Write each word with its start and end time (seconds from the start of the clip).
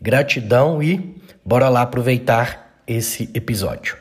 Gratidão 0.00 0.80
e 0.80 1.20
bora 1.44 1.68
lá 1.68 1.82
aproveitar 1.82 2.82
esse 2.86 3.28
episódio. 3.34 3.98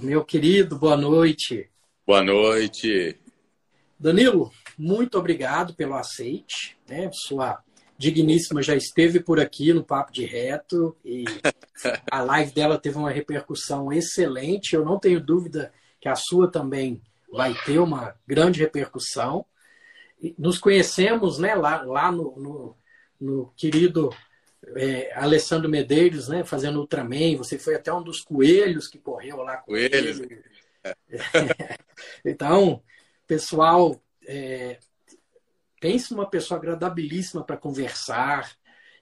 Meu 0.00 0.24
querido, 0.24 0.76
boa 0.76 0.96
noite. 0.96 1.70
Boa 2.04 2.24
noite. 2.24 3.16
Danilo, 3.96 4.50
muito 4.76 5.16
obrigado 5.16 5.74
pelo 5.74 5.94
aceite. 5.94 6.76
Né? 6.88 7.08
Sua 7.12 7.62
digníssima 8.00 8.62
já 8.62 8.74
esteve 8.74 9.20
por 9.20 9.38
aqui 9.38 9.74
no 9.74 9.84
Papo 9.84 10.10
de 10.10 10.24
Reto 10.24 10.96
e 11.04 11.26
a 12.10 12.22
live 12.22 12.50
dela 12.50 12.78
teve 12.78 12.96
uma 12.96 13.10
repercussão 13.10 13.92
excelente. 13.92 14.74
Eu 14.74 14.82
não 14.82 14.98
tenho 14.98 15.20
dúvida 15.20 15.70
que 16.00 16.08
a 16.08 16.16
sua 16.16 16.50
também 16.50 17.02
vai 17.30 17.52
ter 17.66 17.78
uma 17.78 18.14
grande 18.26 18.58
repercussão. 18.58 19.44
Nos 20.38 20.56
conhecemos 20.56 21.38
né, 21.38 21.54
lá, 21.54 21.82
lá 21.82 22.10
no, 22.10 22.34
no, 22.38 22.76
no 23.20 23.52
querido 23.54 24.08
é, 24.76 25.12
Alessandro 25.14 25.68
Medeiros, 25.68 26.26
né, 26.26 26.42
fazendo 26.42 26.80
Ultraman. 26.80 27.36
Você 27.36 27.58
foi 27.58 27.74
até 27.74 27.92
um 27.92 28.02
dos 28.02 28.22
coelhos 28.22 28.88
que 28.88 28.98
correu 28.98 29.42
lá 29.42 29.58
com 29.58 29.72
coelhos. 29.72 30.20
ele. 30.20 30.42
então, 32.24 32.82
pessoal, 33.26 34.02
é, 34.26 34.78
pense 35.80 36.12
numa 36.12 36.28
pessoa 36.28 36.58
agradabilíssima 36.58 37.42
para 37.42 37.56
conversar 37.56 38.54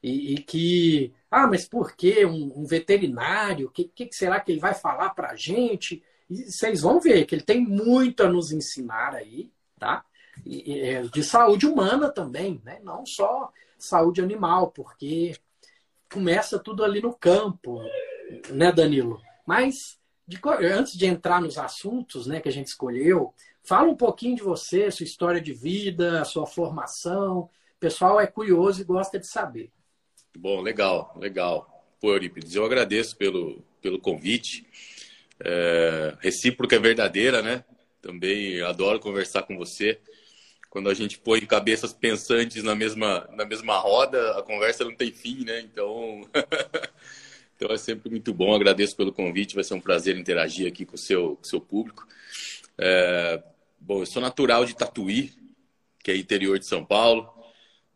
e, 0.03 0.35
e, 0.35 0.39
que, 0.43 1.13
ah, 1.31 1.47
mas 1.47 1.69
por 1.69 1.97
que 1.97 2.25
um, 2.25 2.53
um 2.57 2.65
veterinário? 2.65 3.67
O 3.67 3.71
que, 3.71 3.85
que, 3.85 4.09
será 4.13 4.41
que 4.41 4.53
ele 4.53 4.61
vai 4.61 4.75
falar 4.75 5.11
para 5.11 5.33
a 5.33 5.37
gente? 5.37 6.03
E 6.31 6.45
vocês 6.51 6.83
vão 6.83 7.01
ver 7.01 7.27
que 7.27 7.35
ele 7.35 7.43
tem 7.43 7.61
muito 7.61 8.23
a 8.23 8.29
nos 8.29 8.53
ensinar 8.53 9.15
aí, 9.15 9.51
tá? 9.79 10.05
E, 10.47 10.81
é, 10.81 11.03
de 11.03 11.23
saúde 11.25 11.67
humana 11.67 12.11
também, 12.11 12.63
né? 12.65 12.79
Não 12.85 13.05
só 13.05 13.53
saúde 13.77 14.23
animal, 14.23 14.71
porque 14.71 15.37
começa 16.13 16.59
tudo 16.59 16.85
ali 16.85 17.03
no 17.03 17.13
campo, 17.13 17.81
né, 18.51 18.71
Danilo? 18.71 19.21
Mas 19.45 19.99
de, 20.27 20.39
antes 20.73 20.93
de 20.93 21.07
entrar 21.07 21.41
nos 21.41 21.59
assuntos, 21.59 22.27
né, 22.27 22.41
que 22.41 22.49
a 22.49 22.53
gente 22.53 22.67
escolheu, 22.67 23.35
Fala 23.69 23.91
um 23.91 23.95
pouquinho 23.95 24.35
de 24.35 24.43
você, 24.43 24.91
sua 24.91 25.05
história 25.05 25.43
de 25.43 25.53
vida, 25.53 26.25
sua 26.25 26.47
formação. 26.47 27.41
O 27.41 27.79
pessoal 27.79 28.19
é 28.19 28.27
curioso 28.27 28.81
e 28.81 28.85
gosta 28.85 29.19
de 29.19 29.27
saber. 29.27 29.71
Bom, 30.39 30.63
legal, 30.63 31.15
legal. 31.21 31.85
Pô, 32.01 32.13
Eurípides, 32.13 32.55
eu 32.55 32.65
agradeço 32.65 33.15
pelo, 33.19 33.63
pelo 33.83 34.01
convite. 34.01 34.67
É, 35.45 36.17
recíproca 36.19 36.77
é 36.77 36.79
verdadeira, 36.79 37.43
né? 37.43 37.63
Também 38.01 38.59
adoro 38.63 38.99
conversar 38.99 39.43
com 39.43 39.59
você. 39.59 40.01
Quando 40.71 40.89
a 40.89 40.95
gente 40.95 41.19
põe 41.19 41.45
cabeças 41.45 41.93
pensantes 41.93 42.63
na 42.63 42.75
mesma, 42.75 43.29
na 43.35 43.45
mesma 43.45 43.77
roda, 43.77 44.39
a 44.39 44.43
conversa 44.43 44.83
não 44.83 44.95
tem 44.95 45.13
fim, 45.13 45.45
né? 45.45 45.61
Então, 45.61 46.23
então 47.55 47.71
é 47.71 47.77
sempre 47.77 48.09
muito 48.09 48.33
bom. 48.33 48.55
Agradeço 48.55 48.97
pelo 48.97 49.13
convite. 49.13 49.55
Vai 49.55 49.65
ser 49.65 49.75
um 49.75 49.81
prazer 49.81 50.17
interagir 50.17 50.67
aqui 50.67 50.87
com 50.87 50.95
o 50.95 50.99
seu, 50.99 51.37
com 51.37 51.43
o 51.43 51.47
seu 51.47 51.61
público. 51.61 52.09
É, 52.79 53.43
Bom, 53.81 54.01
eu 54.01 54.07
sou 54.07 54.21
natural 54.21 54.65
de 54.65 54.75
Tatuí, 54.75 55.33
que 56.03 56.11
é 56.11 56.17
interior 56.17 56.59
de 56.59 56.67
São 56.67 56.85
Paulo, 56.85 57.33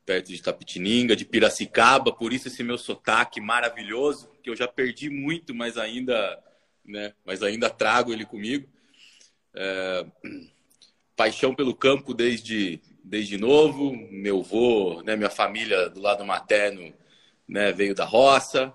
perto 0.06 0.28
de 0.28 0.40
Tapitininga, 0.40 1.16
de 1.16 1.24
Piracicaba, 1.24 2.12
por 2.12 2.32
isso 2.32 2.48
esse 2.48 2.62
meu 2.62 2.78
sotaque 2.78 3.40
maravilhoso, 3.40 4.30
que 4.42 4.48
eu 4.48 4.56
já 4.56 4.66
perdi 4.66 5.10
muito, 5.10 5.54
mas 5.54 5.76
ainda, 5.76 6.42
né, 6.84 7.12
mas 7.24 7.42
ainda 7.42 7.68
trago 7.68 8.12
ele 8.12 8.24
comigo. 8.24 8.68
É, 9.54 10.06
paixão 11.16 11.54
pelo 11.54 11.74
campo 11.74 12.14
desde, 12.14 12.80
desde 13.04 13.36
novo, 13.36 13.94
meu 14.10 14.40
avô, 14.40 15.02
né, 15.02 15.16
minha 15.16 15.30
família 15.30 15.90
do 15.90 16.00
lado 16.00 16.24
materno 16.24 16.92
né, 17.46 17.70
veio 17.72 17.94
da 17.94 18.04
roça, 18.04 18.72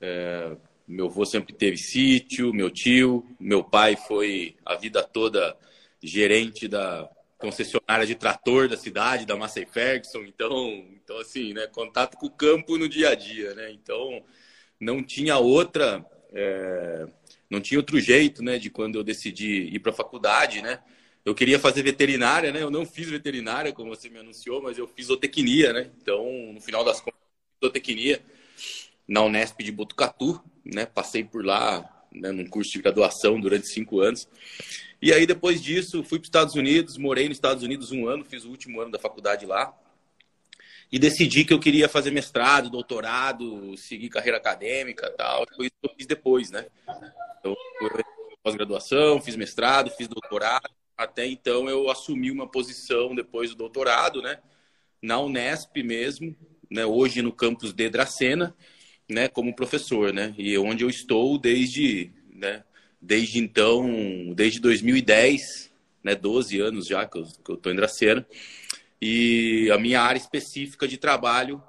é, 0.00 0.56
meu 0.88 1.06
avô 1.06 1.24
sempre 1.24 1.54
teve 1.54 1.76
sítio, 1.76 2.52
meu 2.52 2.70
tio, 2.70 3.24
meu 3.38 3.62
pai 3.62 3.96
foi 3.96 4.56
a 4.64 4.74
vida 4.74 5.02
toda 5.02 5.56
gerente 6.02 6.66
da 6.66 7.08
concessionária 7.38 8.06
de 8.06 8.14
trator 8.14 8.68
da 8.68 8.76
cidade, 8.76 9.26
da 9.26 9.36
Massey 9.36 9.66
Ferguson. 9.66 10.20
Então, 10.20 10.84
então 11.02 11.18
assim, 11.18 11.52
né, 11.52 11.66
contato 11.66 12.16
com 12.16 12.26
o 12.26 12.30
campo 12.30 12.78
no 12.78 12.88
dia 12.88 13.10
a 13.10 13.14
dia, 13.14 13.54
né? 13.54 13.70
Então, 13.72 14.22
não 14.78 15.02
tinha 15.02 15.36
outra, 15.38 16.04
é, 16.32 17.06
não 17.50 17.60
tinha 17.60 17.78
outro 17.78 17.98
jeito, 18.00 18.42
né, 18.42 18.58
de 18.58 18.70
quando 18.70 18.96
eu 18.96 19.04
decidi 19.04 19.68
ir 19.72 19.80
para 19.80 19.90
a 19.90 19.94
faculdade, 19.94 20.62
né? 20.62 20.80
Eu 21.24 21.34
queria 21.34 21.58
fazer 21.58 21.82
veterinária, 21.82 22.52
né? 22.52 22.62
Eu 22.62 22.70
não 22.70 22.84
fiz 22.84 23.08
veterinária, 23.08 23.72
como 23.72 23.90
você 23.90 24.08
me 24.08 24.18
anunciou, 24.18 24.60
mas 24.62 24.76
eu 24.78 24.88
fiz 24.88 25.06
zootecnia, 25.06 25.72
né? 25.72 25.90
Então, 26.00 26.24
no 26.52 26.60
final 26.60 26.84
das 26.84 27.00
contas, 27.00 27.20
zootecnia 27.62 28.20
na 29.06 29.22
Unesp 29.22 29.62
de 29.62 29.70
Botucatu, 29.70 30.42
né? 30.64 30.84
Passei 30.84 31.22
por 31.22 31.44
lá, 31.44 31.88
né, 32.12 32.32
num 32.32 32.46
curso 32.46 32.72
de 32.72 32.82
graduação 32.82 33.40
durante 33.40 33.68
cinco 33.68 34.00
anos. 34.00 34.28
E 35.02 35.12
aí, 35.12 35.26
depois 35.26 35.60
disso, 35.60 36.04
fui 36.04 36.20
para 36.20 36.22
os 36.22 36.28
Estados 36.28 36.54
Unidos, 36.54 36.96
morei 36.96 37.28
nos 37.28 37.36
Estados 37.36 37.64
Unidos 37.64 37.90
um 37.90 38.06
ano, 38.06 38.24
fiz 38.24 38.44
o 38.44 38.50
último 38.50 38.80
ano 38.80 38.92
da 38.92 39.00
faculdade 39.00 39.44
lá. 39.44 39.76
E 40.92 40.98
decidi 40.98 41.44
que 41.44 41.52
eu 41.52 41.58
queria 41.58 41.88
fazer 41.88 42.12
mestrado, 42.12 42.70
doutorado, 42.70 43.76
seguir 43.76 44.08
carreira 44.10 44.38
acadêmica 44.38 45.10
tal. 45.10 45.44
Foi 45.56 45.66
isso 45.66 45.74
que 45.82 45.90
eu 45.90 45.94
fiz 45.96 46.06
depois, 46.06 46.52
né? 46.52 46.66
Então, 47.40 47.56
pós-graduação, 48.44 49.20
fiz 49.20 49.34
mestrado, 49.34 49.90
fiz 49.90 50.06
doutorado. 50.06 50.70
Até 50.96 51.26
então, 51.26 51.68
eu 51.68 51.90
assumi 51.90 52.30
uma 52.30 52.46
posição 52.46 53.12
depois 53.12 53.50
do 53.50 53.56
doutorado, 53.56 54.22
né? 54.22 54.38
Na 55.02 55.18
Unesp 55.18 55.82
mesmo, 55.82 56.36
né? 56.70 56.86
Hoje 56.86 57.22
no 57.22 57.32
campus 57.32 57.72
de 57.72 57.88
Dracena, 57.88 58.54
né? 59.10 59.26
Como 59.26 59.56
professor, 59.56 60.12
né? 60.12 60.32
E 60.38 60.56
onde 60.58 60.84
eu 60.84 60.90
estou 60.90 61.38
desde, 61.38 62.12
né? 62.30 62.62
Desde 63.02 63.40
então, 63.40 64.32
desde 64.32 64.60
2010, 64.60 65.72
né, 66.04 66.14
12 66.14 66.60
anos 66.60 66.86
já 66.86 67.04
que 67.04 67.18
eu 67.18 67.24
estou 67.24 67.72
em 67.72 67.76
Dracena, 67.76 68.24
e 69.00 69.68
a 69.72 69.78
minha 69.78 70.00
área 70.00 70.18
específica 70.18 70.86
de 70.86 70.96
trabalho 70.96 71.60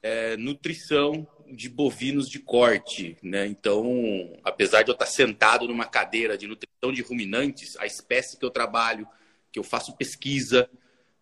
é 0.00 0.36
nutrição 0.36 1.26
de 1.50 1.68
bovinos 1.68 2.28
de 2.28 2.38
corte, 2.38 3.16
né? 3.22 3.46
Então, 3.46 4.32
apesar 4.42 4.82
de 4.82 4.90
eu 4.90 4.94
estar 4.94 5.06
sentado 5.06 5.66
numa 5.66 5.84
cadeira 5.84 6.38
de 6.38 6.46
nutrição 6.46 6.92
de 6.92 7.02
ruminantes, 7.02 7.76
a 7.78 7.84
espécie 7.84 8.38
que 8.38 8.44
eu 8.44 8.50
trabalho, 8.50 9.06
que 9.50 9.58
eu 9.58 9.64
faço 9.64 9.96
pesquisa, 9.96 10.70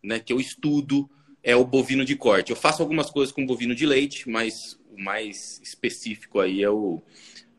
né, 0.02 0.20
que 0.20 0.32
eu 0.32 0.38
estudo, 0.38 1.10
é 1.42 1.56
o 1.56 1.64
bovino 1.64 2.04
de 2.04 2.14
corte. 2.14 2.50
Eu 2.50 2.56
faço 2.56 2.82
algumas 2.82 3.10
coisas 3.10 3.32
com 3.32 3.46
bovino 3.46 3.74
de 3.74 3.86
leite, 3.86 4.28
mas 4.28 4.78
o 4.90 5.02
mais 5.02 5.60
específico 5.62 6.38
aí 6.38 6.62
é 6.62 6.70
o, 6.70 7.02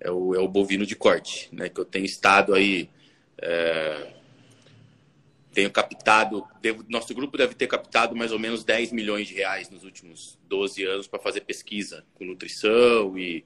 é 0.02 0.12
o, 0.12 0.36
é 0.36 0.40
o 0.40 0.48
bovino 0.48 0.86
de 0.86 0.96
corte, 0.96 1.48
né? 1.52 1.70
Que 1.70 1.80
eu 1.80 1.86
tenho 1.86 2.06
estado 2.06 2.54
aí. 2.54 2.90
É, 3.38 4.14
tenho 5.54 5.70
captado, 5.70 6.46
devo, 6.62 6.86
nosso 6.88 7.14
grupo 7.14 7.38
deve 7.38 7.54
ter 7.54 7.68
captado 7.68 8.16
mais 8.16 8.32
ou 8.32 8.40
menos 8.40 8.64
10 8.64 8.92
milhões 8.92 9.28
de 9.28 9.34
reais 9.34 9.70
nos 9.70 9.84
últimos 9.84 10.40
12 10.48 10.84
anos 10.86 11.08
para 11.08 11.20
fazer 11.20 11.42
pesquisa 11.42 12.06
com 12.16 12.24
nutrição 12.24 13.18
e 13.18 13.44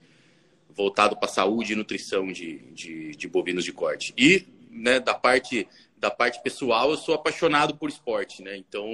voltado 0.70 1.18
para 1.18 1.28
saúde 1.28 1.74
e 1.74 1.76
nutrição 1.76 2.32
de, 2.32 2.60
de, 2.74 3.12
de, 3.16 3.28
bovinos 3.28 3.64
de 3.64 3.72
corte. 3.72 4.14
E 4.18 4.46
né, 4.70 5.00
da, 5.00 5.16
parte, 5.16 5.68
da 5.98 6.12
parte 6.12 6.42
pessoal, 6.44 6.92
eu 6.92 6.98
sou 6.98 7.16
apaixonado 7.16 7.76
por 7.76 7.90
esporte, 7.90 8.44
né? 8.44 8.56
Então, 8.56 8.88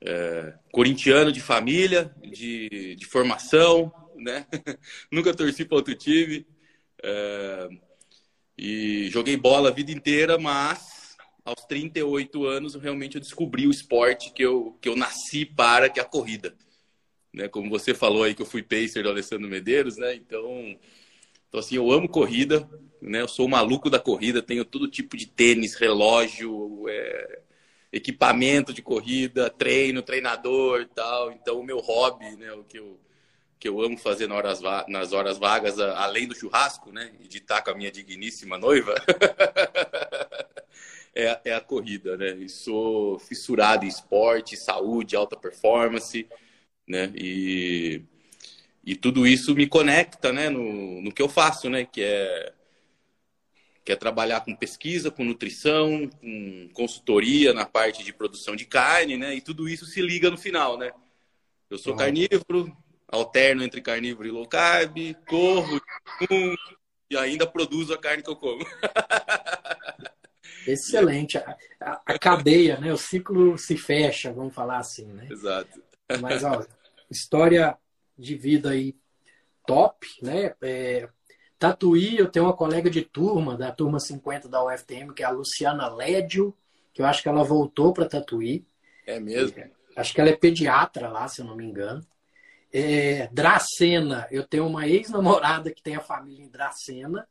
é, 0.00 0.54
corintiano 0.72 1.32
de 1.32 1.40
família, 1.40 2.14
de, 2.22 2.94
de 2.94 3.04
formação, 3.04 3.92
né? 4.16 4.46
Nunca 5.10 5.34
torci 5.34 5.64
para 5.64 5.76
outro 5.76 5.94
time, 5.94 6.46
é, 7.02 7.68
e 8.56 9.08
joguei 9.10 9.36
bola 9.36 9.68
a 9.68 9.72
vida 9.72 9.92
inteira, 9.92 10.38
mas 10.38 11.16
aos 11.44 11.64
38 11.66 12.44
anos 12.44 12.74
realmente 12.74 13.16
eu 13.16 13.20
descobri 13.20 13.66
o 13.66 13.70
esporte 13.70 14.32
que 14.32 14.42
eu, 14.42 14.76
que 14.80 14.88
eu 14.88 14.96
nasci 14.96 15.44
para, 15.44 15.88
que 15.88 16.00
é 16.00 16.02
a 16.02 16.06
corrida. 16.06 16.56
né? 17.32 17.48
Como 17.48 17.70
você 17.70 17.94
falou 17.94 18.24
aí 18.24 18.34
que 18.34 18.42
eu 18.42 18.46
fui 18.46 18.62
pacer 18.62 19.02
do 19.02 19.10
Alessandro 19.10 19.48
Medeiros, 19.48 19.96
né? 19.96 20.14
Então, 20.14 20.76
então 21.48 21.60
assim, 21.60 21.76
eu 21.76 21.90
amo 21.92 22.08
corrida, 22.08 22.68
né? 23.00 23.20
Eu 23.20 23.28
sou 23.28 23.48
maluco 23.48 23.90
da 23.90 24.00
corrida, 24.00 24.42
tenho 24.42 24.64
todo 24.64 24.88
tipo 24.90 25.16
de 25.16 25.26
tênis, 25.26 25.74
relógio, 25.74 26.88
é, 26.88 27.40
equipamento 27.92 28.72
de 28.72 28.82
corrida, 28.82 29.50
treino, 29.50 30.02
treinador 30.02 30.88
tal. 30.94 31.30
Então, 31.32 31.60
o 31.60 31.64
meu 31.64 31.78
hobby, 31.78 32.36
né? 32.36 32.52
O 32.52 32.64
que 32.64 32.78
eu 32.78 32.98
que 33.58 33.68
eu 33.68 33.80
amo 33.80 33.96
fazer 33.96 34.28
nas 34.28 34.62
horas, 34.62 34.84
nas 34.88 35.12
horas 35.12 35.38
vagas, 35.38 35.78
além 35.78 36.28
do 36.28 36.34
churrasco, 36.34 36.92
né? 36.92 37.12
E 37.20 37.28
de 37.28 37.38
estar 37.38 37.62
com 37.62 37.70
a 37.70 37.74
minha 37.74 37.90
digníssima 37.90 38.58
noiva, 38.58 38.94
é, 41.14 41.40
é, 41.44 41.54
a 41.54 41.60
corrida, 41.60 42.16
né? 42.16 42.36
E 42.36 42.48
sou 42.48 43.18
fissurado 43.18 43.84
em 43.84 43.88
esporte, 43.88 44.56
saúde, 44.56 45.16
alta 45.16 45.36
performance, 45.36 46.28
né? 46.86 47.10
E, 47.14 48.02
e 48.84 48.94
tudo 48.94 49.26
isso 49.26 49.54
me 49.54 49.66
conecta, 49.66 50.32
né? 50.32 50.50
No, 50.50 51.00
no 51.00 51.12
que 51.12 51.22
eu 51.22 51.28
faço, 51.28 51.70
né? 51.70 51.86
Que 51.86 52.02
é, 52.02 52.52
que 53.86 53.92
é 53.92 53.96
trabalhar 53.96 54.40
com 54.40 54.54
pesquisa, 54.54 55.10
com 55.10 55.24
nutrição, 55.24 56.10
com 56.20 56.68
consultoria 56.74 57.54
na 57.54 57.64
parte 57.64 58.04
de 58.04 58.12
produção 58.12 58.54
de 58.54 58.66
carne, 58.66 59.16
né? 59.16 59.34
E 59.34 59.40
tudo 59.40 59.68
isso 59.68 59.86
se 59.86 60.02
liga 60.02 60.30
no 60.30 60.36
final, 60.36 60.76
né? 60.76 60.92
Eu 61.70 61.78
sou 61.78 61.96
carnívoro, 61.96 62.76
alterno 63.08 63.62
entre 63.62 63.80
carnívoro 63.80 64.28
e 64.28 64.30
low 64.30 64.46
carb, 64.46 65.14
corro 65.28 65.80
e 67.10 67.16
ainda 67.16 67.46
produzo 67.46 67.94
a 67.94 67.98
carne 67.98 68.22
que 68.22 68.30
eu 68.30 68.36
como. 68.36 68.64
Excelente. 70.66 71.38
A, 71.38 71.56
a, 71.80 72.02
a, 72.06 72.18
cadeia, 72.18 72.78
né? 72.78 72.92
O 72.92 72.96
ciclo 72.96 73.56
se 73.56 73.76
fecha, 73.76 74.32
vamos 74.32 74.54
falar 74.54 74.78
assim, 74.78 75.06
né? 75.06 75.28
Exato. 75.30 75.80
Mas, 76.20 76.42
ó, 76.42 76.64
história 77.08 77.76
de 78.18 78.34
vida 78.34 78.70
aí 78.70 78.96
top, 79.64 80.06
né? 80.22 80.54
É, 80.60 81.08
Tatuí, 81.58 82.18
eu 82.18 82.28
tenho 82.28 82.46
uma 82.46 82.56
colega 82.56 82.90
de 82.90 83.02
turma, 83.02 83.56
da 83.56 83.70
turma 83.70 84.00
50 84.00 84.48
da 84.48 84.64
UFTM, 84.64 85.14
que 85.14 85.22
é 85.22 85.26
a 85.26 85.30
Luciana 85.30 85.88
Lédio, 85.88 86.54
que 86.92 87.00
eu 87.00 87.06
acho 87.06 87.22
que 87.22 87.28
ela 87.28 87.44
voltou 87.44 87.92
para 87.92 88.08
Tatuí. 88.08 88.66
É 89.06 89.20
mesmo? 89.20 89.56
Acho 89.96 90.12
que 90.12 90.20
ela 90.20 90.30
é 90.30 90.36
pediatra 90.36 91.08
lá, 91.08 91.28
se 91.28 91.40
eu 91.40 91.46
não 91.46 91.56
me 91.56 91.64
engano. 91.64 92.04
É, 92.72 93.28
Dracena, 93.32 94.26
eu 94.30 94.46
tenho 94.46 94.66
uma 94.66 94.86
ex-namorada 94.86 95.70
que 95.70 95.82
tem 95.82 95.96
a 95.96 96.00
família 96.00 96.44
em 96.44 96.48
Dracena, 96.48 97.26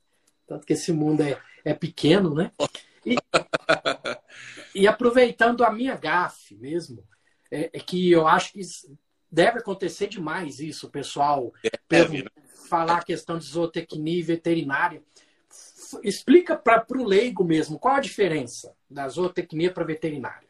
tanto 0.48 0.66
que 0.66 0.74
esse 0.74 0.92
mundo 0.92 1.22
é, 1.22 1.40
é 1.64 1.74
pequeno, 1.74 2.34
né? 2.34 2.52
E, 3.06 3.16
e 4.74 4.88
aproveitando 4.88 5.64
a 5.64 5.72
minha 5.72 5.96
gafe 5.96 6.56
mesmo, 6.56 7.04
é, 7.52 7.70
é, 7.74 7.80
que 7.80 8.12
eu 8.12 8.28
acho 8.28 8.54
que 8.54 8.62
deve 9.32 9.60
acontecer 9.60 10.08
demais 10.08 10.60
isso, 10.60 10.90
pessoal, 10.90 11.54
deve, 11.88 12.24
né? 12.24 12.30
falar 12.68 12.98
a 12.98 13.04
questão 13.04 13.38
de 13.38 13.46
zootecnia 13.46 14.20
e 14.20 14.24
veterinária. 14.24 15.04
Explica 16.04 16.58
para 16.58 16.86
o 16.90 17.04
leigo 17.04 17.44
mesmo 17.44 17.80
qual 17.80 17.96
a 17.96 18.00
diferença 18.00 18.76
da 18.90 19.08
zootecnia 19.08 19.72
para 19.72 19.86
veterinária. 19.86 20.48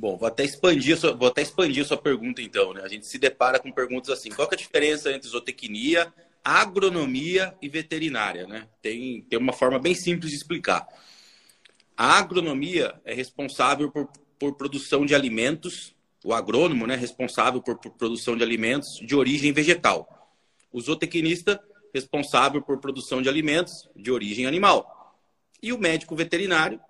Bom, 0.00 0.16
vou 0.16 0.26
até 0.26 0.42
expandir, 0.42 0.96
sua, 0.96 1.14
vou 1.14 1.28
até 1.28 1.42
expandir 1.42 1.84
sua 1.84 1.98
pergunta 1.98 2.40
então, 2.40 2.72
né? 2.72 2.80
A 2.82 2.88
gente 2.88 3.06
se 3.06 3.18
depara 3.18 3.58
com 3.58 3.70
perguntas 3.70 4.08
assim: 4.08 4.30
qual 4.30 4.48
é 4.50 4.54
a 4.54 4.56
diferença 4.56 5.12
entre 5.12 5.28
zootecnia, 5.28 6.10
agronomia 6.42 7.54
e 7.60 7.68
veterinária, 7.68 8.46
né? 8.46 8.66
Tem, 8.80 9.20
tem 9.20 9.38
uma 9.38 9.52
forma 9.52 9.78
bem 9.78 9.94
simples 9.94 10.30
de 10.30 10.38
explicar. 10.38 10.88
A 11.94 12.18
agronomia 12.18 12.98
é 13.04 13.12
responsável 13.12 13.90
por, 13.90 14.08
por 14.38 14.54
produção 14.54 15.04
de 15.04 15.14
alimentos, 15.14 15.94
o 16.24 16.32
agrônomo, 16.32 16.86
né, 16.86 16.96
responsável 16.96 17.60
por, 17.60 17.76
por 17.76 17.90
produção 17.90 18.38
de 18.38 18.42
alimentos 18.42 18.98
de 19.06 19.14
origem 19.14 19.52
vegetal. 19.52 20.32
O 20.72 20.80
zootecnista 20.80 21.62
responsável 21.92 22.62
por 22.62 22.78
produção 22.78 23.20
de 23.20 23.28
alimentos 23.28 23.86
de 23.94 24.10
origem 24.10 24.46
animal. 24.46 25.14
E 25.62 25.74
o 25.74 25.78
médico 25.78 26.16
veterinário 26.16 26.80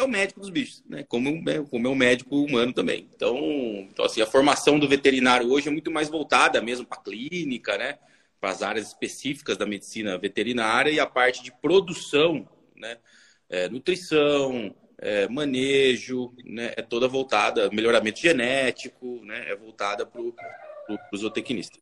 é 0.00 0.04
o 0.04 0.08
médico 0.08 0.40
dos 0.40 0.50
bichos, 0.50 0.82
né? 0.88 1.04
Como, 1.04 1.30
né, 1.42 1.64
como 1.70 1.86
é 1.86 1.90
o 1.90 1.94
médico 1.94 2.36
humano 2.36 2.72
também. 2.72 3.08
Então, 3.14 3.36
então, 3.90 4.04
assim, 4.04 4.20
a 4.20 4.26
formação 4.26 4.78
do 4.78 4.88
veterinário 4.88 5.50
hoje 5.50 5.68
é 5.68 5.70
muito 5.70 5.90
mais 5.90 6.08
voltada 6.08 6.60
mesmo 6.60 6.86
para 6.86 7.00
clínica, 7.00 7.78
né? 7.78 7.98
Para 8.40 8.50
as 8.50 8.62
áreas 8.62 8.88
específicas 8.88 9.56
da 9.56 9.66
medicina 9.66 10.16
veterinária 10.18 10.90
e 10.90 10.98
a 10.98 11.06
parte 11.06 11.42
de 11.42 11.52
produção, 11.52 12.48
né? 12.74 12.98
É, 13.48 13.68
nutrição, 13.68 14.74
é, 14.98 15.28
manejo, 15.28 16.34
né? 16.44 16.72
É 16.76 16.82
toda 16.82 17.08
voltada, 17.08 17.70
melhoramento 17.70 18.20
genético, 18.20 19.20
né? 19.24 19.50
É 19.50 19.56
voltada 19.56 20.06
para 20.06 20.20
o 20.20 21.16
zootecnista. 21.16 21.78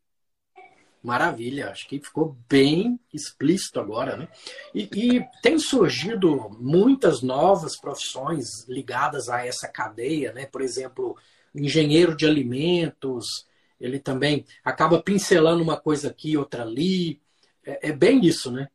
Maravilha, 1.01 1.69
acho 1.69 1.87
que 1.87 1.99
ficou 1.99 2.35
bem 2.49 2.99
explícito 3.13 3.79
agora, 3.79 4.17
né? 4.17 4.27
E, 4.75 4.89
e, 4.93 5.25
tem 5.41 5.57
surgido 5.57 6.49
muitas 6.59 7.21
novas 7.21 7.79
profissões 7.79 8.67
ligadas 8.67 9.29
a 9.29 9.45
essa 9.45 9.67
cadeia, 9.67 10.33
né? 10.33 10.45
Por 10.45 10.61
exemplo, 10.61 11.15
engenheiro 11.55 12.15
de 12.15 12.25
alimentos, 12.25 13.47
ele 13.79 13.97
também 13.97 14.45
acaba 14.63 15.01
pincelando 15.01 15.63
uma 15.63 15.77
coisa 15.77 16.09
aqui, 16.09 16.35
outra 16.35 16.63
ali. 16.63 17.21
É, 17.65 17.89
é 17.89 17.91
bem 17.93 18.25
isso, 18.25 18.51
né? 18.51 18.67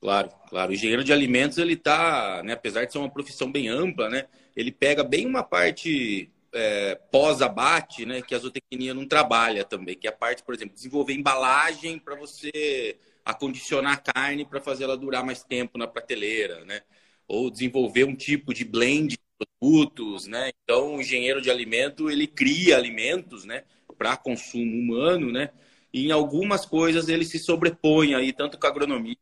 Claro, 0.00 0.30
claro. 0.48 0.70
O 0.70 0.74
engenheiro 0.74 1.02
de 1.02 1.12
alimentos, 1.12 1.58
ele 1.58 1.74
tá, 1.74 2.42
né, 2.44 2.52
apesar 2.52 2.84
de 2.84 2.92
ser 2.92 2.98
uma 2.98 3.10
profissão 3.10 3.50
bem 3.50 3.68
ampla, 3.68 4.08
né? 4.08 4.26
Ele 4.54 4.70
pega 4.70 5.02
bem 5.02 5.26
uma 5.26 5.42
parte 5.42 6.30
é, 6.52 6.94
pós-abate, 7.10 8.06
né, 8.06 8.22
que 8.22 8.34
a 8.34 8.38
zootecnia 8.38 8.94
não 8.94 9.06
trabalha 9.06 9.64
também, 9.64 9.96
que 9.96 10.06
é 10.06 10.10
a 10.10 10.12
parte, 10.12 10.42
por 10.42 10.54
exemplo, 10.54 10.74
desenvolver 10.74 11.14
embalagem 11.14 11.98
para 11.98 12.14
você 12.14 12.98
acondicionar 13.24 13.94
a 13.94 14.12
carne 14.12 14.44
para 14.44 14.60
fazer 14.60 14.84
ela 14.84 14.96
durar 14.96 15.24
mais 15.24 15.42
tempo 15.42 15.76
na 15.76 15.86
prateleira, 15.86 16.64
né? 16.64 16.82
Ou 17.26 17.50
desenvolver 17.50 18.04
um 18.04 18.14
tipo 18.14 18.54
de 18.54 18.64
blend 18.64 19.16
de 19.16 19.18
produtos, 19.36 20.28
né? 20.28 20.52
Então, 20.62 20.94
o 20.94 21.00
engenheiro 21.00 21.42
de 21.42 21.50
alimento, 21.50 22.08
ele 22.08 22.28
cria 22.28 22.76
alimentos, 22.76 23.44
né, 23.44 23.64
para 23.98 24.16
consumo 24.16 24.78
humano, 24.78 25.32
né? 25.32 25.50
E 25.92 26.06
em 26.06 26.12
algumas 26.12 26.64
coisas 26.64 27.08
ele 27.08 27.24
se 27.24 27.38
sobrepõe 27.38 28.14
aí, 28.14 28.32
tanto 28.32 28.58
com 28.58 28.66
a 28.66 28.70
agronomia 28.70 29.16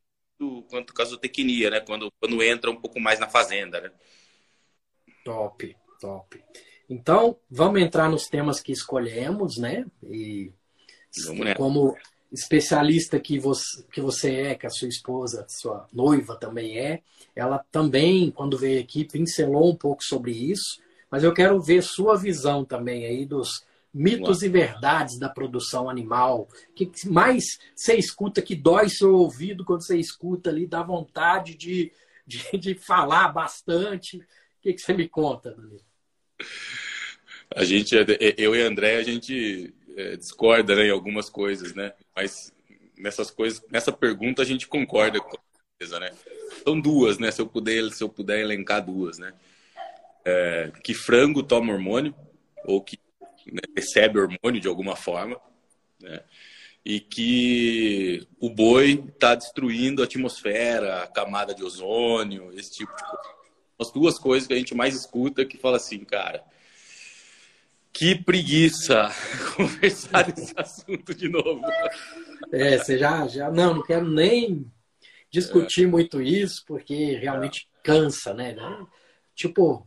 quanto 0.68 0.92
com 0.92 1.02
a 1.02 1.04
zootecnia, 1.04 1.70
né? 1.70 1.80
Quando, 1.80 2.12
quando 2.20 2.42
entra 2.42 2.70
um 2.70 2.76
pouco 2.76 3.00
mais 3.00 3.18
na 3.18 3.28
fazenda, 3.28 3.80
né? 3.80 3.90
Top, 5.24 5.76
top. 6.00 6.44
Então, 6.88 7.36
vamos 7.50 7.80
entrar 7.80 8.10
nos 8.10 8.26
temas 8.26 8.60
que 8.60 8.72
escolhemos, 8.72 9.56
né? 9.56 9.86
E 10.02 10.52
como 11.56 11.96
especialista 12.32 13.18
que 13.20 13.38
você, 13.38 13.84
que 13.92 14.00
você 14.00 14.34
é, 14.34 14.54
que 14.54 14.66
a 14.66 14.70
sua 14.70 14.88
esposa, 14.88 15.46
sua 15.48 15.86
noiva 15.92 16.36
também 16.36 16.78
é, 16.78 17.00
ela 17.34 17.64
também, 17.70 18.30
quando 18.30 18.58
veio 18.58 18.80
aqui, 18.80 19.04
pincelou 19.04 19.70
um 19.70 19.76
pouco 19.76 20.02
sobre 20.02 20.32
isso, 20.32 20.80
mas 21.10 21.22
eu 21.22 21.32
quero 21.32 21.60
ver 21.60 21.82
sua 21.82 22.16
visão 22.16 22.64
também 22.64 23.06
aí 23.06 23.24
dos 23.24 23.64
mitos 23.92 24.42
e 24.42 24.48
verdades 24.48 25.18
da 25.18 25.28
produção 25.28 25.88
animal. 25.88 26.48
O 26.70 26.72
que 26.74 26.90
mais 27.06 27.44
você 27.74 27.94
escuta 27.94 28.42
que 28.42 28.56
dói 28.56 28.88
seu 28.88 29.14
ouvido 29.14 29.64
quando 29.64 29.86
você 29.86 29.96
escuta 29.96 30.50
ali, 30.50 30.66
dá 30.66 30.82
vontade 30.82 31.54
de, 31.54 31.92
de, 32.26 32.58
de 32.58 32.74
falar 32.74 33.28
bastante? 33.28 34.18
O 34.18 34.24
que, 34.60 34.72
que 34.72 34.80
você 34.80 34.92
me 34.92 35.08
conta, 35.08 35.52
Danilo? 35.52 35.80
A 37.54 37.64
gente, 37.64 37.94
eu 38.36 38.54
e 38.54 38.62
André, 38.62 38.96
a 38.96 39.02
gente 39.02 39.72
é, 39.96 40.16
discorda 40.16 40.74
né, 40.74 40.86
em 40.86 40.90
algumas 40.90 41.30
coisas, 41.30 41.74
né? 41.74 41.92
Mas 42.14 42.52
nessas 42.96 43.30
coisas, 43.30 43.62
nessa 43.70 43.92
pergunta 43.92 44.42
a 44.42 44.44
gente 44.44 44.66
concorda 44.66 45.20
com 45.20 45.36
certeza, 45.78 46.00
né? 46.00 46.10
São 46.64 46.80
duas, 46.80 47.18
né? 47.18 47.30
Se 47.30 47.40
eu 47.40 47.46
puder, 47.46 47.90
se 47.90 48.02
eu 48.02 48.08
puder 48.08 48.40
elencar 48.40 48.84
duas, 48.84 49.18
né? 49.18 49.32
É, 50.24 50.72
que 50.82 50.94
frango 50.94 51.42
toma 51.42 51.72
hormônio 51.72 52.14
ou 52.64 52.80
que 52.80 52.98
né, 53.52 53.60
recebe 53.76 54.18
hormônio 54.18 54.60
de 54.60 54.68
alguma 54.68 54.96
forma, 54.96 55.40
né? 56.00 56.22
E 56.84 57.00
que 57.00 58.26
o 58.38 58.50
boi 58.50 59.04
está 59.08 59.34
destruindo 59.34 60.02
a 60.02 60.04
atmosfera, 60.04 61.02
a 61.02 61.06
camada 61.06 61.54
de 61.54 61.64
ozônio, 61.64 62.52
esse 62.58 62.72
tipo 62.72 62.94
de 62.94 63.02
coisa. 63.02 63.43
As 63.78 63.90
duas 63.90 64.18
coisas 64.18 64.46
que 64.46 64.54
a 64.54 64.56
gente 64.56 64.74
mais 64.74 64.94
escuta 64.94 65.44
que 65.44 65.56
fala 65.56 65.76
assim, 65.76 65.98
cara, 66.04 66.44
que 67.92 68.14
preguiça 68.16 69.10
conversar 69.56 70.30
desse 70.30 70.52
assunto 70.56 71.14
de 71.14 71.28
novo. 71.28 71.62
É, 72.52 72.78
você 72.78 72.98
já, 72.98 73.26
já. 73.26 73.50
Não, 73.50 73.74
não 73.74 73.82
quero 73.82 74.08
nem 74.08 74.70
discutir 75.30 75.84
é. 75.84 75.88
muito 75.88 76.20
isso, 76.20 76.64
porque 76.66 77.16
realmente 77.16 77.68
cansa, 77.82 78.34
né? 78.34 78.56
Tipo, 79.34 79.86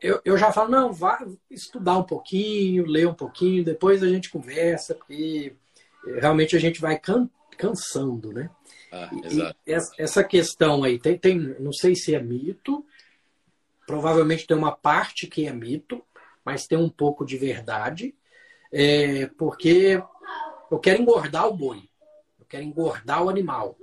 eu, 0.00 0.20
eu 0.24 0.36
já 0.36 0.52
falo, 0.52 0.70
não, 0.70 0.92
vá 0.92 1.24
estudar 1.50 1.98
um 1.98 2.02
pouquinho, 2.02 2.86
ler 2.86 3.06
um 3.06 3.14
pouquinho, 3.14 3.64
depois 3.64 4.02
a 4.02 4.08
gente 4.08 4.30
conversa, 4.30 4.94
porque 4.94 5.52
realmente 6.18 6.56
a 6.56 6.58
gente 6.58 6.80
vai 6.80 6.98
can, 6.98 7.28
cansando, 7.56 8.32
né? 8.32 8.50
Ah, 8.92 9.10
exato. 9.24 9.56
E 9.66 9.72
essa 9.72 10.24
questão 10.24 10.84
aí, 10.84 10.98
tem, 10.98 11.18
tem, 11.18 11.38
não 11.60 11.72
sei 11.72 11.94
se 11.94 12.14
é 12.14 12.22
mito, 12.22 12.84
provavelmente 13.86 14.46
tem 14.46 14.56
uma 14.56 14.72
parte 14.72 15.26
que 15.26 15.46
é 15.46 15.52
mito, 15.52 16.02
mas 16.44 16.66
tem 16.66 16.76
um 16.76 16.88
pouco 16.88 17.24
de 17.24 17.36
verdade, 17.36 18.14
é, 18.72 19.26
porque 19.38 20.02
eu 20.70 20.78
quero 20.78 21.02
engordar 21.02 21.46
o 21.46 21.56
boi, 21.56 21.88
eu 22.38 22.46
quero 22.46 22.64
engordar 22.64 23.22
o 23.22 23.28
animal. 23.28 23.76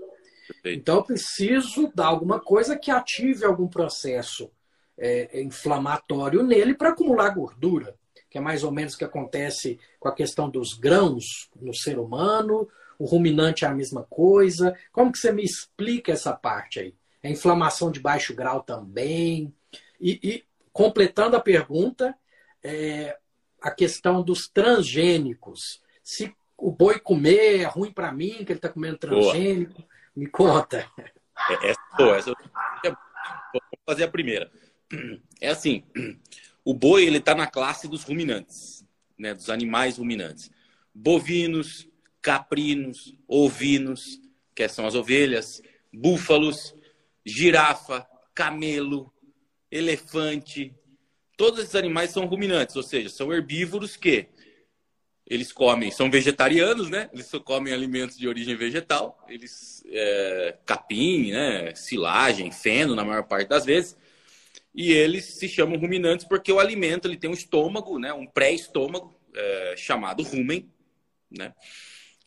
Então 0.66 0.98
eu 0.98 1.04
preciso 1.04 1.92
dar 1.96 2.08
alguma 2.08 2.40
coisa 2.40 2.78
que 2.78 2.92
ative 2.92 3.46
algum 3.46 3.68
processo 3.68 4.52
é, 4.98 5.42
inflamatório 5.42 6.44
nele 6.44 6.74
para 6.74 6.90
acumular 6.90 7.30
gordura, 7.30 7.96
que 8.30 8.38
é 8.38 8.42
mais 8.42 8.64
ou 8.64 8.72
menos 8.72 8.94
o 8.94 8.98
que 8.98 9.06
acontece 9.06 9.80
com 10.00 10.10
a 10.10 10.16
questão 10.16 10.50
dos 10.50 10.74
grãos 10.74 11.50
no 11.60 11.74
ser 11.74 12.00
humano. 12.00 12.68
O 12.98 13.06
ruminante 13.06 13.66
é 13.66 13.68
a 13.68 13.74
mesma 13.74 14.04
coisa. 14.10 14.78
Como 14.92 15.12
que 15.12 15.18
você 15.18 15.32
me 15.32 15.44
explica 15.44 16.12
essa 16.12 16.34
parte 16.34 16.80
aí? 16.80 16.96
É 17.22 17.30
inflamação 17.30 17.92
de 17.92 18.00
baixo 18.00 18.36
grau 18.36 18.62
também. 18.62 19.54
E, 20.00 20.20
e 20.24 20.44
completando 20.72 21.36
a 21.36 21.40
pergunta, 21.42 22.16
é, 22.64 23.18
a 23.62 23.72
questão 23.72 24.22
dos 24.22 24.48
transgênicos. 24.48 25.82
Se 26.04 26.36
o 26.58 26.72
boi 26.72 27.00
comer 27.00 27.62
é 27.62 27.64
ruim 27.64 27.92
para 27.92 28.12
mim, 28.12 28.44
que 28.46 28.52
ele 28.52 28.54
está 28.54 28.70
comendo 28.70 28.98
transgênico, 28.98 29.82
Boa. 29.82 29.88
me 30.16 30.28
conta. 30.28 30.90
É, 31.50 31.70
essa, 31.70 31.82
boa, 31.98 32.18
essa, 32.18 32.34
vou 32.84 33.62
fazer 33.86 34.04
a 34.04 34.10
primeira. 34.10 34.52
É 35.42 35.50
assim, 35.50 35.84
o 36.64 36.74
boi 36.74 37.06
ele 37.06 37.18
está 37.18 37.36
na 37.36 37.48
classe 37.48 37.88
dos 37.88 38.04
ruminantes, 38.04 38.86
né, 39.18 39.34
dos 39.34 39.50
animais 39.50 39.98
ruminantes. 39.98 40.52
Bovinos, 40.94 41.88
caprinos, 42.22 43.16
ovinos, 43.28 44.22
que 44.56 44.68
são 44.70 44.88
as 44.88 44.96
ovelhas, 44.96 45.62
búfalos, 45.92 46.76
girafa, 47.26 48.08
camelo, 48.34 49.13
elefante, 49.74 50.72
todos 51.36 51.60
esses 51.60 51.76
animais 51.76 52.12
são 52.12 52.26
ruminantes, 52.28 52.76
ou 52.76 52.84
seja, 52.84 53.10
são 53.10 53.34
herbívoros 53.34 53.98
que 53.98 54.28
eles 55.26 55.52
comem, 55.52 55.90
são 55.90 56.12
vegetarianos, 56.12 56.90
né? 56.90 57.10
Eles 57.12 57.26
só 57.26 57.40
comem 57.40 57.74
alimentos 57.74 58.18
de 58.18 58.28
origem 58.28 58.56
vegetal, 58.56 59.26
eles 59.28 59.84
é, 59.88 60.58
capim, 60.66 61.32
né? 61.32 61.74
Silagem, 61.74 62.52
feno, 62.52 62.96
na 62.96 63.04
maior 63.04 63.24
parte 63.24 63.48
das 63.48 63.66
vezes. 63.66 63.98
E 64.76 64.92
eles 64.92 65.26
se 65.26 65.48
chamam 65.48 65.80
ruminantes 65.80 66.26
porque 66.28 66.52
o 66.52 66.60
alimento 66.60 67.08
ele 67.08 67.18
tem 67.18 67.30
um 67.30 67.34
estômago, 67.34 67.98
né? 67.98 68.14
Um 68.14 68.28
pré-estômago 68.28 69.16
é, 69.34 69.76
chamado 69.78 70.22
rumen, 70.22 70.70
né? 71.32 71.54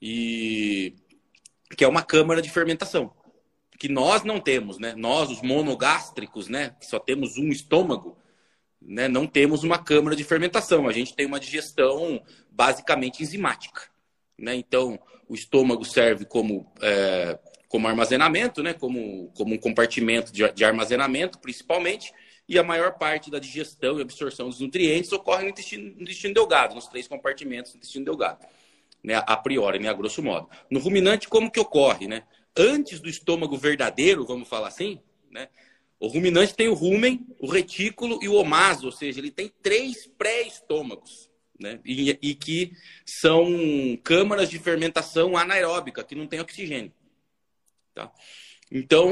E 0.02 0.94
que 1.76 1.84
é 1.84 1.88
uma 1.88 2.02
câmara 2.02 2.42
de 2.42 2.50
fermentação 2.50 3.12
que 3.76 3.88
nós 3.88 4.24
não 4.24 4.40
temos, 4.40 4.78
né? 4.78 4.94
Nós, 4.96 5.30
os 5.30 5.42
monogástricos, 5.42 6.48
né? 6.48 6.74
Que 6.80 6.86
só 6.86 6.98
temos 6.98 7.36
um 7.36 7.48
estômago, 7.48 8.16
né? 8.80 9.08
Não 9.08 9.26
temos 9.26 9.62
uma 9.62 9.78
câmara 9.78 10.16
de 10.16 10.24
fermentação. 10.24 10.88
A 10.88 10.92
gente 10.92 11.14
tem 11.14 11.26
uma 11.26 11.40
digestão 11.40 12.22
basicamente 12.50 13.22
enzimática, 13.22 13.82
né? 14.38 14.54
Então, 14.54 14.98
o 15.28 15.34
estômago 15.34 15.84
serve 15.84 16.24
como 16.24 16.72
é, 16.80 17.38
como 17.68 17.88
armazenamento, 17.88 18.62
né? 18.62 18.72
Como 18.72 19.30
como 19.36 19.54
um 19.54 19.58
compartimento 19.58 20.32
de, 20.32 20.50
de 20.52 20.64
armazenamento, 20.64 21.38
principalmente. 21.38 22.12
E 22.48 22.58
a 22.58 22.62
maior 22.62 22.96
parte 22.96 23.30
da 23.30 23.40
digestão 23.40 23.98
e 23.98 24.02
absorção 24.02 24.48
dos 24.48 24.60
nutrientes 24.60 25.10
ocorre 25.12 25.42
no 25.42 25.50
intestino, 25.50 25.94
no 25.96 26.02
intestino 26.02 26.32
delgado, 26.32 26.76
nos 26.76 26.86
três 26.86 27.08
compartimentos 27.08 27.72
do 27.72 27.78
intestino 27.78 28.04
delgado, 28.04 28.46
né? 29.02 29.20
A 29.26 29.36
priori, 29.36 29.80
né? 29.80 29.88
A 29.88 29.92
grosso 29.92 30.22
modo. 30.22 30.48
No 30.70 30.78
ruminante, 30.78 31.28
como 31.28 31.50
que 31.50 31.58
ocorre, 31.58 32.06
né? 32.06 32.22
Antes 32.56 33.00
do 33.00 33.08
estômago 33.08 33.56
verdadeiro, 33.56 34.24
vamos 34.24 34.48
falar 34.48 34.68
assim, 34.68 35.00
né? 35.30 35.48
O 35.98 36.08
ruminante 36.08 36.54
tem 36.54 36.68
o 36.68 36.74
rumen, 36.74 37.26
o 37.40 37.48
retículo 37.48 38.18
e 38.22 38.28
o 38.28 38.34
omaso, 38.34 38.86
ou 38.86 38.92
seja, 38.92 39.18
ele 39.18 39.30
tem 39.30 39.50
três 39.62 40.06
pré-estômagos, 40.06 41.30
né? 41.58 41.80
E, 41.84 42.10
e, 42.20 42.34
que 42.34 42.72
são 43.04 43.46
câmaras 44.04 44.50
de 44.50 44.58
fermentação 44.58 45.36
anaeróbica, 45.36 46.04
que 46.04 46.14
não 46.14 46.26
tem 46.26 46.40
oxigênio. 46.40 46.92
Tá? 47.94 48.12
Então, 48.70 49.10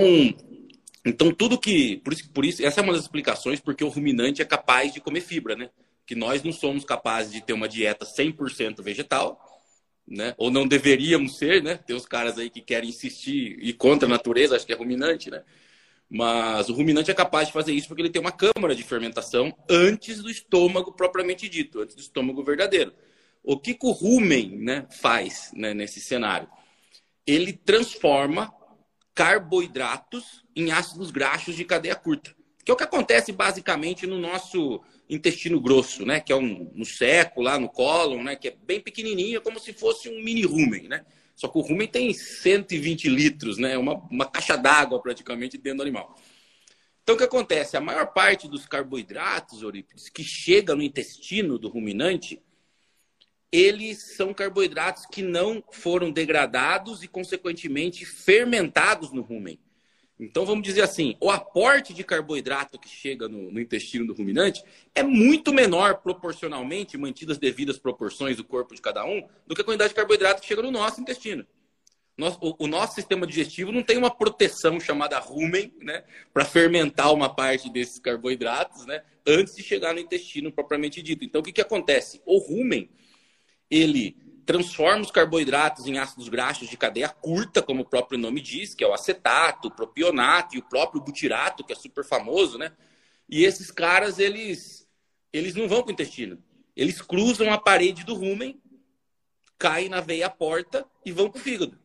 então 1.05 1.33
tudo 1.33 1.59
que. 1.59 1.97
Por 1.99 2.13
isso, 2.13 2.31
por 2.31 2.45
isso, 2.45 2.65
essa 2.65 2.81
é 2.81 2.83
uma 2.83 2.93
das 2.93 3.03
explicações 3.03 3.61
porque 3.61 3.83
o 3.83 3.89
ruminante 3.89 4.43
é 4.43 4.45
capaz 4.45 4.93
de 4.93 5.01
comer 5.01 5.23
fibra, 5.23 5.57
né? 5.57 5.71
Que 6.07 6.15
nós 6.15 6.43
não 6.43 6.53
somos 6.53 6.85
capazes 6.85 7.33
de 7.33 7.41
ter 7.41 7.55
uma 7.55 7.69
dieta 7.69 8.05
100% 8.05 8.83
vegetal 8.83 9.54
né? 10.07 10.35
Ou 10.37 10.51
não 10.51 10.67
deveríamos 10.67 11.39
ser, 11.39 11.63
né? 11.63 11.77
Tem 11.77 11.97
os 11.97 12.07
caras 12.07 12.39
aí 12.39 12.51
que 12.51 12.61
querem 12.61 12.91
insistir 12.91 13.59
e 13.61 13.73
contra 13.73 14.07
a 14.07 14.11
natureza, 14.11 14.57
acho 14.57 14.67
que 14.67 14.73
é 14.73 14.77
ruminante, 14.77 15.31
né? 15.31 15.43
Mas 16.09 16.69
o 16.69 16.75
ruminante 16.75 17.11
é 17.11 17.15
capaz 17.15 17.49
de 17.49 17.53
fazer 17.53 17.73
isso 17.73 17.89
porque 17.89 18.03
ele 18.03 18.11
tem 18.11 18.21
uma 18.21 18.31
câmara 18.31 18.75
de 18.75 18.83
fermentação 18.83 19.55
antes 19.69 20.23
do 20.23 20.31
estômago 20.31 20.93
propriamente 20.93 21.49
dito, 21.49 21.81
antes 21.81 21.97
do 21.97 22.01
estômago 22.01 22.45
verdadeiro. 22.45 22.93
O 23.43 23.59
que, 23.59 23.75
que 23.75 23.87
o 23.87 23.91
rumen 23.91 24.59
né, 24.59 24.87
faz 24.91 25.51
né, 25.55 25.75
nesse 25.75 26.01
cenário? 26.01 26.49
Ele 27.27 27.53
transforma 27.53 28.53
carboidratos 29.15 30.45
em 30.55 30.71
ácidos 30.71 31.11
graxos 31.11 31.57
de 31.57 31.65
cadeia 31.65 31.95
curta, 31.95 32.35
que 32.65 32.71
é 32.71 32.75
o 32.75 32.77
que 32.77 32.85
acontece 32.85 33.33
basicamente 33.33 34.07
no 34.07 34.19
nosso 34.19 34.83
intestino 35.09 35.61
grosso, 35.61 36.05
né? 36.05 36.21
Que 36.21 36.33
é 36.33 36.37
um, 36.37 36.71
no 36.75 36.85
seco, 36.85 37.43
lá 37.43 37.59
no 37.59 37.69
cólon, 37.69 38.23
né? 38.23 38.37
Que 38.37 38.49
é 38.49 38.57
bem 38.57 38.81
pequenininho, 38.81 39.39
é 39.39 39.41
como 39.41 39.59
se 39.59 39.73
fosse 39.73 40.09
um 40.09 40.23
mini 40.23 40.45
rumen, 40.45 40.89
né? 40.89 41.05
Só 41.35 41.49
que 41.49 41.59
o 41.59 41.61
rumen 41.61 41.89
tem 41.89 42.13
120 42.13 43.09
litros, 43.09 43.59
né? 43.59 43.77
Uma, 43.77 43.95
uma 44.11 44.27
caixa 44.27 44.57
d'água 44.57 45.01
praticamente 45.01 45.59
dentro 45.59 45.79
do 45.79 45.83
animal. 45.83 46.17
Então, 47.03 47.17
o 47.17 47.19
que 47.19 47.25
acontece? 47.25 47.77
A 47.77 47.81
maior 47.81 48.13
parte 48.13 48.49
dos 48.49 48.67
carboidratos, 48.67 49.61
Eurípides, 49.61 50.09
que 50.09 50.25
chega 50.25 50.75
no 50.75 50.83
intestino 50.83 51.59
do 51.59 51.69
ruminante, 51.69 52.43
eles 53.53 54.17
são 54.17 54.33
carboidratos 54.33 55.05
que 55.07 55.23
não 55.23 55.63
foram 55.71 56.11
degradados 56.11 57.03
e, 57.03 57.09
consequentemente, 57.09 58.05
fermentados 58.07 59.13
no 59.13 59.23
rumen. 59.23 59.61
Então, 60.19 60.47
vamos 60.47 60.63
dizer 60.63 60.83
assim, 60.83 61.17
o 61.21 61.29
aporte 61.29 61.93
de 61.93 62.05
carboidrato 62.05 62.79
que 62.79 62.89
chega 62.89 63.29
no, 63.29 63.51
no, 63.51 63.61
intestino 63.61 64.07
do 64.07 64.15
ruminante 64.15 64.63
é 64.95 65.03
muito 65.03 65.53
menor 65.53 65.97
proporcionalmente, 65.97 66.97
mantidas 66.97 67.37
devidas 67.37 67.79
proporções 67.79 68.37
do 68.37 68.45
corpo 68.45 68.75
de 68.75 68.81
cada 68.81 69.05
um, 69.05 69.27
do 69.45 69.55
que 69.57 69.63
a 69.63 69.65
quantidade 69.65 69.91
de 69.91 69.97
carboidrato 69.97 70.41
que 70.41 70.47
chega 70.47 70.63
no 70.63 70.71
nosso 70.71 71.01
intestino. 71.01 71.45
O, 72.41 72.65
o, 72.65 72.67
nosso 72.69 72.95
sistema 72.95 73.27
digestivo 73.27 73.73
não 73.73 73.83
tem 73.83 73.99
uma 73.99 74.15
proteção 74.15 74.79
chamada 74.79 75.19
rumen, 75.19 75.75
né, 75.81 76.05
para 76.33 76.45
fermentar 76.45 77.13
uma 77.13 77.35
parte 77.35 77.69
desses 77.69 77.99
carboidratos, 77.99 78.87
né, 78.87 79.03
antes 79.27 79.57
de 79.57 79.65
chegar 79.65 79.93
no 79.93 79.99
intestino 79.99 80.53
propriamente 80.53 81.03
dito. 81.03 81.25
Então, 81.25 81.41
o 81.41 81.45
que, 81.45 81.53
que 81.53 81.61
acontece? 81.61 82.23
O 82.25 82.39
rumen, 82.39 82.89
ele 83.69 84.17
transforma 84.45 85.03
os 85.03 85.11
carboidratos 85.11 85.87
em 85.87 85.99
ácidos 85.99 86.29
graxos 86.29 86.69
de 86.69 86.77
cadeia 86.77 87.09
curta, 87.09 87.63
como 87.63 87.83
o 87.83 87.89
próprio 87.89 88.19
nome 88.19 88.41
diz, 88.41 88.75
que 88.75 88.85
é 88.85 88.87
o 88.87 88.93
acetato, 88.93 89.69
o 89.69 89.71
propionato 89.71 90.55
e 90.55 90.59
o 90.59 90.63
próprio 90.63 91.01
butirato, 91.01 91.65
que 91.65 91.73
é 91.73 91.77
super 91.77 92.05
famoso, 92.05 92.59
né? 92.59 92.73
E 93.29 93.45
esses 93.45 93.71
caras, 93.71 94.19
eles, 94.19 94.87
eles 95.33 95.55
não 95.55 95.67
vão 95.67 95.83
para 95.83 95.91
o 95.91 95.93
intestino. 95.93 96.43
Eles 96.77 97.01
cruzam 97.01 97.53
a 97.53 97.59
parede 97.59 98.05
do 98.05 98.15
rumen, 98.15 98.61
caem 99.59 99.89
na 99.89 100.01
veia 100.01 100.29
porta 100.29 100.87
e 101.05 101.13
vão 101.13 101.31
para 101.31 101.39
o 101.39 101.43
fígado. 101.43 101.79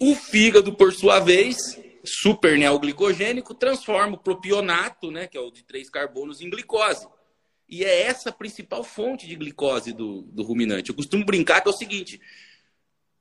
O 0.00 0.14
fígado, 0.14 0.74
por 0.74 0.92
sua 0.92 1.20
vez, 1.20 1.78
super 2.04 2.58
neoglicogênico, 2.58 3.54
transforma 3.54 4.16
o 4.16 4.18
propionato, 4.18 5.10
né, 5.10 5.26
que 5.26 5.36
é 5.36 5.40
o 5.40 5.50
de 5.50 5.62
três 5.62 5.88
carbonos, 5.88 6.40
em 6.40 6.50
glicose. 6.50 7.06
E 7.68 7.84
é 7.84 8.02
essa 8.02 8.30
a 8.30 8.32
principal 8.32 8.84
fonte 8.84 9.26
de 9.26 9.36
glicose 9.36 9.92
do, 9.92 10.22
do 10.22 10.42
ruminante. 10.42 10.90
Eu 10.90 10.96
costumo 10.96 11.24
brincar 11.24 11.60
que 11.60 11.68
é 11.68 11.70
o 11.70 11.74
seguinte: 11.74 12.20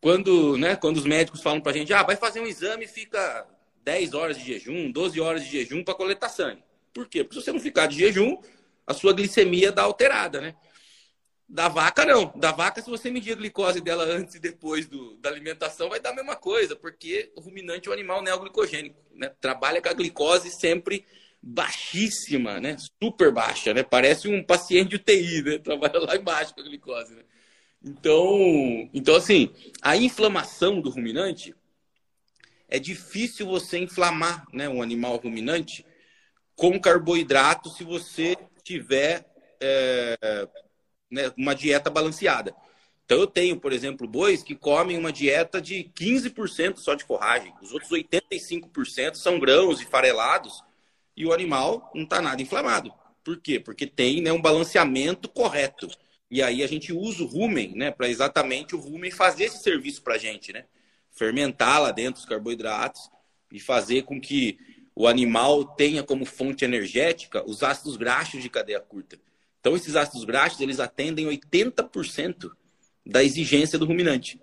quando, 0.01 0.57
né, 0.57 0.75
quando 0.75 0.97
os 0.97 1.05
médicos 1.05 1.41
falam 1.41 1.61
para 1.61 1.71
a 1.71 1.75
gente, 1.75 1.93
ah, 1.93 2.03
vai 2.03 2.15
fazer 2.15 2.39
um 2.39 2.47
exame 2.47 2.85
e 2.85 2.87
fica 2.87 3.47
10 3.83 4.13
horas 4.13 4.37
de 4.37 4.45
jejum, 4.45 4.91
12 4.91 5.19
horas 5.21 5.43
de 5.43 5.49
jejum 5.49 5.83
para 5.83 5.95
coletar 5.95 6.29
sangue. 6.29 6.63
Por 6.93 7.07
quê? 7.07 7.23
Porque 7.23 7.39
se 7.39 7.45
você 7.45 7.51
não 7.51 7.59
ficar 7.59 7.87
de 7.87 7.97
jejum, 7.97 8.37
a 8.85 8.93
sua 8.93 9.13
glicemia 9.13 9.71
dá 9.71 9.83
alterada, 9.83 10.41
né? 10.41 10.55
Da 11.47 11.67
vaca, 11.67 12.05
não. 12.05 12.33
Da 12.35 12.51
vaca, 12.51 12.81
se 12.81 12.89
você 12.89 13.09
medir 13.09 13.33
a 13.33 13.35
glicose 13.35 13.81
dela 13.81 14.03
antes 14.03 14.35
e 14.35 14.39
depois 14.39 14.87
do, 14.87 15.17
da 15.17 15.29
alimentação, 15.29 15.89
vai 15.89 15.99
dar 15.99 16.11
a 16.11 16.15
mesma 16.15 16.35
coisa, 16.35 16.75
porque 16.75 17.31
o 17.35 17.41
ruminante 17.41 17.87
é 17.87 17.91
um 17.91 17.93
animal 17.93 18.21
neoglicogênico, 18.21 18.99
né? 19.13 19.31
Trabalha 19.39 19.81
com 19.81 19.89
a 19.89 19.93
glicose 19.93 20.49
sempre 20.51 21.05
baixíssima, 21.43 22.61
né? 22.61 22.77
Super 23.01 23.31
baixa, 23.31 23.73
né? 23.73 23.83
Parece 23.83 24.29
um 24.29 24.41
paciente 24.41 24.91
de 24.91 24.95
UTI, 24.95 25.41
né? 25.41 25.57
Trabalha 25.63 25.99
lá 25.99 26.15
embaixo 26.15 26.55
com 26.55 26.61
a 26.61 26.63
glicose, 26.63 27.13
né? 27.13 27.23
Então, 27.83 28.89
então 28.93 29.13
assim, 29.13 29.53
a 29.81 29.97
inflamação 29.97 30.79
do 30.79 30.89
ruminante 30.89 31.53
é 32.69 32.79
difícil 32.79 33.45
você 33.45 33.77
inflamar, 33.77 34.45
né, 34.53 34.69
um 34.69 34.81
animal 34.81 35.17
ruminante 35.17 35.85
com 36.55 36.79
carboidrato 36.79 37.69
se 37.69 37.83
você 37.83 38.37
tiver 38.63 39.25
é, 39.59 40.17
né, 41.11 41.31
uma 41.37 41.53
dieta 41.53 41.89
balanceada. 41.89 42.55
Então 43.03 43.19
eu 43.19 43.27
tenho, 43.27 43.59
por 43.59 43.73
exemplo, 43.73 44.07
bois 44.07 44.41
que 44.41 44.55
comem 44.55 44.97
uma 44.97 45.11
dieta 45.11 45.61
de 45.61 45.91
15% 45.93 46.77
só 46.77 46.95
de 46.95 47.03
forragem. 47.03 47.53
Os 47.61 47.73
outros 47.73 47.91
85% 47.91 49.15
são 49.15 49.37
grãos 49.37 49.81
e 49.81 49.85
farelados 49.85 50.63
e 51.15 51.25
o 51.25 51.33
animal 51.33 51.91
não 51.93 52.03
está 52.03 52.21
nada 52.21 52.41
inflamado. 52.41 52.93
Por 53.23 53.39
quê? 53.39 53.59
Porque 53.59 53.87
tem 53.87 54.21
né, 54.21 54.31
um 54.31 54.41
balanceamento 54.41 55.29
correto. 55.29 55.87
E 56.29 56.41
aí 56.41 56.63
a 56.63 56.67
gente 56.67 56.91
usa 56.91 57.23
o 57.23 57.27
rumen, 57.27 57.73
né, 57.75 57.91
para 57.91 58.09
exatamente 58.09 58.75
o 58.75 58.79
rumen 58.79 59.11
fazer 59.11 59.45
esse 59.45 59.61
serviço 59.61 60.01
para 60.01 60.15
a 60.15 60.17
gente, 60.17 60.51
né? 60.51 60.65
Fermentar 61.11 61.81
lá 61.81 61.91
dentro 61.91 62.19
os 62.19 62.25
carboidratos 62.25 63.09
e 63.51 63.59
fazer 63.59 64.03
com 64.03 64.19
que 64.19 64.57
o 64.95 65.07
animal 65.07 65.63
tenha 65.63 66.03
como 66.03 66.25
fonte 66.25 66.65
energética 66.65 67.43
os 67.47 67.63
ácidos 67.63 67.97
graxos 67.97 68.41
de 68.41 68.49
cadeia 68.49 68.79
curta. 68.79 69.19
Então, 69.59 69.75
esses 69.75 69.95
ácidos 69.95 70.25
graxos, 70.25 70.59
eles 70.59 70.79
atendem 70.79 71.25
80% 71.27 72.51
da 73.05 73.23
exigência 73.23 73.79
do 73.79 73.85
ruminante. 73.85 74.39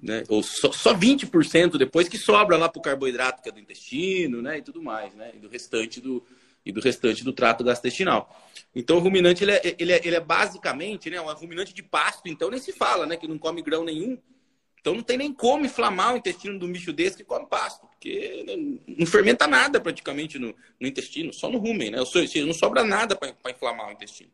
Né? 0.00 0.24
Ou 0.28 0.42
só, 0.42 0.70
só 0.72 0.94
20% 0.94 1.78
depois 1.78 2.08
que 2.08 2.18
sobra 2.18 2.56
lá 2.56 2.68
para 2.68 2.78
o 2.78 2.82
carboidrato, 2.82 3.42
que 3.42 3.48
é 3.48 3.52
do 3.52 3.60
intestino, 3.60 4.42
né? 4.42 4.58
E 4.58 4.62
tudo 4.62 4.82
mais, 4.82 5.14
né? 5.14 5.32
E 5.34 5.38
do 5.38 5.48
restante 5.48 6.00
do, 6.00 6.22
e 6.64 6.72
do 6.72 6.80
restante 6.80 7.24
do 7.24 7.32
trato 7.32 7.64
gastrointestinal. 7.64 8.28
Então, 8.74 8.96
o 8.96 9.00
ruminante, 9.00 9.44
ele 9.44 9.52
é, 9.52 9.76
ele 9.78 9.92
é, 9.92 10.00
ele 10.04 10.16
é 10.16 10.20
basicamente 10.20 11.08
né, 11.08 11.20
um 11.20 11.32
ruminante 11.32 11.72
de 11.72 11.82
pasto, 11.82 12.28
então 12.28 12.50
nem 12.50 12.60
se 12.60 12.72
fala, 12.72 13.06
né? 13.06 13.16
Que 13.16 13.26
não 13.26 13.38
come 13.38 13.62
grão 13.62 13.84
nenhum. 13.84 14.18
Então, 14.80 14.94
não 14.94 15.02
tem 15.02 15.16
nem 15.16 15.32
como 15.32 15.64
inflamar 15.64 16.14
o 16.14 16.16
intestino 16.16 16.64
um 16.64 16.72
bicho 16.72 16.92
desse 16.92 17.16
que 17.16 17.24
come 17.24 17.46
pasto, 17.46 17.86
porque 17.86 18.44
não 18.86 19.06
fermenta 19.06 19.46
nada 19.46 19.80
praticamente 19.80 20.38
no, 20.38 20.54
no 20.78 20.86
intestino, 20.86 21.32
só 21.32 21.48
no 21.48 21.58
rumen, 21.58 21.90
né? 21.90 21.98
Ou 21.98 22.06
seja, 22.06 22.44
não 22.46 22.54
sobra 22.54 22.84
nada 22.84 23.16
para 23.16 23.50
inflamar 23.50 23.88
o 23.88 23.92
intestino. 23.92 24.30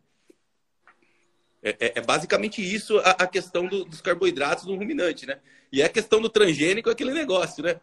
É, 1.63 1.77
é, 1.79 1.93
é 1.97 2.01
basicamente 2.01 2.61
isso 2.61 2.99
a, 2.99 3.11
a 3.11 3.27
questão 3.27 3.67
do, 3.67 3.85
dos 3.85 4.01
carboidratos 4.01 4.65
do 4.65 4.75
ruminante, 4.75 5.27
né? 5.27 5.39
E 5.71 5.83
a 5.83 5.89
questão 5.89 6.21
do 6.21 6.29
transgênico 6.29 6.89
é 6.89 6.93
aquele 6.93 7.13
negócio, 7.13 7.63
né? 7.63 7.81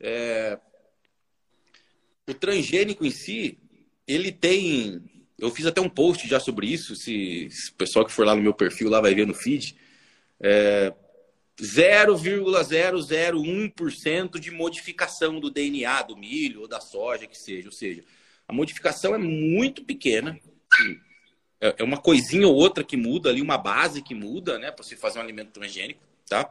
É... 0.00 0.58
O 2.28 2.34
transgênico 2.34 3.06
em 3.06 3.10
si, 3.10 3.58
ele 4.06 4.32
tem. 4.32 5.02
Eu 5.38 5.50
fiz 5.50 5.66
até 5.66 5.80
um 5.80 5.88
post 5.88 6.26
já 6.26 6.40
sobre 6.40 6.66
isso. 6.66 6.96
Se, 6.96 7.48
se 7.50 7.70
o 7.70 7.74
pessoal 7.74 8.04
que 8.04 8.12
for 8.12 8.26
lá 8.26 8.34
no 8.34 8.42
meu 8.42 8.54
perfil 8.54 8.90
lá 8.90 9.00
vai 9.00 9.14
ver 9.14 9.26
no 9.26 9.34
feed. 9.34 9.76
É, 10.40 10.92
0,001% 11.60 14.40
de 14.40 14.50
modificação 14.50 15.38
do 15.38 15.48
DNA 15.50 16.02
do 16.02 16.16
milho 16.16 16.62
ou 16.62 16.68
da 16.68 16.80
soja, 16.80 17.28
que 17.28 17.38
seja. 17.38 17.68
Ou 17.68 17.72
seja, 17.72 18.02
a 18.48 18.52
modificação 18.52 19.14
é 19.14 19.18
muito 19.18 19.84
pequena. 19.84 20.36
É, 20.80 21.13
é 21.78 21.82
uma 21.82 21.96
coisinha 21.96 22.46
ou 22.46 22.54
outra 22.54 22.84
que 22.84 22.96
muda 22.96 23.30
ali, 23.30 23.40
uma 23.40 23.56
base 23.56 24.02
que 24.02 24.14
muda, 24.14 24.58
né, 24.58 24.70
para 24.70 24.84
você 24.84 24.96
fazer 24.96 25.18
um 25.18 25.22
alimento 25.22 25.52
transgênico, 25.52 26.00
tá? 26.28 26.50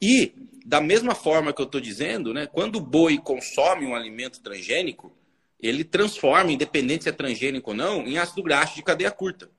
E, 0.00 0.34
da 0.64 0.80
mesma 0.80 1.14
forma 1.14 1.52
que 1.52 1.60
eu 1.60 1.64
estou 1.64 1.80
dizendo, 1.80 2.34
né, 2.34 2.46
quando 2.46 2.76
o 2.76 2.80
boi 2.80 3.18
consome 3.18 3.86
um 3.86 3.94
alimento 3.94 4.40
transgênico, 4.42 5.12
ele 5.58 5.84
transforma, 5.84 6.52
independente 6.52 7.04
se 7.04 7.08
é 7.08 7.12
transgênico 7.12 7.70
ou 7.70 7.76
não, 7.76 8.06
em 8.06 8.18
ácido 8.18 8.42
graxo 8.42 8.74
de 8.74 8.82
cadeia 8.82 9.10
curta. 9.10 9.50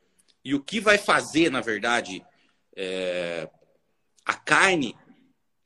E 0.46 0.54
o 0.54 0.64
que 0.64 0.80
vai 0.80 0.98
fazer, 0.98 1.50
na 1.50 1.60
verdade, 1.60 2.24
é, 2.76 3.50
a 4.24 4.36
carne 4.36 4.96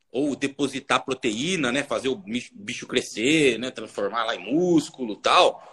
ou 0.09 0.35
depositar 0.35 1.03
proteína, 1.03 1.71
né, 1.71 1.83
fazer 1.83 2.09
o 2.09 2.15
bicho 2.53 2.87
crescer, 2.87 3.59
né, 3.59 3.71
transformar 3.71 4.23
lá 4.23 4.35
em 4.35 4.53
músculo, 4.53 5.15
tal, 5.15 5.70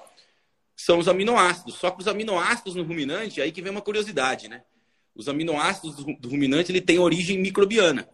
são 0.78 1.00
os 1.00 1.08
aminoácidos. 1.08 1.74
Só 1.74 1.90
que 1.90 2.00
os 2.00 2.06
aminoácidos 2.06 2.76
no 2.76 2.84
ruminante, 2.84 3.42
aí 3.42 3.50
que 3.50 3.60
vem 3.60 3.72
uma 3.72 3.82
curiosidade, 3.82 4.48
né? 4.48 4.62
Os 5.12 5.28
aminoácidos 5.28 5.96
do 5.96 6.28
ruminante, 6.28 6.70
ele 6.70 6.80
tem 6.80 7.00
origem 7.00 7.36
microbiana. 7.36 8.08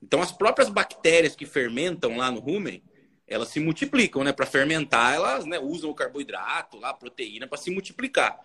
Então, 0.00 0.22
as 0.22 0.30
próprias 0.30 0.70
bactérias 0.70 1.34
que 1.34 1.44
fermentam 1.44 2.16
lá 2.16 2.30
no 2.30 2.38
rumen, 2.38 2.82
elas 3.26 3.48
se 3.48 3.58
multiplicam, 3.58 4.22
né? 4.22 4.32
Para 4.32 4.46
fermentar, 4.46 5.14
elas 5.14 5.44
né, 5.44 5.58
usam 5.58 5.90
o 5.90 5.94
carboidrato, 5.94 6.78
lá, 6.78 6.90
a 6.90 6.94
proteína, 6.94 7.48
para 7.48 7.58
se 7.58 7.70
multiplicar. 7.70 8.38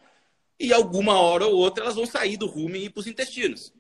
E 0.59 0.73
alguma 0.73 1.19
hora 1.21 1.45
ou 1.45 1.55
outra 1.55 1.83
elas 1.83 1.95
vão 1.95 2.07
sair 2.07 2.37
do 2.37 2.47
rumen 2.47 2.81
e 2.81 2.85
ir 2.85 2.89
para 2.89 3.01
os 3.01 3.07
intestinos. 3.07 3.71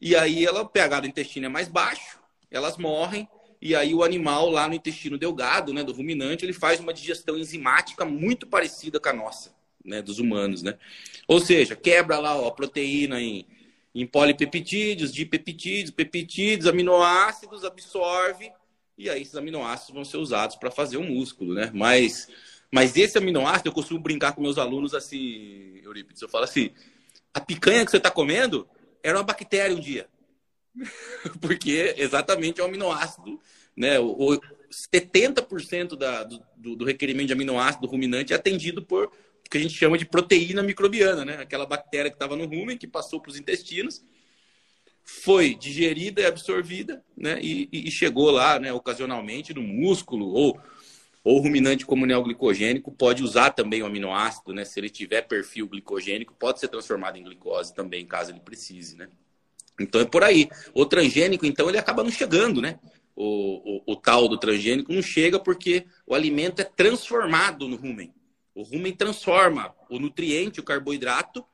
E 0.00 0.16
aí 0.16 0.44
ela, 0.44 0.62
o 0.62 0.68
pH 0.68 1.00
do 1.00 1.06
intestino 1.06 1.46
é 1.46 1.48
mais 1.48 1.68
baixo, 1.68 2.18
elas 2.50 2.76
morrem, 2.76 3.28
e 3.60 3.74
aí 3.74 3.94
o 3.94 4.02
animal 4.02 4.48
lá 4.50 4.68
no 4.68 4.74
intestino 4.74 5.18
delgado, 5.18 5.72
né, 5.72 5.82
do 5.82 5.92
ruminante, 5.92 6.44
ele 6.44 6.52
faz 6.52 6.80
uma 6.80 6.92
digestão 6.92 7.36
enzimática 7.36 8.04
muito 8.04 8.46
parecida 8.46 9.00
com 9.00 9.08
a 9.08 9.12
nossa, 9.12 9.54
né, 9.84 10.00
dos 10.00 10.18
humanos, 10.18 10.62
né? 10.62 10.78
Ou 11.26 11.40
seja, 11.40 11.74
quebra 11.74 12.18
lá 12.18 12.36
ó, 12.36 12.48
a 12.48 12.52
proteína 12.52 13.20
em, 13.20 13.46
em 13.94 14.06
polipeptídeos, 14.06 15.12
dipeptídeos, 15.12 15.90
peptídeos, 15.90 16.66
aminoácidos, 16.66 17.64
absorve 17.64 18.52
e 18.98 19.08
aí 19.08 19.22
esses 19.22 19.36
aminoácidos 19.36 19.94
vão 19.94 20.04
ser 20.04 20.16
usados 20.16 20.56
para 20.56 20.72
fazer 20.72 20.96
o 20.96 21.00
um 21.00 21.06
músculo, 21.08 21.54
né? 21.54 21.70
Mas, 21.72 22.28
mas 22.70 22.96
esse 22.96 23.16
aminoácido, 23.16 23.68
eu 23.68 23.72
costumo 23.72 24.00
brincar 24.00 24.32
com 24.32 24.42
meus 24.42 24.58
alunos 24.58 24.92
assim, 24.92 25.80
Eurípides, 25.84 26.20
eu 26.20 26.28
falo 26.28 26.42
assim, 26.42 26.70
a 27.32 27.40
picanha 27.40 27.84
que 27.84 27.92
você 27.92 27.98
está 27.98 28.10
comendo 28.10 28.68
era 29.00 29.16
uma 29.16 29.22
bactéria 29.22 29.76
um 29.76 29.80
dia. 29.80 30.08
Porque 31.40 31.94
exatamente 31.96 32.60
é 32.60 32.64
o 32.64 32.66
aminoácido, 32.66 33.40
né? 33.76 33.98
O, 33.98 34.40
70% 34.70 35.96
da, 35.96 36.24
do, 36.24 36.76
do 36.76 36.84
requerimento 36.84 37.28
de 37.28 37.32
aminoácido 37.32 37.86
do 37.86 37.90
ruminante 37.90 38.32
é 38.32 38.36
atendido 38.36 38.84
por 38.84 39.06
o 39.06 39.50
que 39.50 39.56
a 39.56 39.60
gente 39.60 39.74
chama 39.74 39.96
de 39.96 40.04
proteína 40.04 40.62
microbiana, 40.62 41.24
né? 41.24 41.38
Aquela 41.40 41.64
bactéria 41.64 42.10
que 42.10 42.16
estava 42.16 42.36
no 42.36 42.44
rumen, 42.44 42.76
que 42.76 42.86
passou 42.86 43.20
para 43.20 43.30
os 43.30 43.38
intestinos 43.38 44.04
foi 45.02 45.54
digerida 45.54 46.20
e 46.20 46.26
absorvida, 46.26 47.02
né? 47.16 47.38
E, 47.40 47.66
e, 47.72 47.90
chegou 47.90 48.30
lá, 48.30 48.58
né, 48.58 48.70
ocasionalmente 48.74 49.54
no 49.54 49.62
músculo 49.62 50.26
ou 50.28 50.60
ou 51.24 51.40
ruminante 51.40 51.84
como 51.84 52.06
neoglicogênico 52.06 52.90
pode 52.92 53.22
usar 53.22 53.50
também 53.50 53.82
o 53.82 53.86
aminoácido, 53.86 54.52
né? 54.54 54.64
Se 54.64 54.78
ele 54.80 54.88
tiver 54.88 55.22
perfil 55.22 55.66
glicogênico, 55.66 56.34
pode 56.34 56.60
ser 56.60 56.68
transformado 56.68 57.16
em 57.16 57.24
glicose 57.24 57.74
também, 57.74 58.06
caso 58.06 58.30
ele 58.30 58.40
precise, 58.40 58.96
né? 58.96 59.08
Então 59.80 60.00
é 60.00 60.04
por 60.04 60.24
aí. 60.24 60.48
O 60.74 60.84
transgênico, 60.84 61.46
então, 61.46 61.68
ele 61.68 61.78
acaba 61.78 62.02
não 62.02 62.10
chegando, 62.10 62.60
né? 62.60 62.78
O, 63.14 63.78
o, 63.78 63.92
o 63.92 63.96
tal 63.96 64.28
do 64.28 64.38
transgênico 64.38 64.92
não 64.92 65.02
chega 65.02 65.38
porque 65.40 65.86
o 66.06 66.14
alimento 66.14 66.60
é 66.60 66.64
transformado 66.64 67.68
no 67.68 67.76
rumen. 67.76 68.12
O 68.54 68.62
rumen 68.62 68.92
transforma 68.92 69.74
o 69.88 69.98
nutriente, 69.98 70.60
o 70.60 70.64
carboidrato, 70.64 71.44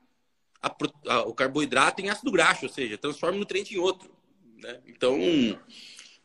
a, 0.61 0.75
a, 1.07 1.21
o 1.21 1.33
carboidrato 1.33 2.01
em 2.01 2.09
ácido 2.09 2.31
graxo, 2.31 2.65
ou 2.65 2.71
seja, 2.71 2.97
transforma 2.97 3.37
o 3.37 3.39
nutriente 3.39 3.75
em 3.75 3.77
outro. 3.77 4.11
Né? 4.57 4.79
Então, 4.87 5.17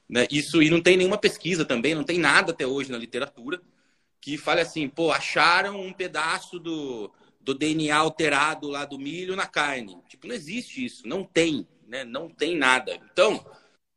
né, 0.09 0.27
isso 0.31 0.63
e 0.63 0.71
não 0.71 0.81
tem 0.81 0.97
nenhuma 0.97 1.19
pesquisa 1.19 1.65
também, 1.65 1.95
não 1.95 2.05
tem 2.05 2.19
nada 2.19 2.53
até 2.53 2.67
hoje 2.67 2.91
na 2.91 2.99
literatura 2.99 3.61
que 4.21 4.37
fale 4.37 4.61
assim, 4.61 4.89
pô, 4.89 5.11
acharam 5.11 5.81
um 5.81 5.93
pedaço 5.93 6.59
do, 6.59 7.11
do 7.41 7.55
DNA 7.55 7.97
alterado 7.97 8.69
lá 8.69 8.85
do 8.85 8.99
milho 8.99 9.35
na 9.35 9.47
carne. 9.47 9.99
Tipo, 10.09 10.27
não 10.27 10.35
existe 10.35 10.85
isso, 10.85 11.09
não 11.09 11.25
tem, 11.25 11.67
né? 11.91 12.05
Não 12.05 12.29
tem 12.29 12.57
nada. 12.57 12.95
Então, 13.13 13.45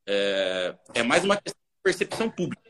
é, 0.06 0.76
é 0.96 1.04
mais 1.04 1.24
uma 1.24 1.38
questão 1.38 1.62
de 1.62 1.84
percepção 1.84 2.30
pública. 2.30 2.62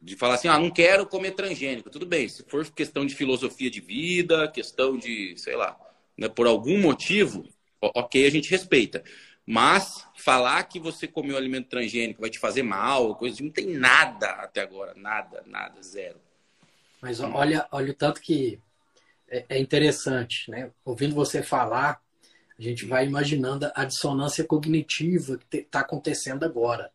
De 0.00 0.14
falar 0.14 0.34
assim, 0.34 0.48
ah, 0.48 0.58
não 0.58 0.70
quero 0.70 1.06
comer 1.06 1.30
transgênico. 1.30 1.88
Tudo 1.88 2.04
bem, 2.04 2.28
se 2.28 2.44
for 2.44 2.70
questão 2.70 3.06
de 3.06 3.14
filosofia 3.14 3.70
de 3.70 3.80
vida, 3.80 4.46
questão 4.48 4.98
de, 4.98 5.34
sei 5.38 5.56
lá, 5.56 5.74
né, 6.16 6.28
por 6.28 6.46
algum 6.46 6.78
motivo, 6.78 7.48
ok, 7.80 8.26
a 8.26 8.30
gente 8.30 8.50
respeita. 8.50 9.02
Mas 9.46 10.06
falar 10.16 10.62
que 10.64 10.78
você 10.78 11.08
comeu 11.08 11.36
alimento 11.36 11.68
transgênico 11.68 12.20
vai 12.20 12.30
te 12.30 12.38
fazer 12.38 12.62
mal, 12.62 13.16
coisa 13.16 13.34
assim, 13.34 13.44
não 13.44 13.50
tem 13.50 13.68
nada 13.68 14.28
até 14.32 14.60
agora, 14.60 14.92
nada, 14.94 15.42
nada, 15.46 15.82
zero. 15.82 16.20
Mas 17.00 17.20
olha, 17.20 17.66
olha 17.70 17.90
o 17.90 17.94
tanto 17.94 18.20
que 18.20 18.58
é, 19.28 19.44
é 19.48 19.58
interessante, 19.58 20.50
né? 20.50 20.70
Ouvindo 20.84 21.14
você 21.14 21.42
falar, 21.42 22.03
a 22.58 22.62
gente 22.62 22.84
vai 22.86 23.06
imaginando 23.06 23.70
a 23.74 23.84
dissonância 23.84 24.44
cognitiva 24.44 25.38
que 25.50 25.58
está 25.58 25.80
acontecendo 25.80 26.44
agora. 26.44 26.90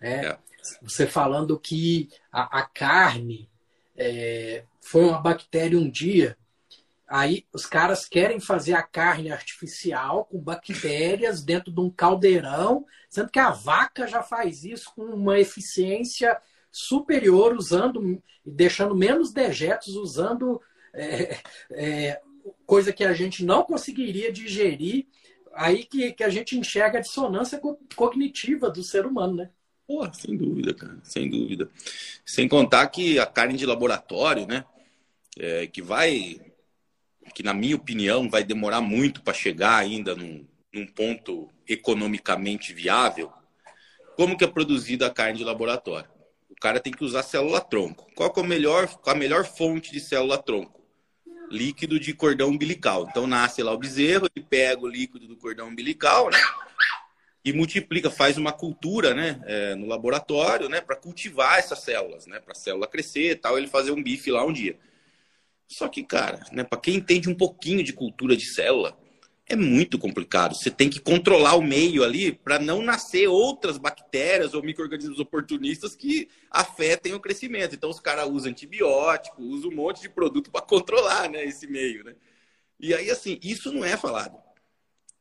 Né? 0.00 0.26
É. 0.26 0.38
Você 0.82 1.06
falando 1.06 1.58
que 1.58 2.08
a, 2.30 2.60
a 2.60 2.62
carne 2.62 3.48
é, 3.96 4.64
foi 4.80 5.04
uma 5.04 5.20
bactéria 5.20 5.78
um 5.78 5.90
dia 5.90 6.36
Aí 7.12 7.44
os 7.52 7.66
caras 7.66 8.06
querem 8.06 8.40
fazer 8.40 8.72
a 8.72 8.82
carne 8.82 9.30
artificial 9.30 10.24
com 10.24 10.38
bactérias 10.38 11.42
dentro 11.42 11.70
de 11.70 11.78
um 11.78 11.90
caldeirão, 11.90 12.86
sendo 13.06 13.28
que 13.28 13.38
a 13.38 13.50
vaca 13.50 14.06
já 14.06 14.22
faz 14.22 14.64
isso 14.64 14.90
com 14.96 15.02
uma 15.02 15.38
eficiência 15.38 16.40
superior, 16.70 17.54
usando 17.54 18.18
deixando 18.46 18.96
menos 18.96 19.30
dejetos, 19.30 19.94
usando 19.94 20.58
é, 20.94 21.36
é, 21.72 22.22
coisa 22.72 22.90
que 22.90 23.04
a 23.04 23.12
gente 23.12 23.44
não 23.44 23.64
conseguiria 23.64 24.32
digerir. 24.32 25.04
Aí 25.52 25.84
que, 25.84 26.10
que 26.12 26.24
a 26.24 26.30
gente 26.30 26.58
enxerga 26.58 26.96
a 26.96 27.02
dissonância 27.02 27.60
cognitiva 27.94 28.70
do 28.70 28.82
ser 28.82 29.04
humano, 29.04 29.34
né? 29.34 29.50
Pô, 29.86 30.10
sem 30.14 30.34
dúvida, 30.34 30.72
cara, 30.72 30.98
sem 31.02 31.28
dúvida. 31.28 31.68
Sem 32.24 32.48
contar 32.48 32.86
que 32.86 33.18
a 33.18 33.26
carne 33.26 33.58
de 33.58 33.66
laboratório, 33.66 34.46
né, 34.46 34.64
é, 35.38 35.66
que 35.66 35.82
vai 35.82 36.40
que 37.34 37.42
na 37.42 37.52
minha 37.52 37.76
opinião 37.76 38.30
vai 38.30 38.42
demorar 38.42 38.80
muito 38.80 39.22
para 39.22 39.34
chegar 39.34 39.76
ainda 39.76 40.14
num, 40.14 40.46
num, 40.72 40.86
ponto 40.86 41.50
economicamente 41.68 42.72
viável, 42.72 43.30
como 44.16 44.36
que 44.36 44.44
é 44.44 44.48
produzida 44.48 45.06
a 45.06 45.10
carne 45.10 45.36
de 45.36 45.44
laboratório? 45.44 46.08
O 46.48 46.54
cara 46.54 46.80
tem 46.80 46.92
que 46.92 47.04
usar 47.04 47.22
célula-tronco. 47.22 48.10
Qual 48.14 48.32
é 48.34 48.42
melhor, 48.42 48.88
a 49.06 49.14
melhor 49.14 49.44
fonte 49.44 49.92
de 49.92 50.00
célula-tronco? 50.00 50.81
Líquido 51.52 52.00
de 52.00 52.14
cordão 52.14 52.48
umbilical. 52.48 53.06
Então 53.08 53.26
nasce 53.26 53.62
lá 53.62 53.72
o 53.72 53.78
bezerro, 53.78 54.26
ele 54.34 54.44
pega 54.48 54.80
o 54.80 54.88
líquido 54.88 55.28
do 55.28 55.36
cordão 55.36 55.68
umbilical, 55.68 56.30
né? 56.30 56.38
E 57.44 57.52
multiplica, 57.52 58.10
faz 58.10 58.38
uma 58.38 58.52
cultura, 58.52 59.14
né, 59.14 59.42
é, 59.44 59.74
no 59.74 59.86
laboratório, 59.86 60.68
né, 60.68 60.80
para 60.80 60.94
cultivar 60.94 61.58
essas 61.58 61.80
células, 61.80 62.24
né, 62.24 62.38
para 62.38 62.52
a 62.52 62.54
célula 62.54 62.86
crescer, 62.86 63.32
e 63.32 63.34
tal, 63.34 63.58
ele 63.58 63.66
fazer 63.66 63.90
um 63.90 64.00
bife 64.00 64.30
lá 64.30 64.44
um 64.44 64.52
dia. 64.52 64.78
Só 65.66 65.88
que, 65.88 66.04
cara, 66.04 66.38
né, 66.52 66.62
para 66.62 66.78
quem 66.78 66.94
entende 66.94 67.28
um 67.28 67.34
pouquinho 67.34 67.82
de 67.82 67.92
cultura 67.92 68.36
de 68.36 68.46
célula, 68.46 68.96
é 69.46 69.56
muito 69.56 69.98
complicado. 69.98 70.54
Você 70.54 70.70
tem 70.70 70.88
que 70.88 71.00
controlar 71.00 71.56
o 71.56 71.62
meio 71.62 72.04
ali 72.04 72.32
para 72.32 72.58
não 72.58 72.82
nascer 72.82 73.28
outras 73.28 73.76
bactérias 73.76 74.54
ou 74.54 74.62
micro-organismos 74.62 75.18
oportunistas 75.18 75.94
que 75.94 76.28
afetem 76.50 77.14
o 77.14 77.20
crescimento. 77.20 77.74
Então, 77.74 77.90
os 77.90 78.00
caras 78.00 78.28
usam 78.30 78.50
antibiótico, 78.50 79.42
usam 79.42 79.70
um 79.70 79.74
monte 79.74 80.00
de 80.00 80.08
produto 80.08 80.50
para 80.50 80.62
controlar 80.62 81.28
né, 81.28 81.44
esse 81.44 81.66
meio. 81.66 82.04
Né? 82.04 82.14
E 82.78 82.94
aí, 82.94 83.10
assim, 83.10 83.38
isso 83.42 83.72
não 83.72 83.84
é 83.84 83.96
falado. 83.96 84.38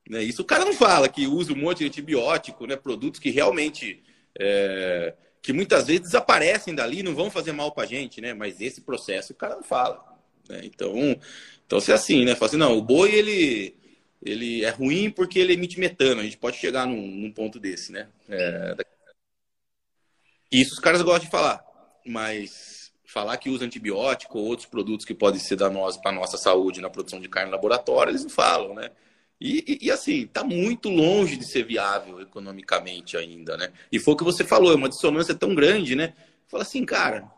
Né? 0.08 0.24
Isso 0.24 0.44
o 0.44 0.46
cara 0.46 0.66
não 0.66 0.74
fala, 0.74 1.10
que 1.10 1.28
usa 1.28 1.54
um 1.54 1.58
monte 1.58 1.80
de 1.80 1.86
antibiótico, 1.86 2.66
né? 2.66 2.76
produtos 2.76 3.20
que 3.20 3.30
realmente. 3.30 4.04
É, 4.40 5.14
que 5.42 5.52
muitas 5.52 5.88
vezes 5.88 6.04
desaparecem 6.04 6.76
dali 6.76 7.02
não 7.02 7.16
vão 7.16 7.30
fazer 7.30 7.52
mal 7.52 7.72
para 7.72 7.88
gente, 7.88 8.22
né? 8.22 8.32
Mas 8.34 8.62
esse 8.62 8.82
processo 8.82 9.34
o 9.34 9.36
cara 9.36 9.56
não 9.56 9.64
fala. 9.64 10.00
Né? 10.48 10.62
Então, 10.64 11.20
então, 11.66 11.80
se 11.80 11.92
é 11.92 11.96
assim, 11.96 12.24
né? 12.24 12.36
Fala 12.36 12.50
assim, 12.50 12.58
não, 12.58 12.78
o 12.78 12.82
boi, 12.82 13.12
ele 13.12 13.76
ele 14.22 14.64
é 14.64 14.70
ruim 14.70 15.10
porque 15.10 15.40
ele 15.40 15.54
emite 15.54 15.80
metano. 15.80 16.22
A 16.22 16.24
gente 16.24 16.38
pode 16.38 16.58
chegar 16.58 16.86
num, 16.86 17.08
num 17.08 17.32
ponto 17.32 17.60
desse, 17.60 17.92
né? 17.92 18.08
É... 18.30 18.76
Isso 20.52 20.74
os 20.74 20.80
caras 20.80 21.02
gostam 21.02 21.26
de 21.26 21.32
falar, 21.32 21.64
mas 22.06 22.92
falar 23.06 23.38
que 23.38 23.50
usa 23.50 23.66
antibiótico 23.66 24.38
ou 24.38 24.46
outros 24.46 24.68
produtos 24.68 25.06
que 25.06 25.14
podem 25.14 25.40
ser 25.40 25.56
danosos 25.56 26.00
para 26.02 26.12
nossa 26.12 26.38
saúde 26.38 26.82
na 26.82 26.90
produção 26.90 27.20
de 27.20 27.28
carne 27.28 27.50
em 27.50 27.54
laboratório, 27.54 28.12
eles 28.12 28.24
não 28.24 28.30
falam, 28.30 28.74
né? 28.74 28.92
E, 29.40 29.80
e, 29.82 29.88
e, 29.88 29.92
assim, 29.92 30.22
está 30.22 30.44
muito 30.44 30.88
longe 30.88 31.36
de 31.36 31.46
ser 31.46 31.64
viável 31.64 32.22
economicamente 32.22 33.18
ainda, 33.18 33.58
né? 33.58 33.72
E 33.92 33.98
foi 33.98 34.14
o 34.14 34.18
que 34.18 34.24
você 34.24 34.44
falou, 34.44 34.72
é 34.72 34.76
uma 34.76 34.88
dissonância 34.88 35.34
tão 35.34 35.56
grande, 35.56 35.96
né? 35.96 36.14
Fala 36.48 36.62
assim, 36.62 36.86
cara, 36.86 37.30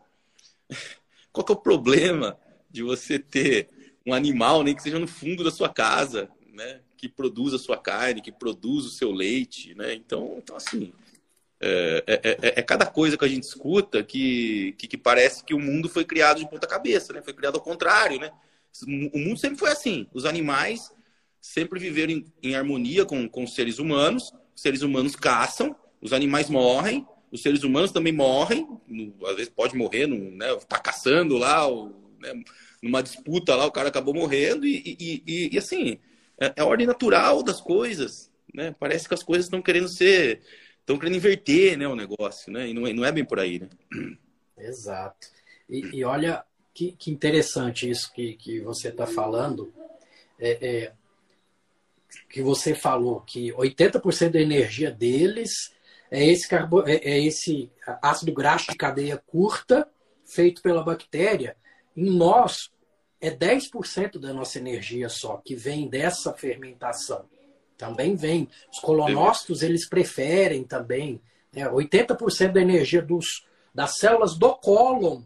qual 1.31 1.45
que 1.45 1.51
é 1.51 1.55
o 1.55 1.59
problema 1.59 2.37
de 2.69 2.83
você 2.83 3.17
ter 3.17 3.69
um 4.05 4.13
animal, 4.13 4.63
nem 4.63 4.75
que 4.75 4.83
seja 4.83 4.99
no 4.99 5.07
fundo 5.07 5.43
da 5.43 5.51
sua 5.51 5.69
casa, 5.69 6.29
né, 6.53 6.81
que 6.95 7.09
produz 7.09 7.53
a 7.53 7.57
sua 7.59 7.75
carne, 7.75 8.21
que 8.21 8.31
produz 8.31 8.85
o 8.85 8.89
seu 8.89 9.11
leite, 9.11 9.73
né? 9.73 9.93
Então, 9.93 10.35
então 10.37 10.55
assim, 10.55 10.93
é, 11.59 12.03
é, 12.05 12.29
é, 12.29 12.59
é 12.59 12.61
cada 12.61 12.85
coisa 12.85 13.17
que 13.17 13.25
a 13.25 13.27
gente 13.27 13.43
escuta 13.43 14.03
que, 14.03 14.75
que, 14.77 14.87
que, 14.87 14.97
parece 14.97 15.43
que 15.43 15.53
o 15.53 15.59
mundo 15.59 15.89
foi 15.89 16.05
criado 16.05 16.39
de 16.39 16.49
ponta 16.49 16.67
cabeça, 16.67 17.11
né? 17.11 17.21
Foi 17.23 17.33
criado 17.33 17.55
ao 17.55 17.61
contrário, 17.61 18.19
né? 18.19 18.31
O 19.13 19.17
mundo 19.17 19.37
sempre 19.37 19.57
foi 19.57 19.71
assim. 19.71 20.07
Os 20.13 20.25
animais 20.25 20.91
sempre 21.41 21.79
viveram 21.79 22.13
em, 22.13 22.25
em 22.41 22.55
harmonia 22.55 23.05
com, 23.05 23.27
com 23.27 23.43
os 23.43 23.55
seres 23.55 23.79
humanos. 23.79 24.31
Os 24.55 24.61
seres 24.61 24.83
humanos 24.83 25.15
caçam, 25.15 25.75
os 25.99 26.13
animais 26.13 26.49
morrem, 26.49 27.07
os 27.31 27.41
seres 27.41 27.63
humanos 27.63 27.91
também 27.91 28.13
morrem. 28.13 28.67
Às 29.25 29.35
vezes 29.35 29.49
pode 29.49 29.75
morrer, 29.75 30.05
não, 30.05 30.17
né? 30.17 30.55
Tá 30.67 30.77
caçando 30.77 31.37
lá, 31.37 31.65
ou, 31.65 31.95
né? 32.19 32.43
numa 32.81 33.01
disputa 33.01 33.55
lá, 33.55 33.65
o 33.65 33.71
cara 33.71 33.87
acabou 33.87 34.13
morrendo 34.13 34.67
e, 34.67 34.97
e, 34.99 35.23
e, 35.25 35.49
e 35.53 35.57
assim 35.57 35.97
é, 36.43 36.53
é 36.57 36.61
a 36.61 36.65
ordem 36.65 36.87
natural 36.87 37.41
das 37.43 37.61
coisas, 37.61 38.31
né? 38.53 38.75
Parece 38.79 39.07
que 39.07 39.13
as 39.13 39.23
coisas 39.23 39.45
estão 39.45 39.61
querendo 39.61 39.87
ser, 39.87 40.41
estão 40.79 40.97
querendo 40.97 41.15
inverter, 41.15 41.77
né, 41.77 41.87
o 41.87 41.95
negócio, 41.95 42.51
né? 42.51 42.67
E 42.67 42.73
não 42.73 42.85
é, 42.85 42.93
não 42.93 43.05
é 43.05 43.11
bem 43.11 43.25
por 43.25 43.39
aí, 43.39 43.59
né? 43.59 43.69
Exato. 44.57 45.27
E, 45.69 45.97
e 45.97 46.03
olha 46.03 46.43
que, 46.73 46.91
que, 46.93 47.11
interessante 47.11 47.89
isso 47.89 48.11
que, 48.13 48.33
que 48.33 48.59
você 48.59 48.89
está 48.89 49.05
falando. 49.05 49.73
É, 50.39 50.67
é, 50.67 50.93
que 52.29 52.41
você 52.41 52.75
falou 52.75 53.21
que 53.21 53.51
80% 53.53 54.31
da 54.31 54.41
energia 54.41 54.91
deles 54.91 55.73
é 56.11 56.25
esse, 56.25 56.47
carbo, 56.47 56.87
é, 56.87 56.95
é 56.95 57.23
esse 57.23 57.71
ácido 58.01 58.33
graxo 58.33 58.71
de 58.71 58.77
cadeia 58.77 59.21
curta 59.25 59.87
feito 60.25 60.61
pela 60.61 60.83
bactéria. 60.83 61.55
Em 61.95 62.09
nós, 62.09 62.71
é 63.23 63.31
10% 63.31 64.19
da 64.19 64.33
nossa 64.33 64.59
energia 64.59 65.07
só 65.07 65.37
que 65.37 65.55
vem 65.55 65.87
dessa 65.87 66.33
fermentação. 66.33 67.23
Também 67.77 68.17
vem. 68.17 68.49
Os 68.69 68.79
colonócitos, 68.79 69.63
eles 69.63 69.87
preferem 69.87 70.65
também. 70.65 71.21
Né? 71.53 71.65
80% 71.65 72.51
da 72.51 72.61
energia 72.61 73.01
dos, 73.01 73.45
das 73.73 73.95
células 73.95 74.37
do 74.37 74.53
cólon 74.55 75.21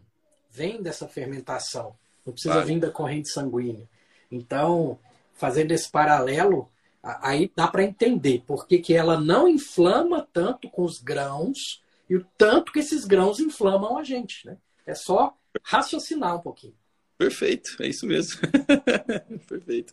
vem 0.48 0.80
dessa 0.80 1.08
fermentação. 1.08 1.96
Não 2.24 2.32
precisa 2.32 2.54
vale. 2.54 2.66
vir 2.66 2.78
da 2.78 2.88
corrente 2.88 3.30
sanguínea. 3.30 3.88
Então, 4.30 4.96
fazendo 5.34 5.72
esse 5.72 5.90
paralelo, 5.90 6.70
aí 7.02 7.50
dá 7.56 7.66
para 7.66 7.82
entender 7.82 8.44
por 8.46 8.68
que, 8.68 8.78
que 8.78 8.94
ela 8.94 9.20
não 9.20 9.48
inflama 9.48 10.24
tanto 10.32 10.70
com 10.70 10.84
os 10.84 11.00
grãos 11.00 11.82
e 12.08 12.14
o 12.14 12.24
tanto 12.38 12.70
que 12.70 12.78
esses 12.78 13.04
grãos 13.04 13.40
inflamam 13.40 13.98
a 13.98 14.04
gente. 14.04 14.46
Né? 14.46 14.56
É 14.86 14.94
só 14.94 15.36
raciocinar 15.64 16.36
um 16.36 16.40
pouquinho. 16.40 16.76
Perfeito, 17.18 17.70
é 17.80 17.88
isso 17.88 18.06
mesmo. 18.06 18.40
Perfeito. 19.48 19.92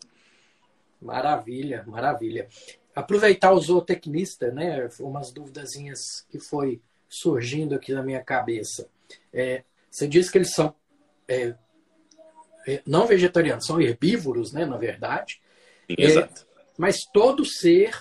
Maravilha, 1.02 1.84
maravilha. 1.88 2.48
Aproveitar 2.96 3.52
o 3.52 3.60
zootecnista, 3.60 4.52
né? 4.52 4.88
Umas 5.00 5.32
duvidazinhas 5.32 6.24
que 6.30 6.40
foi 6.40 6.80
surgindo 7.10 7.74
aqui 7.74 7.94
na 7.94 8.04
minha 8.04 8.24
cabeça. 8.24 8.88
É, 9.34 9.64
você 9.90 10.08
disse 10.08 10.32
que 10.32 10.38
eles 10.38 10.52
são 10.52 10.76
é, 11.28 11.56
é 12.68 12.82
não 12.86 13.08
vegetarianos, 13.08 13.66
são 13.66 13.82
herbívoros, 13.82 14.54
né? 14.54 14.64
Na 14.64 14.78
verdade. 14.78 15.42
Sim, 15.88 15.96
exato. 15.98 16.42
É, 16.42 16.62
mas 16.78 17.00
todo 17.12 17.44
ser, 17.44 17.92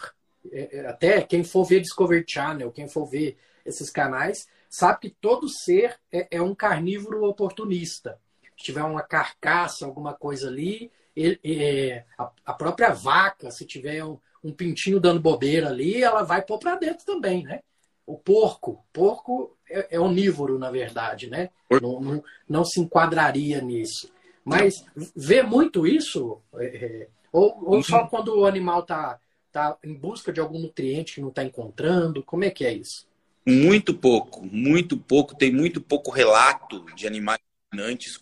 é, 0.52 0.86
até 0.86 1.22
quem 1.22 1.42
for 1.42 1.64
ver 1.64 1.80
Discovery 1.80 2.24
Channel, 2.28 2.70
quem 2.70 2.88
for 2.88 3.06
ver 3.06 3.38
esses 3.64 3.88
canais, 3.88 4.46
sabe 4.68 5.00
que 5.00 5.10
todo 5.18 5.48
ser 5.48 5.98
é 6.10 6.42
um 6.42 6.54
carnívoro 6.54 7.24
oportunista 7.24 8.20
tiver 8.56 8.82
uma 8.82 9.02
carcaça, 9.02 9.84
alguma 9.84 10.14
coisa 10.14 10.48
ali, 10.48 10.90
ele, 11.16 11.38
é, 11.44 12.04
a, 12.18 12.30
a, 12.46 12.52
própria 12.52 12.90
vaca, 12.90 13.50
se 13.50 13.64
tiver 13.64 14.04
um, 14.04 14.18
um, 14.42 14.52
pintinho 14.52 15.00
dando 15.00 15.20
bobeira 15.20 15.68
ali, 15.68 16.02
ela 16.02 16.22
vai 16.22 16.42
pôr 16.42 16.58
para 16.58 16.76
dentro 16.76 17.04
também, 17.04 17.44
né? 17.44 17.60
O 18.06 18.18
porco, 18.18 18.84
porco 18.92 19.56
é, 19.68 19.96
é 19.96 20.00
onívoro, 20.00 20.58
na 20.58 20.70
verdade, 20.70 21.30
né? 21.30 21.50
Não, 21.70 22.00
não, 22.00 22.24
não, 22.48 22.64
se 22.64 22.80
enquadraria 22.80 23.60
nisso. 23.60 24.12
Mas 24.44 24.84
vê 25.16 25.42
muito 25.42 25.86
isso? 25.86 26.40
É, 26.56 26.66
é 26.66 27.08
ou, 27.32 27.58
ou 27.64 27.82
só 27.82 28.02
uhum. 28.02 28.08
quando 28.08 28.38
o 28.38 28.46
animal 28.46 28.80
está 28.80 29.18
tá 29.50 29.76
em 29.82 29.92
busca 29.92 30.32
de 30.32 30.40
algum 30.40 30.58
nutriente 30.58 31.14
que 31.14 31.20
não 31.20 31.30
está 31.30 31.42
encontrando? 31.42 32.22
Como 32.22 32.44
é 32.44 32.50
que 32.50 32.64
é 32.64 32.72
isso? 32.72 33.08
Muito 33.44 33.92
pouco, 33.92 34.44
muito 34.44 34.96
pouco. 34.96 35.34
Tem 35.34 35.52
muito 35.52 35.80
pouco 35.80 36.10
relato 36.10 36.84
de 36.94 37.06
animais 37.06 37.40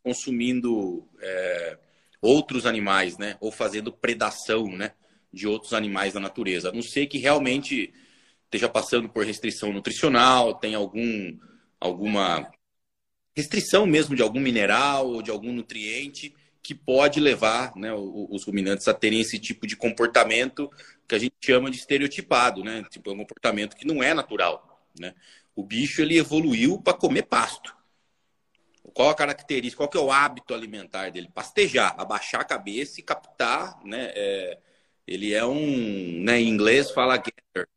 consumindo 0.02 1.08
é, 1.20 1.78
outros 2.20 2.66
animais, 2.66 3.18
né? 3.18 3.36
Ou 3.40 3.50
fazendo 3.50 3.92
predação, 3.92 4.66
né? 4.66 4.92
De 5.32 5.46
outros 5.46 5.72
animais 5.72 6.14
da 6.14 6.20
natureza. 6.20 6.68
A 6.68 6.72
não 6.72 6.82
ser 6.82 7.06
que 7.06 7.18
realmente 7.18 7.92
esteja 8.44 8.68
passando 8.68 9.08
por 9.08 9.24
restrição 9.24 9.72
nutricional, 9.72 10.54
tem 10.54 10.74
algum, 10.74 11.38
alguma 11.80 12.50
restrição 13.34 13.86
mesmo 13.86 14.14
de 14.14 14.22
algum 14.22 14.40
mineral 14.40 15.08
ou 15.08 15.22
de 15.22 15.30
algum 15.30 15.52
nutriente 15.52 16.34
que 16.62 16.74
pode 16.74 17.18
levar 17.18 17.74
né, 17.74 17.92
os 17.92 18.44
ruminantes 18.44 18.86
a 18.86 18.94
terem 18.94 19.20
esse 19.20 19.38
tipo 19.38 19.66
de 19.66 19.74
comportamento 19.74 20.70
que 21.08 21.14
a 21.14 21.18
gente 21.18 21.34
chama 21.40 21.70
de 21.70 21.78
estereotipado, 21.78 22.62
né? 22.62 22.84
Tipo, 22.88 23.10
é 23.10 23.14
um 23.14 23.18
comportamento 23.18 23.74
que 23.74 23.86
não 23.86 24.00
é 24.02 24.14
natural, 24.14 24.86
né? 24.98 25.12
O 25.56 25.64
bicho 25.64 26.00
ele 26.00 26.16
evoluiu 26.16 26.80
para 26.80 26.94
comer 26.94 27.22
pasto. 27.22 27.74
Qual 28.94 29.10
a 29.10 29.14
característica, 29.14 29.78
qual 29.78 29.88
que 29.88 29.96
é 29.96 30.00
o 30.00 30.12
hábito 30.12 30.54
alimentar 30.54 31.10
dele? 31.10 31.30
Pastejar, 31.32 31.94
abaixar 31.98 32.40
a 32.42 32.44
cabeça 32.44 33.00
e 33.00 33.02
captar, 33.02 33.80
né? 33.84 34.12
É, 34.14 34.58
ele 35.06 35.32
é 35.34 35.44
um, 35.44 36.22
né, 36.22 36.40
em 36.40 36.48
inglês 36.48 36.90
fala 36.90 37.16
getter, 37.16 37.68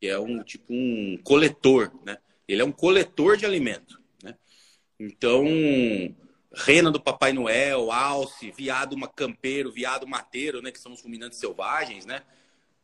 que 0.00 0.06
é 0.06 0.18
um 0.18 0.42
tipo 0.42 0.72
um 0.72 1.18
coletor, 1.24 1.92
né? 2.04 2.18
Ele 2.46 2.62
é 2.62 2.64
um 2.64 2.72
coletor 2.72 3.36
de 3.36 3.44
alimento, 3.46 4.00
né? 4.22 4.34
Então, 4.98 5.44
rena 6.54 6.90
do 6.90 7.00
Papai 7.00 7.32
Noel, 7.32 7.90
alce, 7.92 8.50
viado 8.50 8.96
macampeiro, 8.96 9.72
viado 9.72 10.06
mateiro, 10.06 10.62
né, 10.62 10.70
que 10.70 10.80
são 10.80 10.92
os 10.92 11.02
ruminantes 11.02 11.38
selvagens, 11.38 12.06
né? 12.06 12.22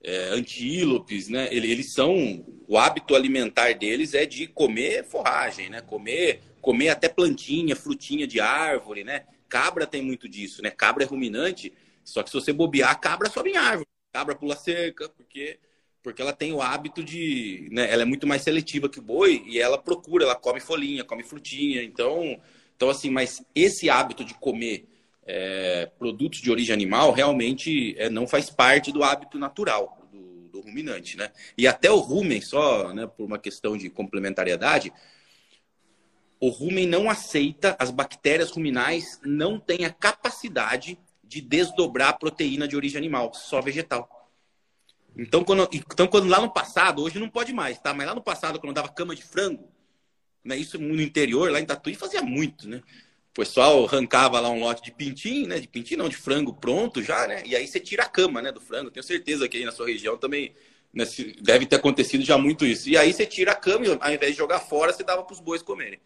É, 0.02 0.28
antílopes, 0.28 1.28
né? 1.28 1.48
Eles 1.50 1.92
são 1.92 2.44
o 2.68 2.76
hábito 2.76 3.14
alimentar 3.14 3.72
deles 3.74 4.12
é 4.12 4.26
de 4.26 4.46
comer 4.46 5.04
forragem, 5.04 5.70
né? 5.70 5.80
Comer 5.80 6.40
comer 6.64 6.88
até 6.88 7.10
plantinha, 7.10 7.76
frutinha 7.76 8.26
de 8.26 8.40
árvore, 8.40 9.04
né? 9.04 9.26
Cabra 9.50 9.86
tem 9.86 10.00
muito 10.00 10.26
disso, 10.26 10.62
né? 10.62 10.70
Cabra 10.70 11.04
é 11.04 11.06
ruminante, 11.06 11.70
só 12.02 12.22
que 12.22 12.30
se 12.30 12.34
você 12.34 12.54
bobear, 12.54 12.98
cabra 12.98 13.28
sobe 13.28 13.50
em 13.50 13.56
árvore. 13.56 13.86
Cabra 14.10 14.34
pula 14.34 14.56
cerca, 14.56 15.08
porque 15.10 15.58
porque 16.02 16.20
ela 16.20 16.34
tem 16.34 16.52
o 16.52 16.60
hábito 16.60 17.02
de, 17.02 17.66
né, 17.72 17.90
ela 17.90 18.02
é 18.02 18.04
muito 18.04 18.26
mais 18.26 18.42
seletiva 18.42 18.90
que 18.90 18.98
o 18.98 19.02
boi 19.02 19.42
e 19.46 19.58
ela 19.58 19.78
procura, 19.78 20.24
ela 20.24 20.34
come 20.34 20.60
folhinha, 20.60 21.02
come 21.02 21.22
frutinha, 21.22 21.82
então, 21.82 22.38
então 22.76 22.90
assim, 22.90 23.08
mas 23.08 23.42
esse 23.54 23.88
hábito 23.88 24.22
de 24.22 24.34
comer 24.34 24.86
é, 25.26 25.90
produtos 25.98 26.42
de 26.42 26.50
origem 26.50 26.74
animal 26.74 27.10
realmente 27.10 27.94
é, 27.98 28.10
não 28.10 28.26
faz 28.26 28.50
parte 28.50 28.92
do 28.92 29.02
hábito 29.02 29.38
natural 29.38 30.06
do, 30.12 30.48
do, 30.50 30.60
ruminante, 30.60 31.16
né? 31.16 31.30
E 31.56 31.66
até 31.66 31.90
o 31.90 32.00
rumen, 32.00 32.42
só 32.42 32.92
né, 32.92 33.06
por 33.06 33.24
uma 33.24 33.38
questão 33.38 33.74
de 33.74 33.88
complementariedade, 33.88 34.92
o 36.40 36.48
rumen 36.48 36.86
não 36.86 37.08
aceita, 37.08 37.76
as 37.78 37.90
bactérias 37.90 38.50
ruminais 38.50 39.20
não 39.24 39.58
têm 39.58 39.84
a 39.84 39.90
capacidade 39.90 40.98
de 41.22 41.40
desdobrar 41.40 42.10
a 42.10 42.12
proteína 42.12 42.68
de 42.68 42.76
origem 42.76 42.98
animal, 42.98 43.32
só 43.32 43.60
vegetal. 43.60 44.30
Então 45.16 45.44
quando, 45.44 45.68
então, 45.72 46.06
quando 46.06 46.28
lá 46.28 46.40
no 46.40 46.52
passado, 46.52 47.02
hoje 47.02 47.18
não 47.18 47.28
pode 47.28 47.52
mais, 47.52 47.78
tá? 47.78 47.94
Mas 47.94 48.06
lá 48.06 48.14
no 48.14 48.22
passado, 48.22 48.58
quando 48.60 48.74
dava 48.74 48.88
cama 48.88 49.14
de 49.14 49.22
frango, 49.22 49.68
né, 50.44 50.56
isso 50.56 50.78
no 50.78 51.00
interior, 51.00 51.50
lá 51.50 51.60
em 51.60 51.64
Tatuí, 51.64 51.94
fazia 51.94 52.20
muito, 52.20 52.68
né? 52.68 52.82
O 53.30 53.34
pessoal 53.34 53.84
arrancava 53.84 54.38
lá 54.38 54.48
um 54.48 54.60
lote 54.60 54.82
de 54.82 54.92
pintinho, 54.92 55.48
né? 55.48 55.58
De 55.58 55.66
pintinho 55.66 55.98
não, 55.98 56.08
de 56.08 56.16
frango 56.16 56.54
pronto 56.54 57.02
já, 57.02 57.26
né? 57.26 57.42
E 57.44 57.56
aí 57.56 57.66
você 57.66 57.80
tira 57.80 58.04
a 58.04 58.08
cama, 58.08 58.40
né, 58.40 58.52
do 58.52 58.60
frango. 58.60 58.90
Tenho 58.90 59.02
certeza 59.02 59.48
que 59.48 59.56
aí 59.56 59.64
na 59.64 59.72
sua 59.72 59.86
região 59.86 60.16
também 60.16 60.54
né, 60.92 61.04
deve 61.40 61.66
ter 61.66 61.76
acontecido 61.76 62.24
já 62.24 62.38
muito 62.38 62.64
isso. 62.64 62.88
E 62.88 62.96
aí 62.96 63.12
você 63.12 63.26
tira 63.26 63.52
a 63.52 63.56
cama 63.56 63.86
e 63.86 63.98
ao 64.00 64.12
invés 64.12 64.32
de 64.32 64.38
jogar 64.38 64.60
fora, 64.60 64.92
você 64.92 65.02
dava 65.02 65.24
para 65.24 65.32
os 65.32 65.40
bois 65.40 65.62
comerem. 65.62 65.98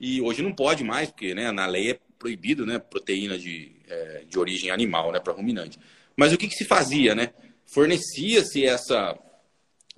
E 0.00 0.20
hoje 0.20 0.42
não 0.42 0.52
pode 0.52 0.84
mais, 0.84 1.10
porque 1.10 1.34
né, 1.34 1.50
na 1.50 1.66
lei 1.66 1.92
é 1.92 1.98
proibido, 2.18 2.66
né? 2.66 2.78
Proteína 2.78 3.38
de, 3.38 3.72
é, 3.88 4.24
de 4.26 4.38
origem 4.38 4.70
animal, 4.70 5.12
né? 5.12 5.20
Para 5.20 5.32
ruminante. 5.32 5.78
Mas 6.16 6.32
o 6.32 6.38
que, 6.38 6.48
que 6.48 6.54
se 6.54 6.64
fazia, 6.64 7.14
né? 7.14 7.32
Fornecia-se 7.66 8.64
essa 8.64 9.18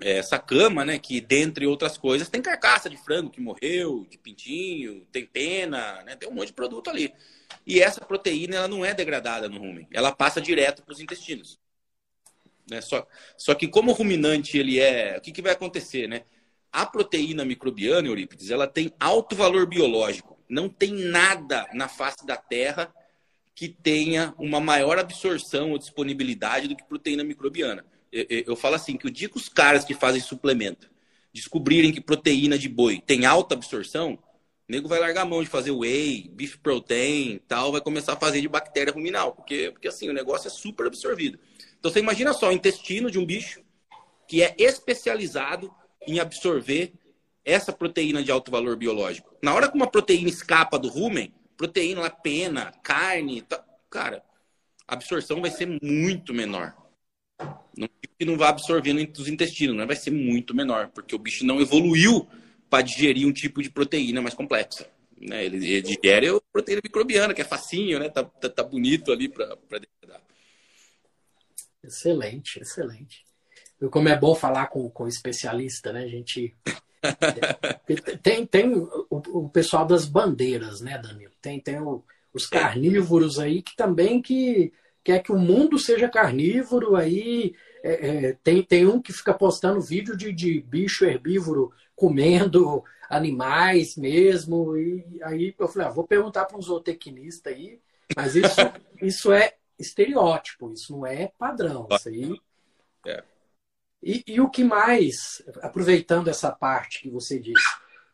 essa 0.02 0.38
cama, 0.38 0.84
né, 0.84 0.98
que 0.98 1.20
dentre 1.20 1.66
outras 1.66 1.98
coisas 1.98 2.28
tem 2.28 2.40
carcaça 2.40 2.88
de 2.88 2.96
frango 2.96 3.30
que 3.30 3.40
morreu, 3.40 4.06
de 4.08 4.16
pintinho, 4.16 5.06
tem 5.12 5.26
pena, 5.26 6.02
né, 6.04 6.16
tem 6.16 6.28
um 6.28 6.32
monte 6.32 6.48
de 6.48 6.52
produto 6.54 6.88
ali. 6.88 7.12
E 7.66 7.80
essa 7.80 8.00
proteína 8.00 8.56
ela 8.56 8.68
não 8.68 8.84
é 8.84 8.94
degradada 8.94 9.48
no 9.48 9.58
rumen, 9.58 9.86
ela 9.92 10.12
passa 10.12 10.40
direto 10.40 10.82
para 10.82 10.92
os 10.92 11.00
intestinos. 11.00 11.58
Né? 12.70 12.80
Só, 12.80 13.06
só 13.36 13.54
que 13.54 13.68
como 13.68 13.90
o 13.90 13.94
ruminante 13.94 14.56
ele 14.56 14.78
é, 14.78 15.18
o 15.18 15.20
que, 15.20 15.32
que 15.32 15.42
vai 15.42 15.52
acontecer, 15.52 16.08
né? 16.08 16.24
A 16.72 16.86
proteína 16.86 17.44
microbiana, 17.44 18.08
Eurípides, 18.08 18.50
ela 18.50 18.66
tem 18.66 18.92
alto 18.98 19.34
valor 19.34 19.66
biológico. 19.66 20.38
Não 20.48 20.68
tem 20.68 20.92
nada 20.92 21.66
na 21.74 21.88
face 21.88 22.24
da 22.26 22.36
Terra 22.36 22.92
que 23.54 23.68
tenha 23.68 24.34
uma 24.38 24.60
maior 24.60 24.98
absorção 24.98 25.72
ou 25.72 25.78
disponibilidade 25.78 26.68
do 26.68 26.76
que 26.76 26.84
proteína 26.84 27.22
microbiana 27.24 27.84
eu, 28.12 28.26
eu 28.46 28.56
falo 28.56 28.74
assim, 28.74 28.96
que 28.96 29.06
o 29.06 29.10
dia 29.10 29.28
que 29.28 29.36
os 29.36 29.48
caras 29.48 29.84
que 29.84 29.94
fazem 29.94 30.20
suplemento 30.20 30.90
descobrirem 31.32 31.92
que 31.92 32.00
proteína 32.00 32.58
de 32.58 32.68
boi 32.68 33.00
tem 33.00 33.24
alta 33.24 33.54
absorção, 33.54 34.14
o 34.14 34.72
nego 34.72 34.88
vai 34.88 34.98
largar 34.98 35.22
a 35.22 35.26
mão 35.26 35.42
de 35.42 35.48
fazer 35.48 35.70
whey, 35.70 36.28
beef 36.32 36.56
protein 36.58 37.38
tal, 37.46 37.70
vai 37.70 37.80
começar 37.80 38.14
a 38.14 38.16
fazer 38.16 38.40
de 38.40 38.48
bactéria 38.48 38.92
ruminal, 38.92 39.32
porque, 39.32 39.70
porque 39.70 39.86
assim, 39.86 40.08
o 40.08 40.12
negócio 40.12 40.48
é 40.48 40.50
super 40.50 40.86
absorvido. 40.86 41.38
Então 41.78 41.90
você 41.90 42.00
imagina 42.00 42.32
só 42.32 42.48
o 42.48 42.52
intestino 42.52 43.10
de 43.10 43.18
um 43.18 43.24
bicho 43.24 43.62
que 44.26 44.42
é 44.42 44.54
especializado 44.58 45.72
em 46.06 46.18
absorver 46.18 46.92
essa 47.44 47.72
proteína 47.72 48.22
de 48.22 48.30
alto 48.30 48.50
valor 48.50 48.76
biológico. 48.76 49.34
Na 49.42 49.54
hora 49.54 49.68
que 49.68 49.76
uma 49.76 49.90
proteína 49.90 50.28
escapa 50.28 50.78
do 50.78 50.88
rumen, 50.88 51.32
proteína, 51.56 52.08
pena, 52.10 52.72
carne, 52.82 53.42
tá, 53.42 53.64
cara, 53.88 54.22
a 54.86 54.94
absorção 54.94 55.40
vai 55.40 55.50
ser 55.50 55.66
muito 55.82 56.34
menor. 56.34 56.74
Não 57.76 57.88
que 58.20 58.26
não 58.26 58.36
vai 58.36 58.50
absorver 58.50 58.92
nos 58.92 59.28
intestinos, 59.28 59.74
mas 59.74 59.86
vai 59.86 59.96
ser 59.96 60.10
muito 60.10 60.54
menor, 60.54 60.88
porque 60.88 61.14
o 61.14 61.18
bicho 61.18 61.42
não 61.46 61.58
evoluiu 61.58 62.28
para 62.68 62.82
digerir 62.82 63.26
um 63.26 63.32
tipo 63.32 63.62
de 63.62 63.70
proteína 63.70 64.20
mais 64.20 64.34
complexa. 64.34 64.86
Né? 65.18 65.46
Ele, 65.46 65.56
ele 65.56 65.82
digere 65.82 66.28
a 66.28 66.40
proteína 66.52 66.82
microbiana, 66.84 67.32
que 67.32 67.40
é 67.40 67.44
facinho, 67.44 67.98
né? 67.98 68.10
Tá, 68.10 68.22
tá, 68.22 68.50
tá 68.50 68.62
bonito 68.62 69.10
ali 69.10 69.26
para 69.26 69.56
degradar. 69.70 70.22
Excelente, 71.82 72.60
excelente. 72.60 73.24
Como 73.90 74.08
é 74.08 74.16
bom 74.16 74.34
falar 74.34 74.66
com, 74.66 74.90
com 74.90 75.06
especialista, 75.06 75.92
né? 75.92 76.04
A 76.04 76.08
gente. 76.08 76.54
tem 78.22 78.44
tem 78.44 78.74
o, 78.74 79.06
o, 79.08 79.48
pessoal 79.48 79.86
das 79.86 80.04
bandeiras, 80.04 80.80
né, 80.80 80.98
Danilo? 80.98 81.32
Tem, 81.40 81.58
tem 81.58 81.80
o, 81.80 82.04
os 82.34 82.46
carnívoros 82.46 83.38
aí 83.38 83.62
que 83.62 83.74
também 83.74 84.20
que 84.20 84.72
quer 85.02 85.22
que 85.22 85.32
o 85.32 85.38
mundo 85.38 85.78
seja 85.78 86.08
carnívoro, 86.08 86.94
aí 86.94 87.54
é, 87.82 88.08
é, 88.08 88.32
tem, 88.44 88.62
tem 88.62 88.86
um 88.86 89.00
que 89.00 89.12
fica 89.12 89.32
postando 89.32 89.80
vídeo 89.80 90.16
de, 90.16 90.32
de 90.32 90.60
bicho 90.60 91.04
herbívoro 91.04 91.72
comendo 91.96 92.84
animais 93.08 93.96
mesmo. 93.96 94.76
E 94.76 95.20
aí 95.22 95.54
eu 95.58 95.68
falei, 95.68 95.88
ah, 95.88 95.90
vou 95.90 96.06
perguntar 96.06 96.44
para 96.44 96.56
um 96.56 96.62
zootecnista 96.62 97.50
aí, 97.50 97.80
mas 98.14 98.36
isso, 98.36 98.60
isso 99.02 99.32
é 99.32 99.54
estereótipo, 99.78 100.72
isso 100.72 100.92
não 100.92 101.06
é 101.06 101.32
padrão. 101.38 101.88
Isso 101.90 102.08
aí. 102.08 102.40
É. 103.06 103.24
E, 104.02 104.24
e, 104.26 104.40
o 104.40 104.48
que 104.48 104.64
mais, 104.64 105.42
aproveitando 105.62 106.28
essa 106.28 106.50
parte 106.50 107.02
que 107.02 107.10
você 107.10 107.38
disse, 107.38 107.64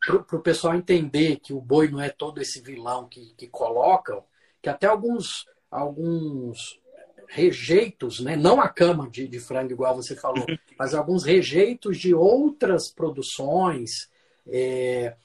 para 0.01 0.37
o 0.37 0.43
pessoal 0.43 0.75
entender 0.75 1.39
que 1.41 1.53
o 1.53 1.61
boi 1.61 1.89
não 1.89 2.01
é 2.01 2.11
todo 2.11 2.41
esse 2.41 2.61
vilão 2.61 3.09
que, 3.09 3.35
que 3.37 3.47
colocam, 3.47 4.25
que 4.61 4.69
até 4.69 4.87
alguns 4.87 5.47
alguns 5.71 6.81
rejeitos, 7.29 8.21
né? 8.21 8.37
não 8.37 8.61
a 8.61 8.69
cama 8.69 9.11
de, 9.11 9.27
de 9.27 9.39
frango, 9.39 9.73
igual 9.73 9.95
você 9.95 10.15
falou, 10.15 10.47
mas 10.79 10.95
alguns 10.95 11.25
rejeitos 11.25 11.99
de 11.99 12.15
outras 12.15 12.89
produções 12.89 14.09
é, 14.47 15.17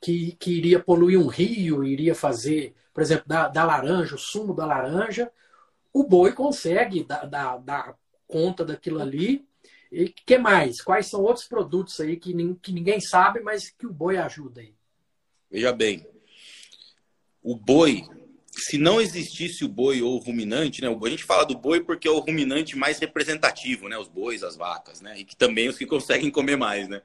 que, 0.00 0.32
que 0.32 0.52
iria 0.52 0.80
poluir 0.80 1.18
um 1.18 1.28
rio, 1.28 1.84
iria 1.84 2.14
fazer, 2.14 2.74
por 2.92 3.02
exemplo, 3.02 3.24
da, 3.26 3.48
da 3.48 3.64
laranja, 3.64 4.16
o 4.16 4.18
sumo 4.18 4.52
da 4.52 4.66
laranja, 4.66 5.30
o 5.92 6.02
boi 6.02 6.32
consegue 6.32 7.04
dar, 7.04 7.24
dar, 7.26 7.58
dar 7.58 7.94
conta 8.26 8.64
daquilo 8.64 9.00
ali. 9.00 9.46
E 9.90 10.08
que 10.08 10.38
mais? 10.38 10.80
Quais 10.80 11.06
são 11.06 11.22
outros 11.22 11.46
produtos 11.46 12.00
aí 12.00 12.16
que, 12.16 12.32
que 12.62 12.72
ninguém 12.72 13.00
sabe, 13.00 13.40
mas 13.40 13.70
que 13.70 13.86
o 13.86 13.92
boi 13.92 14.16
ajuda 14.16 14.60
aí? 14.60 14.74
Veja 15.50 15.72
bem, 15.72 16.06
o 17.42 17.56
boi 17.56 18.04
se 18.56 18.78
não 18.78 19.00
existisse 19.00 19.64
o 19.64 19.68
boi 19.68 20.00
ou 20.00 20.14
o 20.14 20.18
ruminante, 20.18 20.80
né? 20.80 20.88
A 20.88 21.08
gente 21.08 21.24
fala 21.24 21.44
do 21.44 21.58
boi 21.58 21.80
porque 21.80 22.06
é 22.06 22.10
o 22.10 22.20
ruminante 22.20 22.76
mais 22.76 22.98
representativo, 22.98 23.88
né? 23.88 23.98
Os 23.98 24.08
bois, 24.08 24.44
as 24.44 24.56
vacas, 24.56 25.00
né? 25.00 25.18
E 25.18 25.24
que 25.24 25.36
também 25.36 25.68
os 25.68 25.76
que 25.76 25.86
conseguem 25.86 26.30
comer 26.30 26.56
mais, 26.56 26.88
né? 26.88 27.02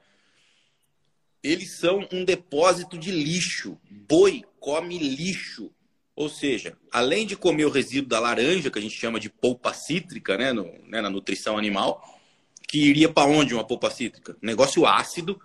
Eles 1.42 1.78
são 1.78 2.06
um 2.12 2.24
depósito 2.24 2.96
de 2.96 3.10
lixo. 3.10 3.78
Boi 3.90 4.44
come 4.60 4.98
lixo. 4.98 5.72
Ou 6.14 6.28
seja, 6.28 6.76
além 6.92 7.26
de 7.26 7.34
comer 7.34 7.64
o 7.64 7.70
resíduo 7.70 8.08
da 8.08 8.20
laranja, 8.20 8.70
que 8.70 8.78
a 8.78 8.82
gente 8.82 8.94
chama 8.94 9.18
de 9.18 9.30
polpa 9.30 9.72
cítrica, 9.72 10.36
né? 10.36 10.52
No, 10.52 10.70
né? 10.86 11.00
Na 11.00 11.10
nutrição 11.10 11.58
animal, 11.58 12.19
que 12.70 12.78
iria 12.78 13.12
para 13.12 13.28
onde 13.28 13.52
uma 13.52 13.66
polpa 13.66 13.90
cítrica? 13.90 14.36
Negócio 14.40 14.86
ácido 14.86 15.40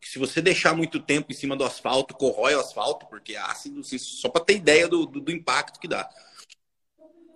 que 0.00 0.08
se 0.08 0.18
você 0.18 0.40
deixar 0.40 0.74
muito 0.74 0.98
tempo 0.98 1.30
em 1.30 1.34
cima 1.34 1.54
do 1.54 1.62
asfalto, 1.62 2.14
corrói 2.14 2.54
o 2.54 2.60
asfalto, 2.60 3.06
porque 3.06 3.34
é 3.34 3.38
ácido, 3.38 3.84
só 3.84 4.30
para 4.30 4.42
ter 4.42 4.56
ideia 4.56 4.88
do, 4.88 5.04
do, 5.04 5.20
do, 5.20 5.30
impacto 5.30 5.78
que 5.78 5.86
dá. 5.86 6.08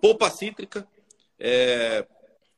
Polpa 0.01 0.31
cítrica, 0.31 0.87
é, 1.37 2.07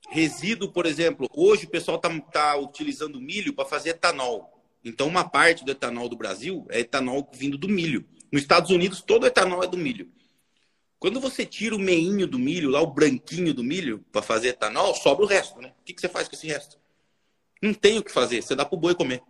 resíduo, 0.09 0.71
por 0.71 0.85
exemplo, 0.85 1.27
hoje 1.35 1.65
o 1.65 1.69
pessoal 1.69 1.97
está 1.97 2.09
tá 2.21 2.55
utilizando 2.55 3.19
milho 3.19 3.53
para 3.53 3.65
fazer 3.65 3.89
etanol. 3.89 4.63
Então, 4.81 5.07
uma 5.07 5.27
parte 5.29 5.65
do 5.65 5.71
etanol 5.71 6.07
do 6.07 6.15
Brasil 6.15 6.65
é 6.69 6.79
etanol 6.79 7.29
vindo 7.33 7.57
do 7.57 7.67
milho. 7.67 8.07
Nos 8.31 8.43
Estados 8.43 8.71
Unidos, 8.71 9.01
todo 9.01 9.27
etanol 9.27 9.61
é 9.61 9.67
do 9.67 9.77
milho. 9.77 10.09
Quando 10.99 11.19
você 11.19 11.45
tira 11.45 11.75
o 11.75 11.79
meinho 11.79 12.25
do 12.25 12.39
milho, 12.39 12.69
lá 12.69 12.81
o 12.81 12.87
branquinho 12.87 13.53
do 13.53 13.63
milho, 13.63 14.03
para 14.11 14.21
fazer 14.21 14.49
etanol, 14.49 14.95
sobra 14.95 15.25
o 15.25 15.27
resto, 15.27 15.61
né? 15.61 15.73
O 15.79 15.83
que, 15.83 15.93
que 15.93 16.01
você 16.01 16.09
faz 16.09 16.27
com 16.27 16.35
esse 16.35 16.47
resto? 16.47 16.79
Não 17.61 17.73
tem 17.73 17.99
o 17.99 18.03
que 18.03 18.11
fazer, 18.11 18.41
você 18.41 18.55
dá 18.55 18.65
para 18.65 18.75
o 18.75 18.79
boi 18.79 18.95
comer. 18.95 19.21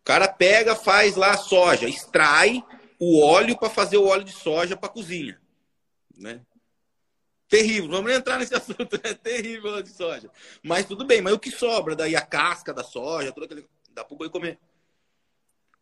O 0.00 0.04
cara 0.04 0.28
pega, 0.28 0.74
faz 0.74 1.16
lá 1.16 1.30
a 1.30 1.38
soja, 1.38 1.88
extrai 1.88 2.62
o 2.98 3.20
óleo 3.20 3.56
para 3.56 3.70
fazer 3.70 3.96
o 3.96 4.06
óleo 4.06 4.24
de 4.24 4.32
soja 4.32 4.76
para 4.76 4.88
cozinha, 4.88 5.40
né? 6.16 6.40
Terrível, 7.48 7.90
vamos 7.90 8.12
entrar 8.12 8.38
nesse 8.38 8.54
assunto, 8.56 9.00
é 9.02 9.14
terrível 9.14 9.70
o 9.70 9.74
óleo 9.74 9.82
de 9.82 9.90
soja. 9.90 10.30
Mas 10.62 10.86
tudo 10.86 11.04
bem, 11.04 11.22
mas 11.22 11.32
o 11.32 11.38
que 11.38 11.50
sobra 11.50 11.96
daí 11.96 12.14
a 12.16 12.20
casca 12.20 12.74
da 12.74 12.84
soja, 12.84 13.32
tudo 13.32 13.44
aquele 13.44 13.66
dá 13.90 14.04
pro 14.04 14.16
boi 14.16 14.28
comer. 14.28 14.58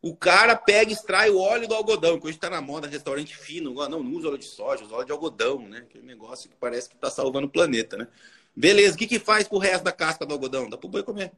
O 0.01 0.15
cara 0.15 0.55
pega 0.55 0.89
e 0.89 0.93
extrai 0.93 1.29
o 1.29 1.37
óleo 1.37 1.67
do 1.67 1.75
algodão, 1.75 2.19
que 2.19 2.25
hoje 2.25 2.35
está 2.35 2.49
na 2.49 2.59
moda, 2.59 2.87
restaurante 2.87 3.37
fino, 3.37 3.73
não, 3.73 4.01
não 4.01 4.13
usa 4.13 4.29
óleo 4.29 4.37
de 4.39 4.45
soja, 4.45 4.83
usa 4.83 4.95
óleo 4.95 5.05
de 5.05 5.11
algodão, 5.11 5.59
né? 5.67 5.79
Aquele 5.79 6.05
negócio 6.05 6.49
que 6.49 6.55
parece 6.55 6.89
que 6.89 6.95
está 6.95 7.11
salvando 7.11 7.45
o 7.45 7.51
planeta, 7.51 7.95
né? 7.97 8.07
Beleza, 8.55 8.95
o 8.95 8.97
que, 8.97 9.05
que 9.05 9.19
faz 9.19 9.47
com 9.47 9.57
o 9.57 9.59
resto 9.59 9.83
da 9.83 9.91
casca 9.91 10.25
do 10.25 10.33
algodão? 10.33 10.69
Dá 10.69 10.75
pro 10.77 10.89
boi 10.89 11.03
comer. 11.03 11.31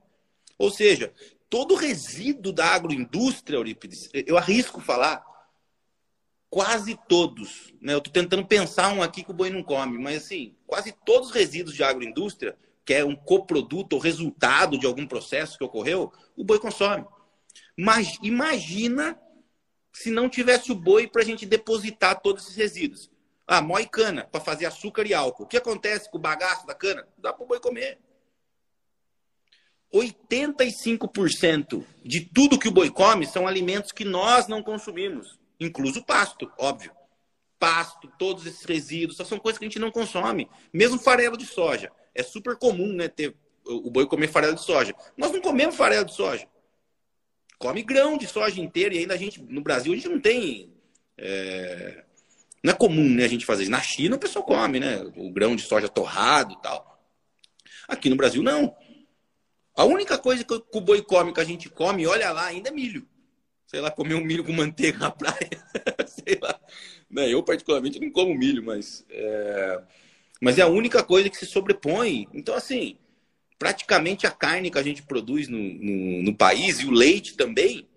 Ou 0.58 0.72
seja, 0.72 1.12
todo 1.50 1.74
o 1.74 1.78
resíduo 1.78 2.54
da 2.54 2.68
agroindústria, 2.68 3.58
Eurípides, 3.58 4.10
eu 4.14 4.38
arrisco 4.38 4.80
falar, 4.80 5.26
quase 6.50 6.98
todos, 7.10 7.74
né? 7.82 7.94
Eu 7.94 7.98
estou 7.98 8.14
tentando 8.14 8.46
pensar 8.46 8.94
um 8.94 9.04
aqui 9.04 9.24
que 9.24 9.32
o 9.32 9.34
boi 9.34 9.50
não 9.50 9.62
come, 9.62 9.98
mas 9.98 10.24
assim, 10.24 10.56
quase 10.66 10.94
todos 11.06 11.30
os 11.30 11.36
resíduos 11.36 11.76
de 11.76 11.84
agroindústria, 11.84 12.56
que 12.86 12.94
é 12.94 13.04
um 13.04 13.16
coproduto 13.16 13.98
ou 13.98 14.02
resultado 14.02 14.78
de 14.78 14.86
algum 14.86 15.06
processo 15.06 15.58
que 15.58 15.64
ocorreu, 15.66 16.14
o 16.38 16.46
boi 16.46 16.60
consome. 16.60 17.06
Mas 17.78 18.18
imagina 18.22 19.20
se 19.92 20.10
não 20.10 20.30
tivesse 20.30 20.72
o 20.72 20.76
boi 20.76 21.08
para 21.08 21.22
a 21.22 21.26
gente 21.26 21.46
depositar 21.46 22.20
todos 22.22 22.44
esses 22.44 22.56
resíduos. 22.56 23.12
Ah, 23.46 23.62
moe 23.62 23.86
cana 23.86 24.26
para 24.26 24.42
fazer 24.42 24.66
açúcar 24.66 25.06
e 25.06 25.14
álcool. 25.14 25.44
O 25.44 25.48
que 25.48 25.58
acontece 25.58 26.10
com 26.10 26.18
o 26.18 26.22
bagaço 26.22 26.66
da 26.66 26.74
cana? 26.74 27.08
Dá 27.18 27.34
para 27.34 27.44
o 27.44 27.48
boi 27.48 27.60
comer. 27.60 28.00
85% 29.94 31.86
de 32.04 32.22
tudo 32.22 32.58
que 32.58 32.68
o 32.68 32.72
boi 32.72 32.90
come 32.90 33.28
são 33.28 33.48
alimentos 33.48 33.92
que 33.92 34.04
nós 34.04 34.48
não 34.48 34.64
consumimos, 34.64 35.40
incluso 35.60 36.04
pasto, 36.04 36.52
óbvio. 36.58 36.92
Pasto, 37.60 38.12
todos 38.18 38.46
esses 38.46 38.66
resíduos, 38.66 39.16
só 39.16 39.24
são 39.24 39.40
coisas 39.40 39.60
que 39.60 39.66
a 39.66 39.70
gente 39.70 39.80
não 39.80 39.92
consome. 39.92 40.50
Mesmo 40.74 40.98
farelo 40.98 41.38
de 41.38 41.46
soja. 41.46 41.92
É 42.16 42.24
super 42.24 42.58
comum, 42.58 42.92
né, 42.94 43.08
ter 43.08 43.36
o 43.66 43.90
boi 43.90 44.06
comer 44.08 44.28
farelo 44.28 44.56
de 44.56 44.64
soja. 44.64 44.94
Nós 45.16 45.32
não 45.32 45.40
comemos 45.40 45.76
farelo 45.76 46.06
de 46.06 46.14
soja. 46.14 46.48
Come 47.64 47.82
grão 47.82 48.18
de 48.18 48.28
soja 48.28 48.60
inteiro 48.60 48.94
e 48.94 48.98
ainda 48.98 49.14
a 49.14 49.18
gente, 49.18 49.42
no 49.42 49.62
Brasil, 49.62 49.94
a 49.94 49.96
gente 49.96 50.10
não 50.10 50.20
tem. 50.20 50.74
É... 51.18 52.04
Não 52.62 52.74
é 52.74 52.76
comum 52.76 53.08
né, 53.08 53.24
a 53.24 53.28
gente 53.30 53.46
fazer 53.46 53.62
isso. 53.64 53.72
Na 53.72 53.82
China 53.82 54.18
o 54.18 54.20
pessoal 54.20 54.44
come, 54.44 54.82
né? 54.82 55.02
O 55.16 55.32
grão 55.32 55.56
de 55.56 55.62
soja 55.62 55.88
torrado 55.88 56.52
e 56.52 56.62
tal. 56.62 57.02
Aqui 57.88 58.10
no 58.10 58.18
Brasil, 58.18 58.44
não. 58.44 58.76
A 59.78 59.86
única 59.86 60.18
coisa 60.18 60.44
que 60.44 60.54
o 60.54 60.82
boi 60.82 61.02
come, 61.04 61.32
que 61.32 61.40
a 61.40 61.46
gente 61.46 61.70
come, 61.70 62.06
olha 62.06 62.34
lá, 62.34 62.48
ainda 62.48 62.68
é 62.68 62.72
milho. 62.74 63.08
Sei 63.66 63.80
lá, 63.80 63.90
comer 63.90 64.16
um 64.16 64.26
milho 64.26 64.44
com 64.44 64.52
manteiga 64.52 64.98
na 64.98 65.12
praia. 65.12 65.50
Sei 66.06 66.38
lá. 66.42 66.60
Né, 67.10 67.34
eu, 67.34 67.42
particularmente, 67.42 67.98
não 67.98 68.12
como 68.12 68.36
milho, 68.36 68.62
mas 68.62 69.06
é... 69.10 69.82
mas 70.42 70.60
é 70.60 70.64
a 70.64 70.68
única 70.68 71.02
coisa 71.02 71.30
que 71.30 71.38
se 71.38 71.46
sobrepõe. 71.46 72.28
Então, 72.34 72.56
assim, 72.56 72.98
praticamente 73.58 74.28
a 74.28 74.32
carne 74.32 74.72
que 74.72 74.78
a 74.78 74.84
gente 74.84 75.04
produz 75.04 75.48
no, 75.48 75.58
no, 75.58 76.24
no 76.24 76.36
país 76.36 76.80
e 76.80 76.86
o 76.86 76.92
leite 76.92 77.36
também 77.36 77.88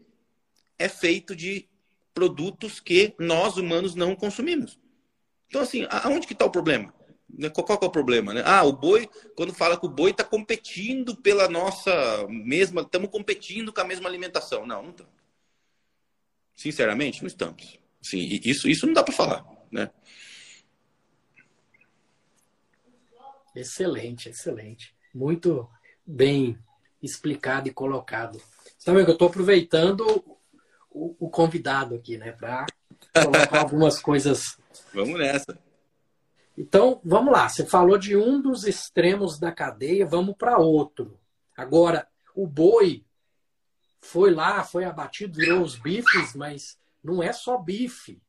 é 0.79 0.89
feito 0.89 1.35
de 1.35 1.69
produtos 2.15 2.81
que 2.81 3.15
nós 3.19 3.57
humanos 3.57 3.95
não 3.95 4.17
consumimos. 4.17 4.79
Então, 5.49 5.61
assim, 5.61 5.87
aonde 5.91 6.27
que 6.27 6.33
está 6.33 6.45
o 6.45 6.51
problema? 6.51 6.95
Né, 7.29 7.51
qual, 7.51 7.67
é 7.69 7.85
o 7.85 7.91
problema? 7.91 8.33
Né? 8.33 8.43
Ah, 8.45 8.65
o 8.65 8.73
boi, 8.73 9.09
quando 9.37 9.53
fala 9.53 9.79
que 9.79 9.85
o 9.85 9.91
boi 9.91 10.11
está 10.11 10.25
competindo 10.25 11.15
pela 11.17 11.49
nossa 11.49 12.27
mesma. 12.29 12.83
Estamos 12.83 13.11
competindo 13.11 13.73
com 13.73 13.81
a 13.81 13.85
mesma 13.85 14.09
alimentação. 14.09 14.67
Não, 14.67 14.83
não 14.83 14.91
estamos. 14.91 15.13
Sinceramente, 16.55 17.21
não 17.21 17.27
estamos. 17.27 17.79
Sim, 18.01 18.41
isso, 18.45 18.69
isso 18.69 18.87
não 18.87 18.95
dá 18.95 19.03
para 19.03 19.13
falar. 19.13 19.45
Né? 19.71 19.91
Excelente, 23.55 24.31
excelente. 24.31 24.96
Muito 25.17 25.67
bem 26.05 26.59
explicado 27.03 27.69
e 27.69 27.73
colocado. 27.73 28.39
Sabe 28.79 29.03
que 29.03 29.09
eu 29.09 29.15
estou 29.15 29.29
aproveitando 29.29 30.03
o, 30.91 31.17
o, 31.19 31.31
convidado 31.31 31.95
aqui, 31.95 32.19
né, 32.19 32.33
para 32.33 32.67
colocar 33.15 33.61
algumas 33.61 33.99
coisas. 33.99 34.59
Vamos 34.93 35.19
nessa. 35.19 35.59
Então, 36.59 37.01
vamos 37.03 37.33
lá. 37.33 37.49
Você 37.49 37.65
falou 37.65 37.97
de 37.97 38.15
um 38.17 38.41
dos 38.41 38.65
extremos 38.65 39.39
da 39.39 39.53
cadeia, 39.53 40.07
vamos 40.07 40.35
para 40.37 40.59
outro. 40.59 41.19
Agora, 41.57 42.07
o 42.35 42.47
boi 42.47 43.05
foi 44.01 44.31
lá, 44.31 44.65
foi 44.65 44.85
abatido, 44.85 45.37
virou 45.37 45.63
os 45.63 45.77
bifes, 45.77 46.35
mas 46.35 46.79
não 47.03 47.23
é 47.23 47.33
só 47.33 47.59
bife. 47.59 48.23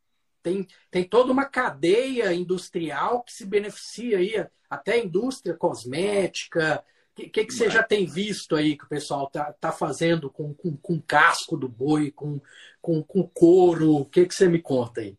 Tem, 0.48 0.66
tem 0.90 1.04
toda 1.04 1.30
uma 1.30 1.44
cadeia 1.44 2.34
industrial 2.34 3.22
que 3.22 3.34
se 3.34 3.46
beneficia 3.46 4.18
aí, 4.20 4.48
até 4.70 4.94
a 4.94 5.04
indústria 5.04 5.54
cosmética. 5.54 6.82
O 7.12 7.16
que, 7.16 7.28
que, 7.28 7.46
que 7.46 7.54
você 7.54 7.70
já 7.70 7.84
tem 7.84 8.06
visto 8.06 8.56
aí 8.56 8.78
que 8.78 8.86
o 8.86 8.88
pessoal 8.88 9.30
tá, 9.30 9.52
tá 9.52 9.74
fazendo 9.74 10.30
com, 10.30 10.54
com, 10.54 10.78
com 10.78 11.02
casco 11.02 11.58
do 11.58 11.68
boi, 11.68 12.12
com, 12.12 12.40
com, 12.82 13.04
com 13.04 13.28
couro? 13.28 13.94
O 13.98 14.06
que, 14.06 14.26
que 14.26 14.34
você 14.34 14.48
me 14.48 14.62
conta 14.62 15.02
aí? 15.02 15.18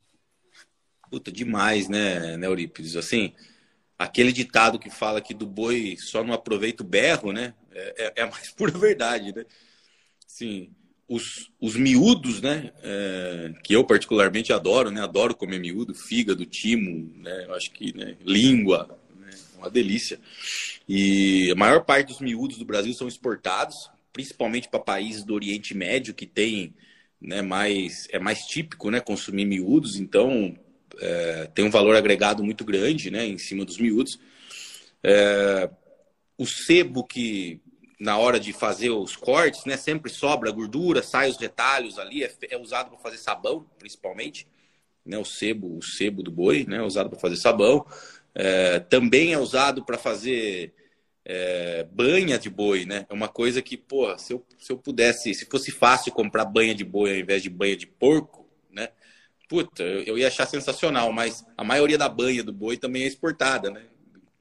Puta, 1.11 1.31
demais, 1.31 1.91
né, 1.91 2.38
né, 2.38 2.47
Eurípides? 2.47 2.97
Assim, 2.97 3.35
aquele 3.99 4.33
ditado 4.33 4.79
que 4.79 4.88
fala 4.88 5.21
que 5.21 5.35
do 5.35 5.47
boi 5.47 5.99
só 5.99 6.25
não 6.25 6.33
aproveita 6.33 6.83
o 6.83 6.87
berro, 6.87 7.33
né? 7.33 7.53
É, 7.71 8.07
é, 8.07 8.12
é 8.17 8.23
a 8.23 8.31
mais 8.31 8.51
pura 8.57 8.73
verdade, 8.73 9.35
né? 9.35 9.45
Sim, 10.27 10.75
os, 11.09 11.51
os 11.59 11.75
miúdos, 11.75 12.42
né? 12.42 12.71
É, 12.83 13.53
que 13.64 13.75
eu 13.75 13.83
particularmente 13.83 14.53
adoro, 14.53 14.90
né? 14.90 15.01
Adoro 15.01 15.35
comer 15.35 15.59
miúdo, 15.59 15.94
fígado, 15.94 16.44
timo, 16.44 17.11
né? 17.16 17.47
Eu 17.47 17.55
acho 17.55 17.71
que 17.71 17.97
né? 17.97 18.16
língua, 18.25 18.99
né? 19.18 19.31
uma 19.57 19.71
delícia. 19.71 20.21
E 20.87 21.51
a 21.51 21.55
maior 21.55 21.85
parte 21.85 22.09
dos 22.09 22.21
miúdos 22.21 22.59
do 22.59 22.64
Brasil 22.64 22.92
são 22.92 23.09
exportados, 23.09 23.90
principalmente 24.12 24.68
para 24.68 24.81
países 24.81 25.25
do 25.25 25.35
Oriente 25.35 25.75
Médio 25.75 26.12
que 26.12 26.27
tem 26.27 26.75
né, 27.21 27.42
mais 27.42 28.07
é 28.11 28.18
mais 28.18 28.40
típico, 28.40 28.90
né, 28.90 29.01
consumir 29.01 29.47
miúdos. 29.47 29.99
Então 29.99 30.55
é, 31.01 31.51
tem 31.55 31.64
um 31.64 31.71
valor 31.71 31.97
agregado 31.97 32.44
muito 32.44 32.64
grande 32.64 33.11
né, 33.11 33.27
em 33.27 33.38
cima 33.38 33.64
dos 33.64 33.79
miúdos. 33.79 34.18
É, 35.03 35.71
o 36.37 36.47
sebo 36.47 37.03
que 37.03 37.61
na 37.98 38.16
hora 38.16 38.38
de 38.38 38.52
fazer 38.52 38.90
os 38.90 39.16
cortes, 39.16 39.64
né, 39.64 39.76
sempre 39.76 40.11
sobra 40.11 40.50
gordura, 40.50 41.02
sai 41.02 41.28
os 41.28 41.37
retalhos 41.37 41.98
ali, 41.98 42.22
é, 42.22 42.32
é 42.50 42.56
usado 42.56 42.90
para 42.90 42.98
fazer 42.98 43.18
sabão, 43.18 43.66
principalmente, 43.78 44.46
né, 45.04 45.18
o 45.18 45.24
sebo, 45.24 45.76
o 45.76 45.82
sebo 45.82 46.22
do 46.22 46.30
boi, 46.30 46.64
né, 46.68 46.76
é 46.76 46.82
usado 46.82 47.11
para 47.11 47.18
fazer 47.18 47.37
sabão. 47.37 47.84
É, 48.34 48.78
também 48.78 49.32
é 49.32 49.38
usado 49.38 49.84
para 49.84 49.98
fazer 49.98 50.72
é, 51.24 51.84
banha 51.90 52.38
de 52.38 52.48
boi, 52.48 52.84
né? 52.84 53.04
É 53.08 53.12
uma 53.12 53.26
coisa 53.28 53.61
que, 53.61 53.76
pô, 53.76 54.16
se 54.16 54.32
eu, 54.32 54.46
se 54.58 54.70
eu 54.70 54.78
pudesse, 54.78 55.34
se 55.34 55.44
fosse 55.46 55.72
fácil 55.72 56.12
comprar 56.12 56.44
banha 56.44 56.74
de 56.74 56.84
boi 56.84 57.11
ao 57.11 57.18
invés 57.18 57.42
de 57.42 57.50
banha 57.50 57.76
de 57.76 57.87
porco, 57.87 58.48
né? 58.70 58.90
puta, 59.48 59.82
eu 59.82 60.18
ia 60.18 60.28
achar 60.28 60.46
sensacional, 60.46 61.11
mas 61.11 61.44
a 61.56 61.64
maioria 61.64 61.96
da 61.96 62.08
banha 62.08 62.44
do 62.44 62.52
boi 62.52 62.76
também 62.76 63.04
é 63.04 63.06
exportada, 63.06 63.70
né? 63.70 63.82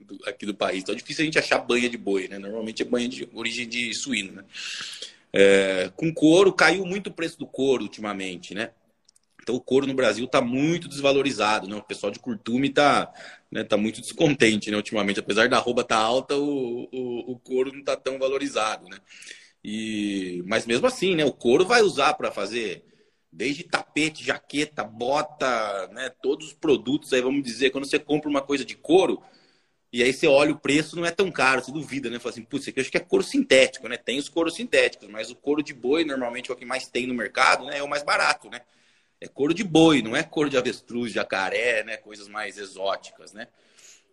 Do, 0.08 0.18
aqui 0.26 0.46
do 0.46 0.56
país. 0.56 0.84
Então 0.84 0.96
é 0.96 0.98
difícil 0.98 1.24
a 1.24 1.26
gente 1.26 1.38
achar 1.38 1.60
banha 1.60 1.90
de 1.90 1.98
boi, 1.98 2.28
né? 2.28 2.40
Normalmente 2.40 2.82
é 2.82 2.86
banha 2.86 3.10
de 3.10 3.28
origem 3.34 3.68
de 3.68 3.94
suíno, 3.94 4.32
né? 4.32 4.46
É, 5.34 5.92
com 5.96 6.14
couro, 6.14 6.54
caiu 6.54 6.86
muito 6.86 7.08
o 7.08 7.14
preço 7.14 7.38
do 7.38 7.46
couro 7.46 7.84
ultimamente, 7.84 8.54
né? 8.54 8.72
Então 9.44 9.56
o 9.56 9.62
couro 9.62 9.86
no 9.86 9.94
Brasil 9.94 10.26
está 10.26 10.42
muito 10.42 10.88
desvalorizado, 10.88 11.68
né? 11.68 11.76
O 11.76 11.84
pessoal 11.84 12.12
de 12.12 12.20
curtume 12.20 12.70
está 12.70 13.14
né, 13.52 13.64
tá 13.64 13.78
muito 13.78 14.02
descontente, 14.02 14.72
né? 14.72 14.78
Ultimamente, 14.78 15.20
apesar 15.20 15.50
da 15.50 15.58
arroba 15.58 15.82
estar 15.82 15.98
tá 15.98 16.02
alta, 16.02 16.36
o, 16.36 16.88
o, 16.92 17.32
o 17.34 17.40
couro 17.40 17.72
não 17.72 17.80
está 17.82 17.96
tão 17.96 18.18
valorizado, 18.18 18.88
né? 18.90 18.98
E, 19.64 20.42
mas 20.46 20.66
mesmo 20.66 20.88
assim, 20.88 21.16
né? 21.16 21.26
O 21.26 21.34
couro 21.34 21.66
vai 21.66 21.82
usar 21.82 22.14
para 22.14 22.32
fazer 22.32 22.84
desde 23.32 23.64
tapete, 23.64 24.24
jaqueta, 24.24 24.84
bota, 24.84 25.88
né, 25.94 26.10
todos 26.22 26.48
os 26.48 26.54
produtos 26.54 27.14
aí, 27.14 27.22
vamos 27.22 27.44
dizer, 27.44 27.70
quando 27.70 27.86
você 27.86 28.00
compra 28.00 28.30
uma 28.30 28.42
coisa 28.42 28.66
de 28.66 28.76
couro, 28.76 29.22
e 29.98 30.04
aí 30.04 30.14
você 30.14 30.28
olha 30.28 30.52
o 30.52 30.60
preço, 30.60 30.96
não 30.96 31.06
é 31.06 31.12
tão 31.12 31.32
caro, 31.32 31.64
você 31.64 31.72
duvida, 31.72 32.10
né? 32.10 32.20
Fala 32.20 32.32
assim, 32.32 32.44
putz, 32.44 32.64
isso 32.64 32.70
aqui 32.70 32.80
eu 32.80 32.82
acho 32.82 32.92
que 32.92 32.98
é 32.98 33.02
couro 33.02 33.24
sintético, 33.24 33.88
né? 33.88 33.98
Tem 33.98 34.18
os 34.18 34.30
couros 34.30 34.56
sintéticos, 34.56 35.08
mas 35.10 35.30
o 35.30 35.36
couro 35.36 35.64
de 35.64 35.74
boi, 35.74 36.04
normalmente, 36.04 36.50
é 36.50 36.54
o 36.54 36.58
que 36.58 36.66
mais 36.66 36.88
tem 36.88 37.08
no 37.08 37.14
mercado, 37.14 37.66
né? 37.66 37.78
É 37.78 37.84
o 37.84 37.90
mais 37.90 38.04
barato, 38.04 38.50
né? 38.50 38.62
É 39.20 39.28
couro 39.28 39.54
de 39.54 39.64
boi, 39.64 40.02
não 40.02 40.16
é 40.16 40.24
couro 40.24 40.50
de 40.50 40.58
avestruz, 40.58 41.12
jacaré, 41.12 41.84
né? 41.84 41.98
Coisas 41.98 42.28
mais 42.28 42.58
exóticas, 42.58 43.34
né? 43.34 43.48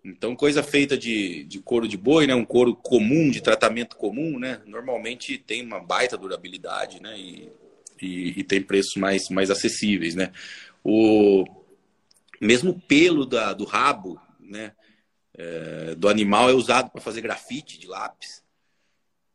Então, 0.05 0.37
coisa 0.37 0.62
feita 0.62 0.99
de, 0.99 1.44
de 1.44 1.61
couro 1.61 1.88
de 1.88 1.97
boi, 1.97 2.27
né? 2.27 2.35
Um 2.35 2.44
couro 2.44 2.75
comum, 2.75 3.31
de 3.31 3.40
tratamento 3.40 3.97
comum, 3.97 4.38
né? 4.38 4.61
Normalmente 4.66 5.38
tem 5.38 5.62
uma 5.64 5.81
baita 5.81 6.16
durabilidade, 6.16 7.03
né? 7.03 7.18
E 7.18 7.53
e, 8.01 8.40
e 8.40 8.44
tem 8.44 8.62
preços 8.62 8.97
mais, 8.97 9.29
mais 9.29 9.51
acessíveis, 9.51 10.14
né? 10.14 10.33
O 10.83 11.44
mesmo 12.40 12.81
pelo 12.87 13.25
da, 13.25 13.53
do 13.53 13.64
rabo, 13.64 14.20
né? 14.39 14.72
É, 15.37 15.95
do 15.95 16.09
animal 16.09 16.49
é 16.49 16.53
usado 16.53 16.91
para 16.91 17.01
fazer 17.01 17.20
grafite 17.20 17.78
de 17.78 17.87
lápis. 17.87 18.43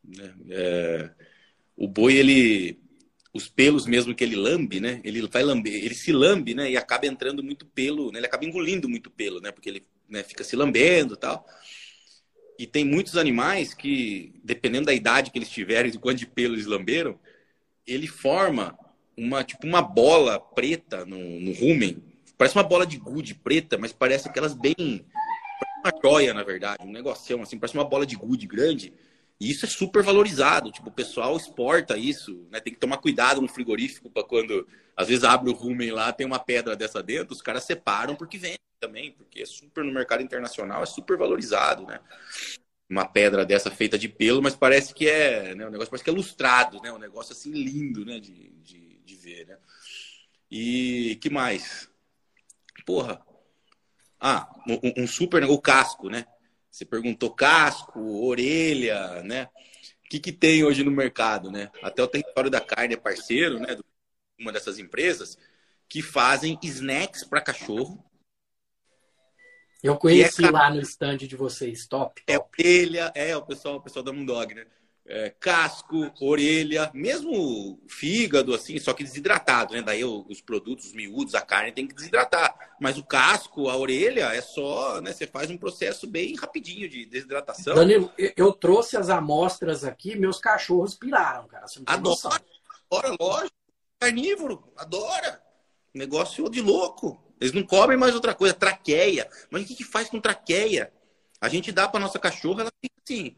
Né? 0.03 0.33
É, 0.49 1.09
o 1.75 1.87
boi 1.87 2.15
ele 2.15 2.79
os 3.33 3.47
pelos 3.47 3.85
mesmo 3.85 4.15
que 4.15 4.23
ele 4.23 4.35
lambe, 4.35 4.79
né? 4.79 4.99
Ele 5.03 5.25
vai 5.27 5.43
lamber, 5.43 5.73
ele 5.73 5.93
se 5.93 6.11
lambe, 6.11 6.55
né? 6.55 6.71
E 6.71 6.75
acaba 6.75 7.05
entrando 7.05 7.43
muito 7.43 7.65
pelo, 7.65 8.11
né? 8.11 8.19
Ele 8.19 8.25
acaba 8.25 8.45
engolindo 8.45 8.89
muito 8.89 9.11
pelo, 9.11 9.39
né? 9.39 9.51
Porque 9.51 9.69
ele 9.69 9.85
né, 10.09 10.23
fica 10.23 10.43
se 10.43 10.55
lambendo, 10.55 11.15
tal. 11.15 11.45
E 12.57 12.65
tem 12.65 12.83
muitos 12.83 13.15
animais 13.15 13.73
que, 13.73 14.33
dependendo 14.43 14.87
da 14.87 14.93
idade 14.93 15.31
que 15.31 15.37
eles 15.37 15.49
tiverem, 15.49 15.91
de 15.91 15.99
quanto 15.99 16.17
de 16.17 16.25
pelo 16.25 16.55
eles 16.55 16.65
lamberam, 16.65 17.19
ele 17.85 18.07
forma 18.07 18.77
uma 19.15 19.43
tipo 19.43 19.65
uma 19.65 19.81
bola 19.81 20.39
preta 20.39 21.05
no, 21.05 21.39
no 21.39 21.53
rumen. 21.53 22.03
Parece 22.37 22.55
uma 22.55 22.63
bola 22.63 22.85
de 22.85 22.97
gude 22.97 23.35
preta, 23.35 23.77
mas 23.77 23.93
parece 23.93 24.27
aquelas 24.27 24.53
bem. 24.53 25.05
Uma 25.79 26.01
joia, 26.01 26.33
na 26.33 26.43
verdade, 26.43 26.83
um 26.83 26.91
negócio 26.91 27.41
assim, 27.41 27.57
parece 27.59 27.77
uma 27.77 27.85
bola 27.85 28.05
de 28.05 28.15
gude 28.15 28.47
grande. 28.47 28.93
E 29.39 29.49
isso 29.49 29.65
é 29.65 29.69
super 29.69 30.03
valorizado. 30.03 30.71
Tipo, 30.71 30.89
o 30.89 30.93
pessoal 30.93 31.37
exporta 31.37 31.97
isso, 31.97 32.45
né? 32.51 32.59
Tem 32.59 32.73
que 32.73 32.79
tomar 32.79 32.97
cuidado 32.97 33.41
no 33.41 33.47
frigorífico 33.47 34.09
para 34.09 34.23
quando 34.23 34.67
às 34.95 35.07
vezes 35.07 35.23
abre 35.23 35.49
o 35.49 35.53
rumen 35.53 35.91
lá, 35.91 36.11
tem 36.11 36.27
uma 36.27 36.39
pedra 36.39 36.75
dessa 36.75 37.01
dentro, 37.01 37.33
os 37.33 37.41
caras 37.41 37.63
separam 37.63 38.15
porque 38.15 38.37
vende 38.37 38.59
também, 38.81 39.11
porque 39.13 39.41
é 39.41 39.45
super 39.45 39.83
no 39.83 39.93
mercado 39.93 40.21
internacional, 40.21 40.83
é 40.83 40.85
super 40.85 41.17
valorizado, 41.17 41.85
né? 41.85 41.99
uma 42.89 43.05
pedra 43.05 43.45
dessa 43.45 43.69
feita 43.69 43.99
de 43.99 44.09
pelo, 44.09 44.41
mas 44.41 44.55
parece 44.55 44.93
que 44.93 45.07
é, 45.07 45.53
né, 45.53 45.67
o 45.67 45.69
negócio 45.69 45.91
parece 45.91 46.03
que 46.03 46.09
é 46.09 46.13
lustrado, 46.13 46.81
né, 46.81 46.91
um 46.91 46.97
negócio 46.97 47.33
assim 47.33 47.51
lindo, 47.51 48.03
né, 48.03 48.19
de, 48.19 48.49
de, 48.63 48.99
de 49.05 49.15
ver, 49.15 49.45
né. 49.45 49.57
E 50.49 51.17
que 51.21 51.29
mais? 51.29 51.87
Porra. 52.85 53.23
Ah, 54.19 54.49
um, 54.67 55.03
um 55.03 55.07
super, 55.07 55.43
o 55.45 55.59
casco, 55.59 56.09
né? 56.09 56.25
Você 56.69 56.85
perguntou 56.85 57.33
casco, 57.33 57.99
orelha, 58.25 59.23
né? 59.23 59.49
O 60.05 60.09
que, 60.09 60.19
que 60.19 60.31
tem 60.31 60.63
hoje 60.63 60.83
no 60.83 60.91
mercado, 60.91 61.51
né? 61.51 61.71
Até 61.81 62.03
o 62.03 62.07
território 62.07 62.49
da 62.49 62.61
carne 62.61 62.95
é 62.95 62.97
parceiro, 62.97 63.59
né? 63.59 63.77
Uma 64.39 64.51
dessas 64.51 64.79
empresas 64.79 65.37
que 65.87 66.01
fazem 66.01 66.57
snacks 66.61 67.23
para 67.23 67.41
cachorro. 67.41 68.03
Eu 69.81 69.97
conheci 69.97 70.45
é... 70.45 70.51
lá 70.51 70.69
no 70.69 70.81
stand 70.81 71.17
de 71.17 71.35
vocês, 71.35 71.87
top. 71.87 72.21
É 72.27 72.37
top. 72.37 72.49
É 72.57 72.65
orelha, 72.65 73.11
é 73.15 73.35
o 73.35 73.41
pessoal, 73.41 73.77
o 73.77 73.81
pessoal 73.81 74.03
da 74.03 74.11
Mundog, 74.11 74.53
né? 74.53 74.65
É, 75.09 75.31
casco, 75.39 76.11
orelha, 76.21 76.91
mesmo 76.93 77.81
fígado, 77.87 78.53
assim, 78.53 78.77
só 78.77 78.93
que 78.93 79.03
desidratado, 79.03 79.73
né? 79.73 79.81
Daí 79.81 80.05
os 80.05 80.39
produtos 80.39 80.85
os 80.85 80.93
miúdos, 80.93 81.33
a 81.33 81.41
carne 81.41 81.71
tem 81.71 81.87
que 81.87 81.95
desidratar. 81.95 82.55
Mas 82.79 82.95
o 82.99 83.03
casco, 83.03 83.69
a 83.69 83.75
orelha, 83.75 84.25
é 84.25 84.39
só, 84.39 85.01
né? 85.01 85.11
Você 85.11 85.25
faz 85.25 85.49
um 85.49 85.57
processo 85.57 86.05
bem 86.05 86.35
rapidinho 86.35 86.87
de 86.87 87.07
desidratação. 87.07 87.73
Danilo, 87.73 88.13
eu 88.37 88.53
trouxe 88.53 88.97
as 88.97 89.09
amostras 89.09 89.83
aqui, 89.83 90.15
meus 90.15 90.39
cachorros 90.39 90.93
piraram, 90.93 91.47
cara. 91.47 91.65
adora, 91.87 92.41
adora, 92.91 93.17
lógico. 93.19 93.55
Carnívoro, 93.99 94.71
adora. 94.77 95.41
Negócio 95.91 96.47
de 96.49 96.61
louco. 96.61 97.19
Eles 97.41 97.51
não 97.51 97.63
comem 97.63 97.97
mais 97.97 98.13
outra 98.13 98.35
coisa, 98.35 98.53
traqueia. 98.53 99.27
Mas 99.49 99.63
o 99.63 99.65
que, 99.65 99.75
que 99.75 99.83
faz 99.83 100.07
com 100.07 100.21
traqueia? 100.21 100.93
A 101.41 101.49
gente 101.49 101.71
dá 101.71 101.87
para 101.87 101.99
nossa 101.99 102.19
cachorra, 102.19 102.61
ela 102.61 102.71
fica 102.79 102.95
assim 103.03 103.35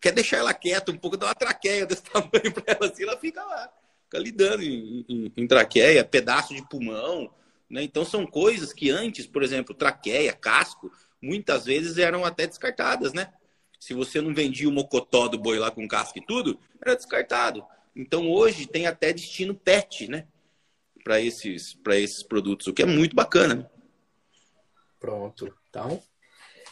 quer 0.00 0.12
deixar 0.12 0.38
ela 0.38 0.54
quieta 0.54 0.90
um 0.90 0.96
pouco, 0.96 1.16
dá 1.16 1.26
uma 1.26 1.34
traqueia 1.34 1.86
desse 1.86 2.02
tamanho 2.10 2.52
para 2.52 2.74
ela 2.74 2.86
assim, 2.90 3.02
ela 3.02 3.18
fica 3.18 3.44
lá, 3.44 3.72
fica 4.04 4.18
lidando 4.18 4.62
em, 4.62 5.04
em, 5.08 5.32
em 5.36 5.46
traqueia, 5.46 6.04
pedaço 6.04 6.54
de 6.54 6.66
pulmão, 6.68 7.32
né? 7.68 7.82
Então 7.82 8.04
são 8.04 8.26
coisas 8.26 8.72
que 8.72 8.90
antes, 8.90 9.26
por 9.26 9.42
exemplo, 9.42 9.74
traqueia, 9.74 10.32
casco, 10.32 10.90
muitas 11.22 11.66
vezes 11.66 11.98
eram 11.98 12.24
até 12.24 12.46
descartadas, 12.46 13.12
né? 13.12 13.32
Se 13.78 13.94
você 13.94 14.20
não 14.20 14.34
vendia 14.34 14.68
o 14.68 14.72
mocotó 14.72 15.28
do 15.28 15.38
boi 15.38 15.58
lá 15.58 15.70
com 15.70 15.86
casco 15.86 16.18
e 16.18 16.26
tudo, 16.26 16.58
era 16.84 16.96
descartado. 16.96 17.64
Então 17.94 18.30
hoje 18.30 18.66
tem 18.66 18.86
até 18.86 19.12
destino 19.12 19.54
pet, 19.54 20.08
né? 20.08 20.26
Para 21.04 21.20
esses, 21.20 21.78
esses 21.88 22.22
produtos, 22.22 22.66
o 22.66 22.74
que 22.74 22.82
é 22.82 22.86
muito 22.86 23.16
bacana. 23.16 23.54
Né? 23.54 23.66
Pronto. 24.98 25.54
Então, 25.70 26.02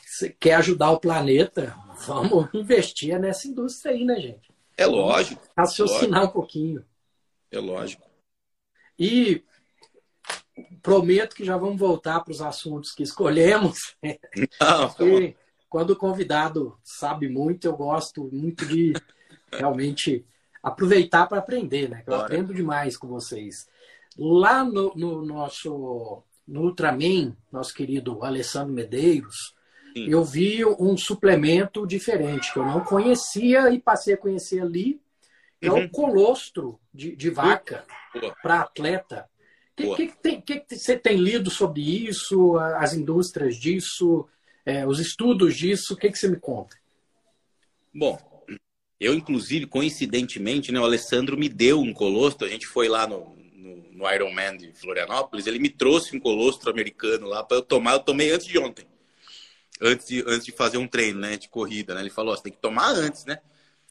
você 0.05 0.29
quer 0.29 0.55
ajudar 0.57 0.91
o 0.91 1.01
planeta, 1.01 1.74
vamos 2.07 2.49
investir 2.55 3.18
nessa 3.18 3.49
indústria 3.49 3.94
aí, 3.94 4.05
né, 4.05 4.20
gente? 4.20 4.51
É 4.76 4.86
lógico. 4.86 5.42
raciocinar 5.57 6.20
lógico. 6.20 6.26
um 6.26 6.40
pouquinho. 6.40 6.84
É 7.51 7.59
lógico. 7.59 8.09
E 8.99 9.42
prometo 10.82 11.34
que 11.34 11.44
já 11.44 11.57
vamos 11.57 11.78
voltar 11.78 12.20
para 12.20 12.32
os 12.32 12.40
assuntos 12.40 12.92
que 12.92 13.03
escolhemos. 13.03 13.96
Não, 14.61 14.88
tá 14.94 15.05
quando 15.68 15.90
o 15.90 15.96
convidado 15.96 16.78
sabe 16.82 17.28
muito, 17.28 17.66
eu 17.66 17.76
gosto 17.76 18.28
muito 18.32 18.66
de 18.66 18.94
realmente 19.53 20.24
aproveitar 20.62 21.26
para 21.26 21.38
aprender, 21.38 21.88
né? 21.88 22.03
Eu 22.07 22.14
Bora. 22.14 22.24
aprendo 22.24 22.55
demais 22.55 22.96
com 22.96 23.07
vocês. 23.07 23.68
Lá 24.16 24.64
no, 24.64 24.94
no 24.94 25.24
nosso 25.24 26.22
no 26.46 26.62
Ultraman, 26.62 27.36
nosso 27.53 27.74
querido 27.74 28.24
Alessandro 28.24 28.72
Medeiros, 28.72 29.55
Sim. 29.99 30.11
eu 30.11 30.24
vi 30.24 30.64
um 30.64 30.96
suplemento 30.96 31.86
diferente 31.86 32.53
que 32.53 32.59
eu 32.59 32.64
não 32.64 32.80
conhecia 32.80 33.70
e 33.70 33.80
passei 33.80 34.14
a 34.14 34.18
conhecer 34.18 34.61
ali, 34.61 35.01
que 35.61 35.68
uhum. 35.68 35.76
é 35.76 35.80
o 35.80 35.82
uhum. 35.82 35.88
colostro 35.88 36.80
de, 36.94 37.16
de 37.16 37.30
vaca 37.30 37.84
para 38.42 38.61
atleta. 38.61 39.28
O 39.80 39.94
que, 39.94 40.09
que, 40.09 40.42
que, 40.42 40.61
que, 40.61 40.76
você 40.76 40.99
tem 40.99 41.16
lido 41.16 41.51
sobre 41.51 41.80
isso, 41.80 42.57
as 42.59 42.94
indústrias 42.94 43.57
disso, 43.57 44.26
é, 44.66 44.86
os 44.86 44.99
estudos 44.99 45.57
disso? 45.57 45.94
O 45.94 45.96
que, 45.96 46.11
que 46.11 46.18
você 46.18 46.28
me 46.28 46.38
conta? 46.38 46.76
Bom, 47.94 48.18
eu, 48.99 49.14
inclusive, 49.14 49.66
coincidentemente, 49.66 50.72
né, 50.72 50.80
o 50.80 50.84
Alessandro 50.84 51.38
me 51.38 51.49
deu 51.49 51.80
um 51.80 51.92
colostro. 51.92 52.46
A 52.46 52.51
gente 52.51 52.66
foi 52.66 52.88
lá 52.88 53.07
no, 53.07 53.36
no, 53.55 53.92
no 53.92 54.12
Ironman 54.12 54.57
de 54.57 54.72
Florianópolis. 54.72 55.46
Ele 55.46 55.61
me 55.61 55.70
trouxe 55.70 56.16
um 56.16 56.20
colostro 56.20 56.70
americano 56.70 57.28
lá 57.28 57.44
para 57.44 57.59
eu 57.59 57.62
tomar. 57.62 57.92
Eu 57.92 58.01
tomei 58.01 58.32
antes 58.32 58.46
de 58.46 58.59
ontem 58.59 58.84
antes 59.81 60.07
de, 60.07 60.22
antes 60.26 60.45
de 60.45 60.53
fazer 60.53 60.79
um 60.79 60.87
treino, 60.87 61.20
né, 61.20 61.37
de 61.37 61.49
corrida, 61.49 61.95
né? 61.95 62.01
Ele 62.01 62.11
falou, 62.11 62.37
você 62.37 62.43
tem 62.43 62.53
que 62.53 62.61
tomar 62.61 62.91
antes, 62.93 63.24
né? 63.24 63.39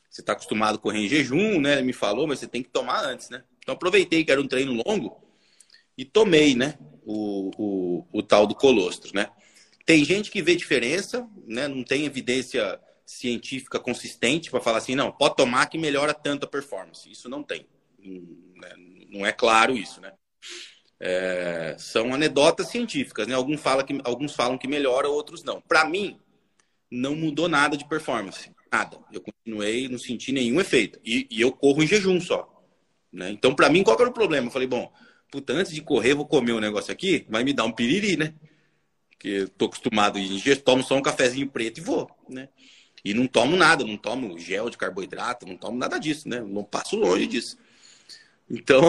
Você 0.09 0.21
está 0.21 0.33
acostumado 0.33 0.75
a 0.75 0.79
correr 0.79 0.99
em 0.99 1.09
jejum, 1.09 1.59
né? 1.59 1.73
Ele 1.73 1.83
me 1.83 1.93
falou, 1.93 2.27
mas 2.27 2.39
você 2.39 2.47
tem 2.47 2.63
que 2.63 2.69
tomar 2.69 3.03
antes, 3.05 3.29
né? 3.29 3.43
Então 3.59 3.75
aproveitei 3.75 4.23
que 4.23 4.31
era 4.31 4.41
um 4.41 4.47
treino 4.47 4.73
longo 4.85 5.21
e 5.97 6.05
tomei, 6.05 6.55
né? 6.55 6.77
O, 7.05 7.51
o, 7.57 8.07
o 8.11 8.23
tal 8.23 8.45
do 8.45 8.55
colostro, 8.55 9.11
né? 9.13 9.29
Tem 9.85 10.03
gente 10.03 10.29
que 10.29 10.41
vê 10.41 10.55
diferença, 10.55 11.27
né? 11.45 11.67
Não 11.67 11.83
tem 11.83 12.05
evidência 12.05 12.79
científica 13.05 13.79
consistente 13.79 14.51
para 14.51 14.59
falar 14.59 14.79
assim, 14.79 14.95
não, 14.95 15.11
pode 15.11 15.37
tomar 15.37 15.65
que 15.67 15.77
melhora 15.77 16.13
tanto 16.13 16.43
a 16.43 16.49
performance. 16.49 17.09
Isso 17.09 17.29
não 17.29 17.41
tem. 17.41 17.65
Né? 17.99 18.73
Não 19.09 19.25
é 19.25 19.31
claro 19.31 19.77
isso, 19.77 20.01
né? 20.01 20.11
É, 20.99 21.75
são 21.77 22.13
anedotas 22.13 22.69
científicas, 22.69 23.27
né? 23.27 23.35
Alguns, 23.35 23.61
fala 23.61 23.83
que, 23.83 23.99
alguns 24.03 24.33
falam 24.33 24.57
que 24.57 24.67
melhora, 24.67 25.07
outros 25.07 25.43
não. 25.43 25.61
Para 25.61 25.85
mim, 25.85 26.19
não 26.89 27.15
mudou 27.15 27.47
nada 27.47 27.77
de 27.77 27.87
performance. 27.87 28.51
Nada. 28.71 28.99
Eu 29.11 29.21
continuei, 29.21 29.87
não 29.87 29.99
senti 29.99 30.31
nenhum 30.31 30.59
efeito. 30.59 30.99
E, 31.05 31.27
e 31.29 31.39
eu 31.39 31.51
corro 31.51 31.83
em 31.83 31.87
jejum 31.87 32.19
só. 32.19 32.51
Né? 33.11 33.29
Então, 33.29 33.55
para 33.55 33.69
mim, 33.69 33.83
qual 33.83 33.99
era 33.99 34.09
o 34.09 34.13
problema? 34.13 34.47
Eu 34.47 34.51
falei, 34.51 34.67
bom, 34.67 34.91
puta, 35.31 35.53
antes 35.53 35.73
de 35.73 35.81
correr, 35.81 36.13
vou 36.13 36.25
comer 36.25 36.53
um 36.53 36.59
negócio 36.59 36.91
aqui, 36.91 37.25
vai 37.29 37.43
me 37.43 37.53
dar 37.53 37.65
um 37.65 37.71
piriri, 37.71 38.17
né? 38.17 38.33
Porque 39.09 39.27
eu 39.27 39.49
tô 39.49 39.65
acostumado 39.65 40.17
a 40.17 40.21
ir, 40.21 40.57
tomo 40.61 40.83
só 40.83 40.95
um 40.95 41.01
cafezinho 41.01 41.49
preto 41.49 41.79
e 41.79 41.81
vou, 41.81 42.09
né? 42.29 42.49
E 43.03 43.13
não 43.13 43.25
tomo 43.25 43.55
nada, 43.55 43.83
não 43.83 43.97
tomo 43.97 44.37
gel 44.37 44.69
de 44.69 44.77
carboidrato, 44.77 45.45
não 45.47 45.57
tomo 45.57 45.77
nada 45.77 45.97
disso, 45.97 46.27
né? 46.27 46.41
Não 46.41 46.63
passo 46.63 46.95
longe 46.95 47.25
disso. 47.25 47.57
Então, 48.49 48.81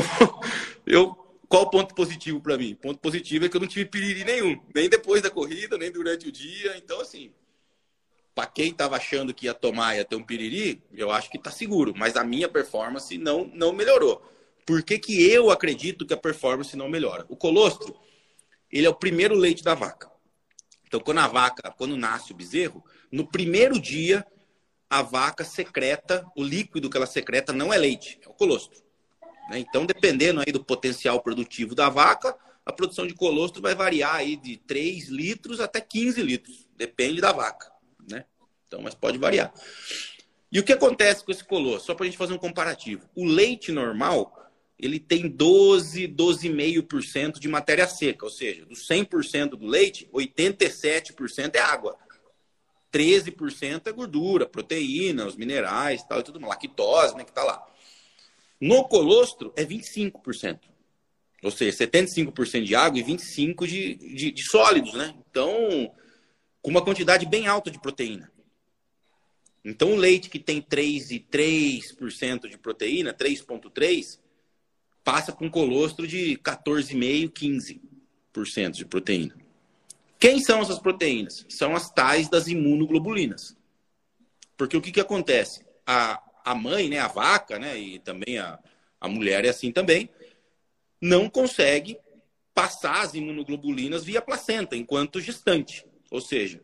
eu 0.86 1.16
qual 1.49 1.62
o 1.62 1.70
ponto 1.70 1.94
positivo 1.94 2.40
para 2.40 2.59
mim? 2.59 2.74
Ponto 2.74 3.01
positivo 3.01 3.46
é 3.46 3.49
que 3.49 3.57
eu 3.57 3.61
não 3.61 3.68
tive 3.68 3.86
piriri 3.86 4.22
nenhum, 4.22 4.61
nem 4.74 4.88
depois 4.88 5.22
da 5.22 5.30
corrida, 5.30 5.78
nem 5.78 5.90
durante 5.90 6.28
o 6.28 6.32
dia. 6.32 6.76
Então, 6.76 7.01
assim, 7.01 7.32
para 8.34 8.46
quem 8.46 8.70
estava 8.70 8.96
achando 8.96 9.32
que 9.32 9.46
ia 9.46 9.55
tomar 9.55 9.96
ia 9.96 10.05
ter 10.05 10.14
um 10.14 10.22
piriri, 10.22 10.82
eu 10.92 11.11
acho 11.11 11.30
que 11.30 11.38
está 11.38 11.51
seguro. 11.51 11.94
Mas 11.96 12.16
a 12.16 12.22
minha 12.22 12.49
performance 12.49 13.16
não, 13.16 13.51
não 13.55 13.72
melhorou. 13.72 14.22
Por 14.66 14.82
que, 14.82 14.99
que 14.99 15.26
eu 15.30 15.51
acredito 15.51 16.05
que 16.05 16.12
a 16.12 16.18
performance 16.18 16.76
não 16.76 16.88
melhora? 16.88 17.24
O 17.30 17.36
colostro, 17.36 17.96
ele 18.70 18.86
é 18.86 18.90
o 18.90 18.94
primeiro 18.94 19.34
leite 19.34 19.64
da 19.64 19.74
vaca. 19.74 20.11
Então, 20.86 21.01
quando 21.01 21.18
a 21.18 21.26
vaca, 21.26 21.70
quando 21.70 21.96
nasce 21.96 22.32
o 22.32 22.36
bezerro, 22.36 22.84
no 23.11 23.26
primeiro 23.26 23.80
dia, 23.80 24.26
a 24.90 25.01
vaca 25.01 25.44
secreta, 25.44 26.26
o 26.36 26.42
líquido 26.42 26.90
que 26.90 26.96
ela 26.96 27.07
secreta 27.07 27.53
não 27.53 27.72
é 27.72 27.78
leite, 27.78 28.20
é 28.22 28.28
o 28.28 28.34
colostro. 28.34 28.88
Né? 29.49 29.59
Então, 29.59 29.86
dependendo 29.86 30.40
aí 30.40 30.53
do 30.53 30.62
potencial 30.62 31.20
produtivo 31.20 31.74
da 31.74 31.88
vaca, 31.88 32.36
a 32.64 32.72
produção 32.72 33.07
de 33.07 33.14
colostro 33.14 33.62
vai 33.62 33.74
variar 33.74 34.16
aí 34.16 34.36
de 34.36 34.57
3 34.59 35.09
litros 35.09 35.59
até 35.61 35.80
15 35.80 36.22
litros. 36.22 36.68
Depende 36.76 37.20
da 37.20 37.32
vaca. 37.32 37.72
Né? 38.11 38.24
Então, 38.66 38.82
mas 38.82 38.94
pode 38.94 39.16
variar. 39.18 39.53
E 40.53 40.59
o 40.59 40.62
que 40.62 40.72
acontece 40.72 41.24
com 41.24 41.30
esse 41.30 41.44
colostro? 41.44 41.86
Só 41.86 41.94
para 41.94 42.05
a 42.05 42.09
gente 42.09 42.18
fazer 42.18 42.34
um 42.34 42.38
comparativo. 42.38 43.09
O 43.14 43.24
leite 43.24 43.72
normal, 43.72 44.34
ele 44.78 44.99
tem 44.99 45.28
12, 45.28 46.09
12,5% 46.09 47.38
de 47.38 47.49
matéria 47.49 47.86
seca. 47.86 48.24
Ou 48.24 48.30
seja, 48.30 48.64
do 48.64 48.74
100% 48.74 49.51
do 49.51 49.66
leite, 49.66 50.09
87% 50.12 51.55
é 51.55 51.61
água. 51.61 51.96
13% 52.92 53.86
é 53.86 53.92
gordura, 53.92 54.46
proteína, 54.46 55.26
os 55.26 55.36
minerais, 55.36 56.03
tal, 56.05 56.20
e 56.20 56.22
tudo 56.22 56.40
lactose, 56.40 57.14
né, 57.14 57.24
que 57.24 57.30
está 57.30 57.44
lá. 57.44 57.66
No 58.61 58.84
colostro 58.88 59.52
é 59.56 59.64
25%. 59.64 60.61
Ou 61.42 61.50
seja, 61.50 61.86
75% 61.86 62.64
de 62.64 62.74
água 62.74 62.98
e 62.98 63.04
25% 63.04 63.66
de, 63.66 63.94
de, 63.94 64.30
de 64.32 64.42
sólidos, 64.42 64.94
né? 64.94 65.14
Então, 65.30 65.92
com 66.61 66.70
uma 66.70 66.84
quantidade 66.84 67.26
bem 67.26 67.46
alta 67.46 67.70
de 67.70 67.80
proteína. 67.80 68.30
Então, 69.64 69.92
o 69.92 69.96
leite 69.96 70.30
que 70.30 70.38
tem 70.38 70.61
3,3% 70.61 72.48
de 72.48 72.59
proteína, 72.59 73.14
3,3%, 73.14 74.18
passa 75.04 75.32
para 75.32 75.46
um 75.46 75.50
colostro 75.50 76.06
de 76.06 76.36
14,5%, 76.38 77.80
15% 78.32 78.70
de 78.70 78.84
proteína. 78.84 79.36
Quem 80.18 80.40
são 80.40 80.61
essas 80.61 80.78
proteínas? 80.78 81.46
São 81.48 81.76
as 81.76 81.90
tais 81.90 82.28
das 82.28 82.48
imunoglobulinas. 82.48 83.56
Porque 84.56 84.76
o 84.76 84.80
que, 84.80 84.90
que 84.90 85.00
acontece? 85.00 85.64
A, 85.86 86.20
a 86.51 86.55
mãe, 86.55 86.88
né, 86.88 86.99
a 86.99 87.09
vaca, 87.09 87.59
né, 87.59 87.78
e 87.78 87.99
também 87.99 88.38
a, 88.38 88.59
a 88.99 89.07
mulher 89.07 89.44
é 89.44 89.51
assim 89.51 89.70
também, 89.70 90.09
não 91.01 91.28
consegue 91.28 91.99
passar 92.55 93.03
as 93.03 93.12
imunoglobulinas 93.12 94.03
via 94.03 94.22
placenta 94.22 94.74
enquanto 94.74 95.20
gestante. 95.20 95.86
Ou 96.11 96.22
seja, 96.22 96.62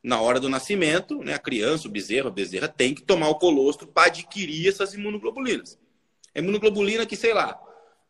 na 0.00 0.20
hora 0.20 0.38
do 0.38 0.48
nascimento, 0.48 1.18
né, 1.24 1.34
a 1.34 1.40
criança, 1.40 1.88
o 1.88 1.90
bezerro, 1.90 2.28
a 2.28 2.30
bezerra 2.30 2.68
tem 2.68 2.94
que 2.94 3.02
tomar 3.02 3.28
o 3.28 3.34
colostro 3.34 3.88
para 3.88 4.06
adquirir 4.06 4.68
essas 4.68 4.94
imunoglobulinas. 4.94 5.76
A 6.32 6.38
imunoglobulina 6.38 7.04
que, 7.04 7.16
sei 7.16 7.34
lá, 7.34 7.60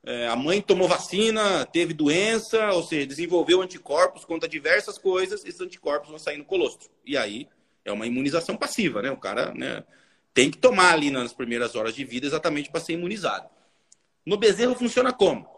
é, 0.05 0.29
a 0.29 0.37
mãe 0.37 0.61
tomou 0.61 0.87
vacina, 0.87 1.65
teve 1.65 1.95
doença, 1.95 2.73
ou 2.73 2.83
seja, 2.83 3.07
desenvolveu 3.07 3.63
anticorpos 3.63 4.25
contra 4.27 4.47
diversas 4.47 4.99
coisas, 4.99 5.47
esses 5.47 5.63
anticorpos 5.63 6.11
vão 6.11 6.19
sair 6.19 6.37
no 6.37 6.45
colostro. 6.45 6.91
E 7.07 7.17
aí 7.17 7.49
é 7.87 7.91
uma 7.91 8.07
imunização 8.07 8.55
passiva, 8.55 9.01
né? 9.01 9.11
O 9.11 9.17
cara 9.17 9.55
né, 9.55 9.83
tem 10.37 10.51
que 10.51 10.59
tomar 10.59 10.93
ali 10.93 11.11
nas 11.11 11.33
primeiras 11.33 11.75
horas 11.75 11.95
de 11.95 12.05
vida 12.05 12.27
exatamente 12.27 12.71
para 12.71 12.79
ser 12.79 12.93
imunizado. 12.93 13.49
No 14.27 14.37
bezerro 14.37 14.75
funciona 14.75 15.11
como? 15.11 15.49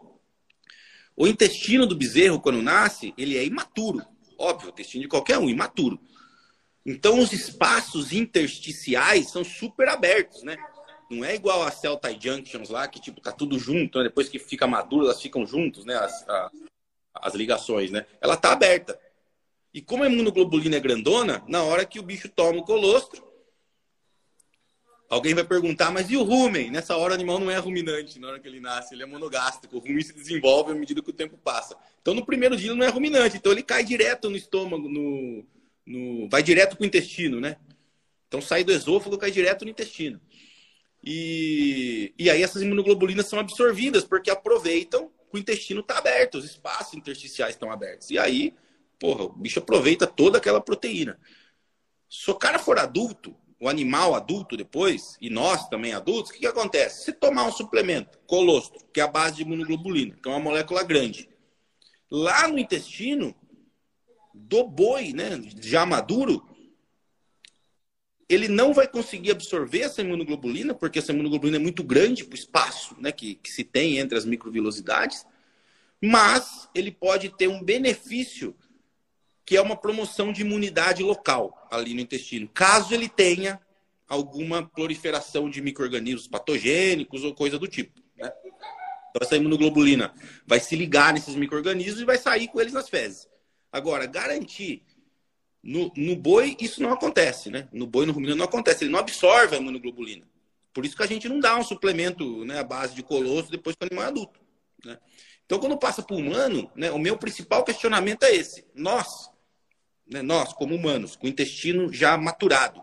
O 1.17 1.27
intestino 1.27 1.85
do 1.85 1.97
bezerro, 1.97 2.39
quando 2.39 2.61
nasce, 2.61 3.13
ele 3.17 3.37
é 3.37 3.43
imaturo. 3.43 4.01
Óbvio, 4.37 4.67
o 4.67 4.71
intestino 4.71 5.01
de 5.01 5.09
qualquer 5.09 5.37
um, 5.37 5.49
imaturo. 5.49 5.99
Então, 6.85 7.19
os 7.19 7.33
espaços 7.33 8.13
intersticiais 8.13 9.29
são 9.29 9.43
super 9.43 9.89
abertos, 9.89 10.43
né? 10.43 10.55
Não 11.11 11.25
é 11.25 11.35
igual 11.35 11.61
a 11.63 11.71
cell 11.71 11.97
tie 11.97 12.17
junctions 12.17 12.69
lá, 12.69 12.87
que 12.87 13.01
tipo, 13.01 13.19
tá 13.19 13.33
tudo 13.33 13.59
junto, 13.59 13.97
né? 13.97 14.05
depois 14.05 14.29
que 14.29 14.39
fica 14.39 14.65
maduro, 14.65 15.07
elas 15.07 15.21
ficam 15.21 15.45
juntos, 15.45 15.83
né? 15.83 15.95
As, 15.95 16.29
a, 16.29 16.51
as 17.15 17.35
ligações, 17.35 17.91
né? 17.91 18.05
Ela 18.21 18.37
tá 18.37 18.53
aberta. 18.53 18.97
E 19.73 19.81
como 19.81 20.03
a 20.03 20.07
imunoglobulina 20.07 20.77
é 20.77 20.79
grandona, 20.79 21.43
na 21.49 21.63
hora 21.63 21.85
que 21.85 21.99
o 21.99 22.03
bicho 22.03 22.29
toma 22.29 22.59
o 22.59 22.63
colostro, 22.63 23.28
alguém 25.09 25.33
vai 25.33 25.43
perguntar, 25.43 25.91
mas 25.91 26.09
e 26.09 26.15
o 26.15 26.23
rumen? 26.23 26.69
Nessa 26.69 26.95
hora 26.95 27.11
o 27.11 27.15
animal 27.15 27.39
não 27.39 27.49
é 27.49 27.57
ruminante, 27.57 28.19
na 28.19 28.27
hora 28.27 28.39
que 28.39 28.47
ele 28.47 28.59
nasce, 28.59 28.93
ele 28.93 29.03
é 29.03 29.05
monogástrico. 29.05 29.77
O 29.77 29.79
rumen 29.79 30.03
se 30.03 30.13
desenvolve 30.13 30.71
à 30.71 30.75
medida 30.75 31.01
que 31.01 31.09
o 31.09 31.13
tempo 31.13 31.37
passa. 31.37 31.75
Então 32.01 32.13
no 32.13 32.25
primeiro 32.25 32.55
dia 32.55 32.69
ele 32.69 32.79
não 32.79 32.85
é 32.85 32.89
ruminante, 32.89 33.37
então 33.37 33.51
ele 33.51 33.63
cai 33.63 33.83
direto 33.83 34.29
no 34.29 34.37
estômago, 34.37 34.87
no, 34.87 35.43
no... 35.85 36.29
vai 36.29 36.43
direto 36.43 36.77
pro 36.77 36.85
intestino, 36.85 37.41
né? 37.41 37.57
Então 38.27 38.39
sai 38.39 38.63
do 38.63 38.71
esôfago, 38.71 39.17
cai 39.17 39.31
direto 39.31 39.65
no 39.65 39.71
intestino. 39.71 40.21
E, 41.03 42.13
e 42.17 42.29
aí 42.29 42.43
essas 42.43 42.61
imunoglobulinas 42.61 43.25
são 43.25 43.39
absorvidas 43.39 44.03
porque 44.03 44.29
aproveitam 44.29 45.09
que 45.31 45.37
o 45.37 45.39
intestino 45.39 45.81
está 45.81 45.97
aberto, 45.97 46.37
os 46.37 46.45
espaços 46.45 46.93
intersticiais 46.93 47.55
estão 47.55 47.71
abertos. 47.71 48.11
E 48.11 48.19
aí, 48.19 48.53
porra, 48.99 49.23
o 49.23 49.29
bicho 49.29 49.59
aproveita 49.59 50.05
toda 50.05 50.37
aquela 50.37 50.61
proteína. 50.61 51.19
Se 52.09 52.29
o 52.29 52.35
cara 52.35 52.59
for 52.59 52.77
adulto, 52.77 53.35
o 53.59 53.67
animal 53.67 54.15
adulto 54.15 54.55
depois, 54.55 55.17
e 55.19 55.29
nós 55.29 55.67
também 55.67 55.93
adultos, 55.93 56.31
o 56.31 56.33
que, 56.33 56.39
que 56.39 56.47
acontece? 56.47 57.03
Se 57.03 57.13
tomar 57.13 57.45
um 57.45 57.51
suplemento, 57.51 58.17
colostro, 58.25 58.85
que 58.93 59.01
é 59.01 59.03
a 59.03 59.07
base 59.07 59.35
de 59.35 59.41
imunoglobulina, 59.41 60.15
que 60.15 60.29
é 60.29 60.31
uma 60.31 60.39
molécula 60.39 60.81
grande, 60.83 61.29
lá 62.09 62.47
no 62.47 62.57
intestino 62.57 63.35
do 64.33 64.63
boi, 64.63 65.11
né, 65.11 65.41
já 65.61 65.85
maduro, 65.85 66.47
ele 68.29 68.47
não 68.47 68.73
vai 68.73 68.87
conseguir 68.87 69.31
absorver 69.31 69.81
essa 69.81 70.01
imunoglobulina, 70.01 70.73
porque 70.73 70.99
essa 70.99 71.11
imunoglobulina 71.11 71.57
é 71.57 71.59
muito 71.59 71.83
grande 71.83 72.23
para 72.23 72.35
o 72.35 72.39
espaço 72.39 72.95
né, 72.99 73.11
que, 73.11 73.35
que 73.35 73.51
se 73.51 73.63
tem 73.63 73.97
entre 73.97 74.17
as 74.17 74.23
microvilosidades, 74.23 75.25
mas 76.01 76.69
ele 76.73 76.91
pode 76.91 77.29
ter 77.29 77.49
um 77.49 77.61
benefício 77.61 78.55
que 79.49 79.57
é 79.57 79.61
uma 79.63 79.75
promoção 79.75 80.31
de 80.31 80.41
imunidade 80.41 81.01
local 81.01 81.67
ali 81.71 81.95
no 81.95 82.01
intestino, 82.01 82.47
caso 82.47 82.93
ele 82.93 83.09
tenha 83.09 83.59
alguma 84.07 84.63
proliferação 84.63 85.49
de 85.49 85.59
micro-organismos 85.59 86.27
patogênicos 86.27 87.23
ou 87.23 87.33
coisa 87.33 87.57
do 87.57 87.67
tipo. 87.67 87.99
Né? 88.15 88.31
Então, 89.09 89.21
essa 89.23 89.35
imunoglobulina 89.35 90.13
vai 90.45 90.59
se 90.59 90.75
ligar 90.75 91.11
nesses 91.13 91.33
micro-organismos 91.33 91.99
e 91.99 92.05
vai 92.05 92.19
sair 92.19 92.47
com 92.47 92.61
eles 92.61 92.73
nas 92.73 92.89
fezes. 92.89 93.27
Agora, 93.71 94.05
garantir 94.05 94.83
no, 95.63 95.91
no 95.97 96.15
boi, 96.15 96.55
isso 96.59 96.79
não 96.79 96.93
acontece, 96.93 97.49
né? 97.49 97.67
No 97.73 97.87
boi, 97.87 98.05
no 98.05 98.13
ruminante, 98.13 98.37
não 98.37 98.45
acontece. 98.45 98.83
Ele 98.83 98.91
não 98.91 98.99
absorve 98.99 99.55
a 99.55 99.59
imunoglobulina. 99.59 100.27
Por 100.71 100.85
isso 100.85 100.95
que 100.95 101.01
a 101.01 101.07
gente 101.07 101.27
não 101.27 101.39
dá 101.39 101.57
um 101.57 101.63
suplemento 101.63 102.45
né, 102.45 102.59
à 102.59 102.63
base 102.63 102.93
de 102.93 103.01
colosso 103.01 103.49
depois 103.49 103.75
que 103.75 103.83
o 103.83 103.87
animal 103.87 104.05
é 104.05 104.07
adulto. 104.09 104.39
Né? 104.85 104.99
Então, 105.49 105.59
quando 105.59 105.79
passa 105.79 106.03
para 106.03 106.15
o 106.15 106.19
humano, 106.19 106.71
né, 106.75 106.91
o 106.91 106.99
meu 106.99 107.17
principal 107.17 107.63
questionamento 107.63 108.21
é 108.21 108.35
esse. 108.35 108.67
Nós, 108.75 109.28
né, 110.09 110.21
nós 110.21 110.53
como 110.53 110.75
humanos, 110.75 111.15
com 111.15 111.27
o 111.27 111.29
intestino 111.29 111.93
já 111.93 112.17
maturado, 112.17 112.81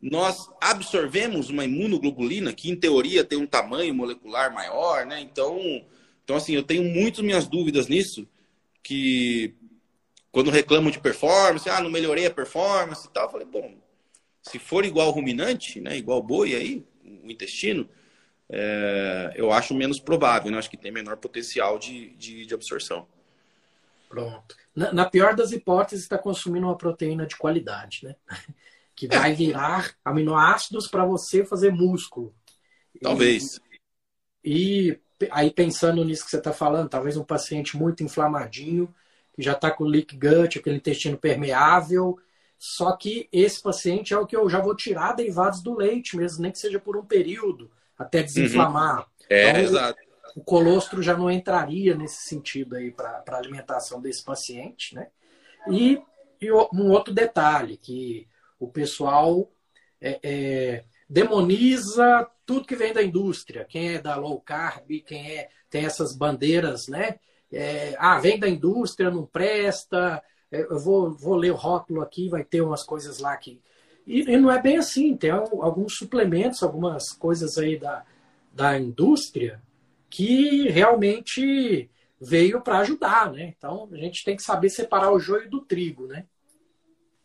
nós 0.00 0.48
absorvemos 0.60 1.48
uma 1.50 1.64
imunoglobulina 1.64 2.52
que, 2.52 2.70
em 2.70 2.76
teoria, 2.76 3.24
tem 3.24 3.38
um 3.38 3.46
tamanho 3.46 3.94
molecular 3.94 4.52
maior, 4.52 5.06
né? 5.06 5.20
Então, 5.20 5.60
então 6.24 6.36
assim, 6.36 6.54
eu 6.54 6.62
tenho 6.62 6.82
muitas 6.82 7.24
minhas 7.24 7.46
dúvidas 7.46 7.86
nisso, 7.86 8.28
que 8.82 9.54
quando 10.32 10.50
reclamam 10.50 10.90
de 10.90 10.98
performance, 10.98 11.68
ah, 11.68 11.80
não 11.80 11.90
melhorei 11.90 12.26
a 12.26 12.30
performance 12.30 13.06
e 13.06 13.10
tal, 13.10 13.26
eu 13.26 13.30
falei, 13.30 13.46
bom, 13.46 13.74
se 14.42 14.58
for 14.58 14.84
igual 14.84 15.10
ruminante, 15.10 15.80
né, 15.80 15.96
igual 15.96 16.22
boi 16.22 16.54
aí, 16.54 16.84
o 17.04 17.30
intestino, 17.30 17.88
é, 18.48 19.32
eu 19.34 19.50
acho 19.50 19.74
menos 19.74 19.98
provável, 19.98 20.50
né? 20.50 20.58
acho 20.58 20.68
que 20.68 20.76
tem 20.76 20.92
menor 20.92 21.16
potencial 21.16 21.78
de, 21.78 22.10
de, 22.16 22.44
de 22.44 22.54
absorção. 22.54 23.08
Pronto. 24.12 24.54
Na, 24.76 24.92
na, 24.92 25.08
pior 25.08 25.34
das 25.34 25.52
hipóteses, 25.52 26.04
está 26.04 26.18
consumindo 26.18 26.66
uma 26.66 26.76
proteína 26.76 27.26
de 27.26 27.34
qualidade, 27.34 28.00
né? 28.04 28.14
Que 28.94 29.08
vai 29.08 29.32
virar 29.32 29.96
aminoácidos 30.04 30.86
para 30.86 31.02
você 31.02 31.46
fazer 31.46 31.72
músculo. 31.72 32.34
Talvez. 33.00 33.58
E, 34.44 35.00
e 35.18 35.28
aí, 35.30 35.50
pensando 35.50 36.04
nisso 36.04 36.26
que 36.26 36.30
você 36.30 36.36
está 36.36 36.52
falando, 36.52 36.90
talvez 36.90 37.16
um 37.16 37.24
paciente 37.24 37.74
muito 37.74 38.04
inflamadinho, 38.04 38.94
que 39.32 39.40
já 39.40 39.52
está 39.52 39.70
com 39.70 39.84
leak 39.84 40.14
gut, 40.18 40.58
aquele 40.58 40.76
intestino 40.76 41.16
permeável. 41.16 42.18
Só 42.58 42.94
que 42.94 43.30
esse 43.32 43.62
paciente 43.62 44.12
é 44.12 44.18
o 44.18 44.26
que 44.26 44.36
eu 44.36 44.48
já 44.48 44.60
vou 44.60 44.76
tirar 44.76 45.14
derivados 45.14 45.62
do 45.62 45.74
leite 45.74 46.14
mesmo, 46.14 46.42
nem 46.42 46.52
que 46.52 46.58
seja 46.58 46.78
por 46.78 46.94
um 46.94 47.04
período, 47.04 47.70
até 47.98 48.22
desinflamar. 48.22 48.98
Uhum. 48.98 49.04
É, 49.30 49.50
então, 49.50 49.62
exato. 49.62 50.11
O 50.34 50.42
colostro 50.42 51.02
já 51.02 51.16
não 51.16 51.30
entraria 51.30 51.94
nesse 51.94 52.28
sentido 52.28 52.76
aí 52.76 52.90
para 52.90 53.22
a 53.26 53.36
alimentação 53.36 54.00
desse 54.00 54.24
paciente, 54.24 54.94
né? 54.94 55.08
E, 55.70 56.00
e, 56.40 56.50
um 56.50 56.90
outro 56.90 57.12
detalhe, 57.12 57.76
que 57.76 58.26
o 58.58 58.68
pessoal 58.68 59.50
é, 60.00 60.18
é, 60.22 60.84
demoniza 61.08 62.28
tudo 62.46 62.66
que 62.66 62.74
vem 62.74 62.92
da 62.92 63.02
indústria. 63.02 63.64
Quem 63.64 63.94
é 63.94 63.98
da 63.98 64.16
low 64.16 64.40
carb, 64.40 64.88
quem 65.06 65.38
é, 65.38 65.48
tem 65.70 65.84
essas 65.84 66.16
bandeiras, 66.16 66.88
né? 66.88 67.18
é, 67.52 67.94
ah, 67.98 68.18
vem 68.18 68.38
da 68.38 68.48
indústria, 68.48 69.10
não 69.10 69.26
presta, 69.26 70.22
é, 70.50 70.62
eu 70.62 70.78
vou, 70.78 71.12
vou 71.12 71.36
ler 71.36 71.52
o 71.52 71.56
rótulo 71.56 72.00
aqui, 72.00 72.28
vai 72.28 72.42
ter 72.42 72.62
umas 72.62 72.82
coisas 72.82 73.18
lá 73.18 73.36
que. 73.36 73.60
E, 74.06 74.22
e 74.22 74.36
não 74.36 74.50
é 74.50 74.60
bem 74.60 74.78
assim, 74.78 75.16
tem 75.16 75.30
alguns 75.30 75.96
suplementos, 75.96 76.62
algumas 76.62 77.12
coisas 77.12 77.56
aí 77.58 77.78
da, 77.78 78.04
da 78.52 78.78
indústria 78.78 79.62
que 80.12 80.68
realmente 80.68 81.90
veio 82.20 82.60
para 82.60 82.80
ajudar, 82.80 83.32
né? 83.32 83.54
Então 83.56 83.88
a 83.90 83.96
gente 83.96 84.22
tem 84.22 84.36
que 84.36 84.42
saber 84.42 84.68
separar 84.68 85.10
o 85.10 85.18
joio 85.18 85.48
do 85.48 85.62
trigo, 85.62 86.06
né? 86.06 86.26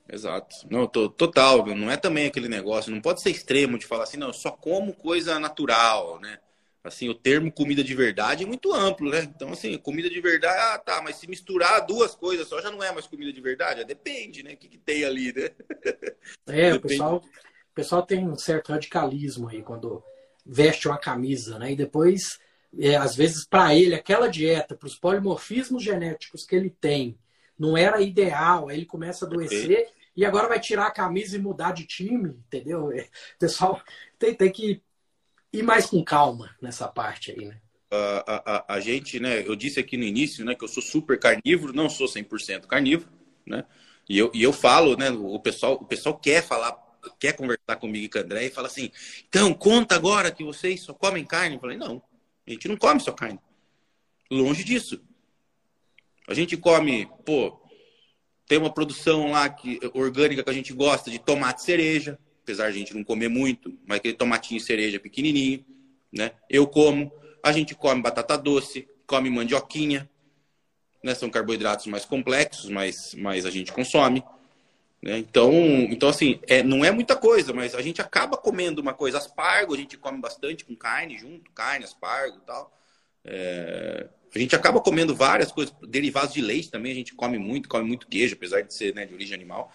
Exato. 0.09 0.55
Não, 0.71 0.87
tô, 0.87 1.09
total. 1.09 1.65
Não 1.65 1.91
é 1.91 1.97
também 1.97 2.27
aquele 2.27 2.47
negócio, 2.47 2.89
não 2.89 3.01
pode 3.01 3.21
ser 3.21 3.29
extremo 3.29 3.77
de 3.77 3.85
falar 3.85 4.03
assim, 4.03 4.15
não, 4.15 4.27
eu 4.27 4.33
só 4.33 4.51
como 4.51 4.93
coisa 4.93 5.37
natural, 5.37 6.17
né? 6.21 6.39
assim, 6.87 7.09
o 7.09 7.13
termo 7.13 7.51
comida 7.51 7.83
de 7.83 7.93
verdade 7.93 8.45
é 8.45 8.47
muito 8.47 8.73
amplo, 8.73 9.11
né? 9.11 9.23
Então, 9.23 9.51
assim, 9.51 9.77
comida 9.77 10.09
de 10.09 10.21
verdade, 10.21 10.57
ah, 10.57 10.79
tá, 10.79 11.01
mas 11.01 11.17
se 11.17 11.27
misturar 11.27 11.85
duas 11.85 12.15
coisas 12.15 12.47
só 12.47 12.61
já 12.61 12.71
não 12.71 12.81
é 12.81 12.93
mais 12.93 13.05
comida 13.05 13.33
de 13.33 13.41
verdade? 13.41 13.83
Depende, 13.83 14.41
né? 14.41 14.53
O 14.53 14.57
que, 14.57 14.69
que 14.69 14.77
tem 14.77 15.03
ali, 15.03 15.33
né? 15.33 15.49
É, 16.47 16.73
o 16.73 16.79
pessoal, 16.79 17.17
o 17.17 17.75
pessoal 17.75 18.03
tem 18.03 18.25
um 18.25 18.37
certo 18.37 18.71
radicalismo 18.71 19.49
aí 19.49 19.61
quando 19.61 20.01
veste 20.45 20.87
uma 20.87 20.97
camisa, 20.97 21.59
né? 21.59 21.73
E 21.73 21.75
depois, 21.75 22.39
é, 22.77 22.95
às 22.95 23.15
vezes, 23.15 23.45
para 23.45 23.73
ele, 23.75 23.95
aquela 23.95 24.27
dieta, 24.27 24.75
para 24.75 24.87
os 24.87 24.95
polimorfismos 24.95 25.83
genéticos 25.83 26.45
que 26.45 26.55
ele 26.55 26.69
tem, 26.69 27.17
não 27.57 27.77
era 27.77 28.01
ideal, 28.01 28.69
aí 28.69 28.77
ele 28.77 28.85
começa 28.85 29.25
a 29.25 29.27
adoecer. 29.27 29.89
E 30.15 30.25
agora 30.25 30.47
vai 30.47 30.59
tirar 30.59 30.87
a 30.87 30.91
camisa 30.91 31.35
e 31.35 31.39
mudar 31.39 31.71
de 31.73 31.85
time, 31.85 32.29
entendeu? 32.47 32.87
O 32.87 33.39
pessoal 33.39 33.81
tem, 34.17 34.33
tem 34.33 34.51
que 34.51 34.81
ir 35.53 35.63
mais 35.63 35.85
com 35.85 36.03
calma 36.03 36.55
nessa 36.61 36.87
parte 36.87 37.31
aí, 37.31 37.45
né? 37.45 37.57
A, 37.89 38.23
a, 38.27 38.75
a, 38.75 38.79
gente, 38.81 39.17
né, 39.17 39.47
eu 39.47 39.55
disse 39.55 39.79
aqui 39.79 39.95
no 39.95 40.03
início, 40.03 40.43
né, 40.43 40.53
que 40.53 40.63
eu 40.63 40.67
sou 40.67 40.83
super 40.83 41.17
carnívoro, 41.17 41.71
não 41.71 41.89
sou 41.89 42.05
100% 42.05 42.65
carnívoro, 42.65 43.09
né, 43.45 43.63
e 44.09 44.17
eu, 44.17 44.29
e 44.33 44.43
eu 44.43 44.51
falo, 44.51 44.97
né, 44.97 45.09
o 45.09 45.39
pessoal, 45.39 45.75
o 45.75 45.85
pessoal 45.85 46.17
quer 46.17 46.43
falar, 46.43 46.77
quer 47.19 47.33
conversar 47.33 47.75
comigo 47.77 48.05
e 48.05 48.09
com 48.09 48.19
o 48.19 48.21
André 48.21 48.45
e 48.45 48.49
fala 48.49 48.67
assim, 48.67 48.91
então, 49.27 49.53
conta 49.53 49.95
agora 49.95 50.31
que 50.31 50.43
vocês 50.43 50.81
só 50.81 50.93
comem 50.93 51.25
carne. 51.25 51.55
Eu 51.55 51.61
falei, 51.61 51.77
não, 51.77 52.01
a 52.47 52.51
gente 52.51 52.67
não 52.67 52.77
come 52.77 52.99
só 52.99 53.11
carne. 53.11 53.39
Longe 54.31 54.63
disso. 54.63 55.01
A 56.27 56.33
gente 56.33 56.55
come, 56.57 57.07
pô, 57.25 57.59
tem 58.47 58.57
uma 58.57 58.73
produção 58.73 59.31
lá 59.31 59.49
que, 59.49 59.79
orgânica 59.93 60.43
que 60.43 60.49
a 60.49 60.53
gente 60.53 60.73
gosta 60.73 61.11
de 61.11 61.19
tomate 61.19 61.61
cereja, 61.61 62.17
apesar 62.41 62.71
de 62.71 62.77
a 62.77 62.79
gente 62.79 62.93
não 62.93 63.03
comer 63.03 63.27
muito, 63.27 63.77
mas 63.85 63.97
aquele 63.97 64.13
tomatinho 64.13 64.59
cereja 64.59 64.99
pequenininho, 64.99 65.65
né? 66.11 66.31
Eu 66.49 66.65
como, 66.65 67.11
a 67.43 67.51
gente 67.51 67.75
come 67.75 68.01
batata 68.01 68.37
doce, 68.37 68.87
come 69.05 69.29
mandioquinha, 69.29 70.09
né? 71.03 71.13
São 71.13 71.29
carboidratos 71.29 71.87
mais 71.87 72.05
complexos, 72.05 72.69
mas, 72.69 73.13
mas 73.15 73.45
a 73.45 73.51
gente 73.51 73.73
consome. 73.73 74.23
Né? 75.07 75.19
Então, 75.19 75.53
então, 75.89 76.09
assim, 76.09 76.37
é, 76.49 76.61
não 76.61 76.83
é 76.83 76.91
muita 76.91 77.15
coisa, 77.15 77.53
mas 77.53 77.73
a 77.73 77.81
gente 77.81 78.01
acaba 78.01 78.35
comendo 78.35 78.81
uma 78.81 78.93
coisa. 78.93 79.17
Aspargo, 79.17 79.73
a 79.73 79.77
gente 79.77 79.97
come 79.97 80.19
bastante 80.19 80.65
com 80.65 80.75
carne 80.75 81.17
junto, 81.17 81.49
carne, 81.51 81.85
aspargo 81.85 82.39
e 82.39 82.41
tal. 82.41 82.77
É, 83.23 84.09
a 84.35 84.37
gente 84.37 84.53
acaba 84.53 84.81
comendo 84.81 85.15
várias 85.15 85.49
coisas, 85.49 85.73
derivados 85.87 86.33
de 86.33 86.41
leite 86.41 86.69
também, 86.69 86.91
a 86.91 86.95
gente 86.95 87.15
come 87.15 87.37
muito, 87.37 87.69
come 87.69 87.87
muito 87.87 88.05
queijo, 88.05 88.35
apesar 88.35 88.63
de 88.63 88.73
ser 88.73 88.93
né, 88.93 89.05
de 89.05 89.13
origem 89.13 89.33
animal. 89.33 89.71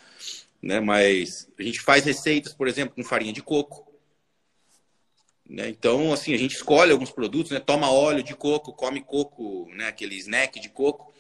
Né? 0.60 0.80
Mas 0.80 1.48
a 1.58 1.62
gente 1.62 1.80
faz 1.80 2.04
receitas, 2.04 2.52
por 2.52 2.68
exemplo, 2.68 2.94
com 2.94 3.02
farinha 3.02 3.32
de 3.32 3.42
coco. 3.42 3.90
Né? 5.48 5.70
Então, 5.70 6.12
assim, 6.12 6.34
a 6.34 6.38
gente 6.38 6.56
escolhe 6.56 6.92
alguns 6.92 7.10
produtos, 7.10 7.52
né? 7.52 7.58
toma 7.58 7.90
óleo 7.90 8.22
de 8.22 8.34
coco, 8.34 8.74
come 8.74 9.00
coco, 9.00 9.66
né? 9.72 9.88
aquele 9.88 10.14
snack 10.16 10.60
de 10.60 10.68
coco. 10.68 11.10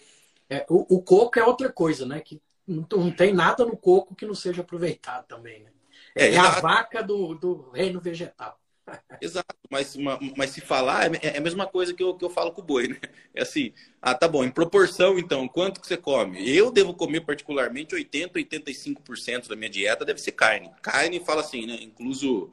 É, 0.50 0.66
o, 0.68 0.96
o, 0.96 1.00
coco 1.00 1.38
é 1.38 1.44
outra 1.46 1.72
coisa, 1.72 2.04
né? 2.04 2.20
Que 2.20 2.38
não, 2.66 3.10
tem 3.10 3.32
nada 3.32 3.64
no 3.64 3.76
coco 3.76 4.14
que 4.14 4.26
não 4.26 4.34
seja 4.34 4.62
aproveitado 4.62 5.26
também. 5.26 5.62
Né? 5.62 5.70
É, 6.14 6.34
é 6.34 6.38
a 6.38 6.60
vaca 6.60 7.02
do, 7.02 7.34
do 7.34 7.70
reino 7.70 8.00
vegetal. 8.00 8.58
Exato, 9.20 9.54
mas, 9.70 9.96
mas 10.36 10.50
se 10.50 10.60
falar, 10.60 11.14
é, 11.14 11.34
é 11.34 11.38
a 11.38 11.40
mesma 11.40 11.66
coisa 11.66 11.94
que 11.94 12.02
eu, 12.02 12.14
que 12.14 12.24
eu 12.24 12.30
falo 12.30 12.52
com 12.52 12.60
o 12.60 12.64
boi, 12.64 12.88
né? 12.88 12.98
É 13.34 13.42
assim, 13.42 13.72
ah, 14.00 14.14
tá 14.14 14.26
bom, 14.26 14.44
em 14.44 14.50
proporção 14.50 15.18
então, 15.18 15.46
quanto 15.48 15.80
que 15.80 15.86
você 15.86 15.96
come? 15.96 16.48
Eu 16.48 16.70
devo 16.70 16.92
comer 16.92 17.20
particularmente 17.22 17.94
80, 17.94 18.38
85% 18.38 19.48
da 19.48 19.56
minha 19.56 19.70
dieta 19.70 20.04
deve 20.04 20.20
ser 20.20 20.32
carne. 20.32 20.70
Carne 20.82 21.20
fala 21.20 21.40
assim, 21.40 21.66
né? 21.66 21.78
Incluso 21.80 22.52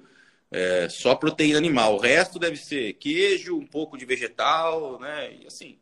é, 0.51 0.87
só 0.89 1.15
proteína 1.15 1.57
animal. 1.57 1.95
O 1.95 1.99
resto 1.99 2.39
deve 2.39 2.57
ser 2.57 2.93
queijo, 2.93 3.57
um 3.57 3.65
pouco 3.65 3.97
de 3.97 4.05
vegetal, 4.05 4.99
né? 4.99 5.33
E 5.33 5.47
assim. 5.47 5.79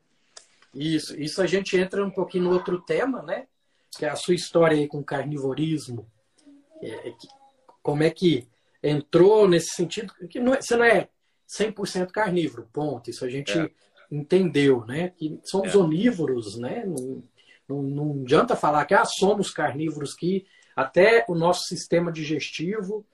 Isso, 0.73 1.19
isso 1.19 1.41
a 1.41 1.47
gente 1.47 1.77
entra 1.77 2.05
um 2.05 2.11
pouquinho 2.11 2.45
no 2.45 2.53
outro 2.53 2.79
tema, 2.81 3.21
né? 3.21 3.47
Que 3.97 4.05
é 4.05 4.09
a 4.09 4.15
sua 4.15 4.35
história 4.35 4.77
aí 4.77 4.87
com 4.87 5.03
carnivorismo. 5.03 6.07
É, 6.81 7.09
é 7.09 7.13
como 7.81 8.03
é 8.03 8.09
que 8.09 8.47
entrou 8.83 9.47
nesse 9.47 9.75
sentido 9.75 10.13
que 10.29 10.39
não 10.39 10.53
é, 10.53 10.61
você 10.61 10.75
não 10.75 10.85
é 10.85 11.09
100% 11.47 12.11
carnívoro, 12.11 12.67
ponto. 12.71 13.09
Isso 13.09 13.25
a 13.25 13.29
gente 13.29 13.57
é. 13.57 13.69
entendeu, 14.11 14.85
né? 14.85 15.09
Que 15.15 15.39
somos 15.43 15.73
é. 15.73 15.77
onívoros, 15.77 16.57
né? 16.57 16.85
Não, 16.85 17.23
não, 17.67 17.81
não, 17.83 18.21
adianta 18.23 18.55
falar 18.55 18.85
que 18.85 18.93
ah, 18.93 19.05
somos 19.05 19.51
carnívoros, 19.51 20.13
que 20.13 20.45
até 20.75 21.25
o 21.27 21.35
nosso 21.35 21.65
sistema 21.65 22.11
digestivo, 22.11 23.05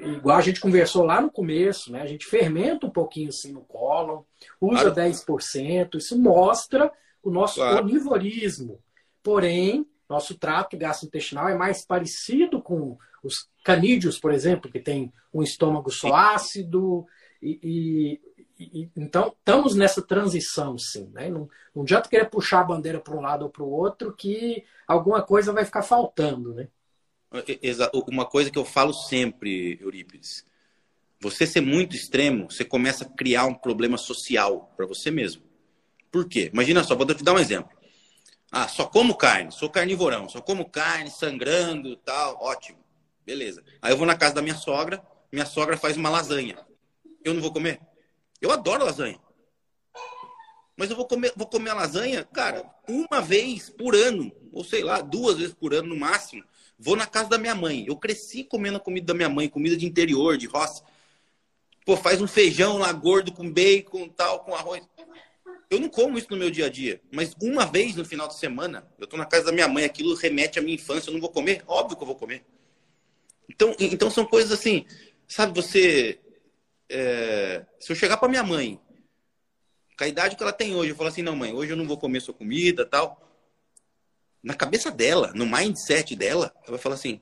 igual 0.00 0.36
a 0.36 0.42
gente 0.42 0.60
conversou 0.60 1.04
lá 1.04 1.20
no 1.20 1.30
começo, 1.30 1.90
né? 1.90 2.02
A 2.02 2.06
gente 2.06 2.26
fermenta 2.26 2.86
um 2.86 2.90
pouquinho 2.90 3.28
assim 3.28 3.52
no 3.52 3.62
colo, 3.62 4.26
usa 4.60 4.90
claro. 4.90 5.10
10%, 5.10 5.96
isso 5.96 6.20
mostra 6.20 6.92
o 7.22 7.30
nosso 7.30 7.56
claro. 7.56 7.84
onivorismo. 7.84 8.78
Porém, 9.22 9.86
nosso 10.10 10.36
trato 10.36 10.76
gastrointestinal 10.76 11.48
é 11.48 11.54
mais 11.54 11.86
parecido 11.86 12.60
com 12.60 12.98
os 13.22 13.48
canídeos, 13.64 14.18
por 14.18 14.32
exemplo, 14.32 14.70
que 14.70 14.80
tem 14.80 15.12
um 15.32 15.40
estômago 15.40 15.88
só 15.90 16.12
ácido. 16.12 17.06
E, 17.40 17.60
e, 17.62 18.20
e 18.58 18.90
então, 18.96 19.28
estamos 19.38 19.76
nessa 19.76 20.02
transição, 20.02 20.76
sim. 20.76 21.08
Né? 21.12 21.30
Não, 21.30 21.48
não 21.74 21.84
adianta 21.84 22.08
querer 22.08 22.28
puxar 22.28 22.60
a 22.60 22.64
bandeira 22.64 22.98
para 22.98 23.16
um 23.16 23.20
lado 23.20 23.44
ou 23.44 23.50
para 23.50 23.62
o 23.62 23.70
outro, 23.70 24.12
que 24.12 24.64
alguma 24.86 25.22
coisa 25.22 25.52
vai 25.52 25.64
ficar 25.64 25.82
faltando. 25.82 26.54
Né? 26.54 26.66
Uma 28.08 28.26
coisa 28.26 28.50
que 28.50 28.58
eu 28.58 28.64
falo 28.64 28.92
sempre, 28.92 29.78
Eurípides. 29.80 30.44
Você 31.20 31.46
ser 31.46 31.60
muito 31.60 31.94
extremo, 31.94 32.50
você 32.50 32.64
começa 32.64 33.04
a 33.04 33.08
criar 33.08 33.44
um 33.44 33.54
problema 33.54 33.96
social 33.96 34.72
para 34.76 34.86
você 34.86 35.10
mesmo. 35.10 35.42
Por 36.10 36.26
quê? 36.26 36.50
Imagina 36.52 36.82
só, 36.82 36.96
vou 36.96 37.06
te 37.06 37.22
dar 37.22 37.34
um 37.34 37.38
exemplo. 37.38 37.79
Ah, 38.52 38.66
só 38.66 38.86
como 38.86 39.14
carne, 39.14 39.52
sou 39.52 39.70
carnivorão, 39.70 40.28
só 40.28 40.40
como 40.40 40.68
carne, 40.68 41.10
sangrando, 41.10 41.96
tal, 41.96 42.36
ótimo. 42.42 42.78
Beleza. 43.24 43.62
Aí 43.80 43.92
eu 43.92 43.96
vou 43.96 44.06
na 44.06 44.16
casa 44.16 44.34
da 44.34 44.42
minha 44.42 44.56
sogra, 44.56 45.02
minha 45.30 45.46
sogra 45.46 45.76
faz 45.76 45.96
uma 45.96 46.10
lasanha. 46.10 46.58
Eu 47.24 47.32
não 47.32 47.40
vou 47.40 47.52
comer? 47.52 47.80
Eu 48.40 48.50
adoro 48.50 48.84
lasanha. 48.84 49.20
Mas 50.76 50.90
eu 50.90 50.96
vou 50.96 51.06
comer, 51.06 51.32
vou 51.36 51.46
comer 51.46 51.70
a 51.70 51.74
lasanha, 51.74 52.24
cara, 52.24 52.64
uma 52.88 53.20
vez 53.20 53.68
por 53.68 53.94
ano, 53.94 54.32
ou 54.50 54.64
sei 54.64 54.82
lá, 54.82 55.00
duas 55.00 55.36
vezes 55.36 55.54
por 55.54 55.74
ano 55.74 55.88
no 55.88 55.96
máximo. 55.96 56.42
Vou 56.78 56.96
na 56.96 57.06
casa 57.06 57.28
da 57.28 57.38
minha 57.38 57.54
mãe. 57.54 57.84
Eu 57.86 57.96
cresci 57.96 58.42
comendo 58.42 58.78
a 58.78 58.80
comida 58.80 59.08
da 59.08 59.14
minha 59.14 59.28
mãe, 59.28 59.48
comida 59.48 59.76
de 59.76 59.84
interior, 59.84 60.38
de 60.38 60.46
roça. 60.46 60.82
Pô, 61.84 61.96
faz 61.96 62.22
um 62.22 62.26
feijão 62.26 62.78
lá 62.78 62.90
gordo 62.92 63.30
com 63.30 63.52
bacon, 63.52 64.08
tal, 64.08 64.40
com 64.40 64.54
arroz. 64.54 64.82
Eu 65.70 65.78
não 65.78 65.88
como 65.88 66.18
isso 66.18 66.26
no 66.30 66.36
meu 66.36 66.50
dia 66.50 66.66
a 66.66 66.68
dia, 66.68 67.00
mas 67.12 67.32
uma 67.40 67.64
vez 67.64 67.94
no 67.94 68.04
final 68.04 68.26
de 68.26 68.36
semana, 68.36 68.84
eu 68.98 69.06
tô 69.06 69.16
na 69.16 69.24
casa 69.24 69.46
da 69.46 69.52
minha 69.52 69.68
mãe, 69.68 69.84
aquilo 69.84 70.16
remete 70.16 70.58
à 70.58 70.62
minha 70.62 70.74
infância, 70.74 71.10
eu 71.10 71.14
não 71.14 71.20
vou 71.20 71.30
comer? 71.30 71.62
Óbvio 71.64 71.96
que 71.96 72.02
eu 72.02 72.06
vou 72.08 72.16
comer. 72.16 72.44
Então, 73.48 73.76
então 73.78 74.10
são 74.10 74.26
coisas 74.26 74.50
assim, 74.50 74.84
sabe, 75.28 75.54
você. 75.54 76.18
É, 76.88 77.64
se 77.78 77.92
eu 77.92 77.96
chegar 77.96 78.16
para 78.16 78.28
minha 78.28 78.42
mãe, 78.42 78.80
com 79.96 80.02
a 80.02 80.08
idade 80.08 80.34
que 80.34 80.42
ela 80.42 80.52
tem 80.52 80.74
hoje, 80.74 80.90
eu 80.90 80.96
falo 80.96 81.08
assim, 81.08 81.22
não, 81.22 81.36
mãe, 81.36 81.52
hoje 81.52 81.72
eu 81.72 81.76
não 81.76 81.86
vou 81.86 81.96
comer 81.96 82.20
sua 82.20 82.34
comida 82.34 82.84
tal. 82.84 83.28
Na 84.42 84.54
cabeça 84.54 84.90
dela, 84.90 85.32
no 85.36 85.46
mindset 85.46 86.16
dela, 86.16 86.52
ela 86.62 86.70
vai 86.70 86.78
falar 86.78 86.96
assim, 86.96 87.20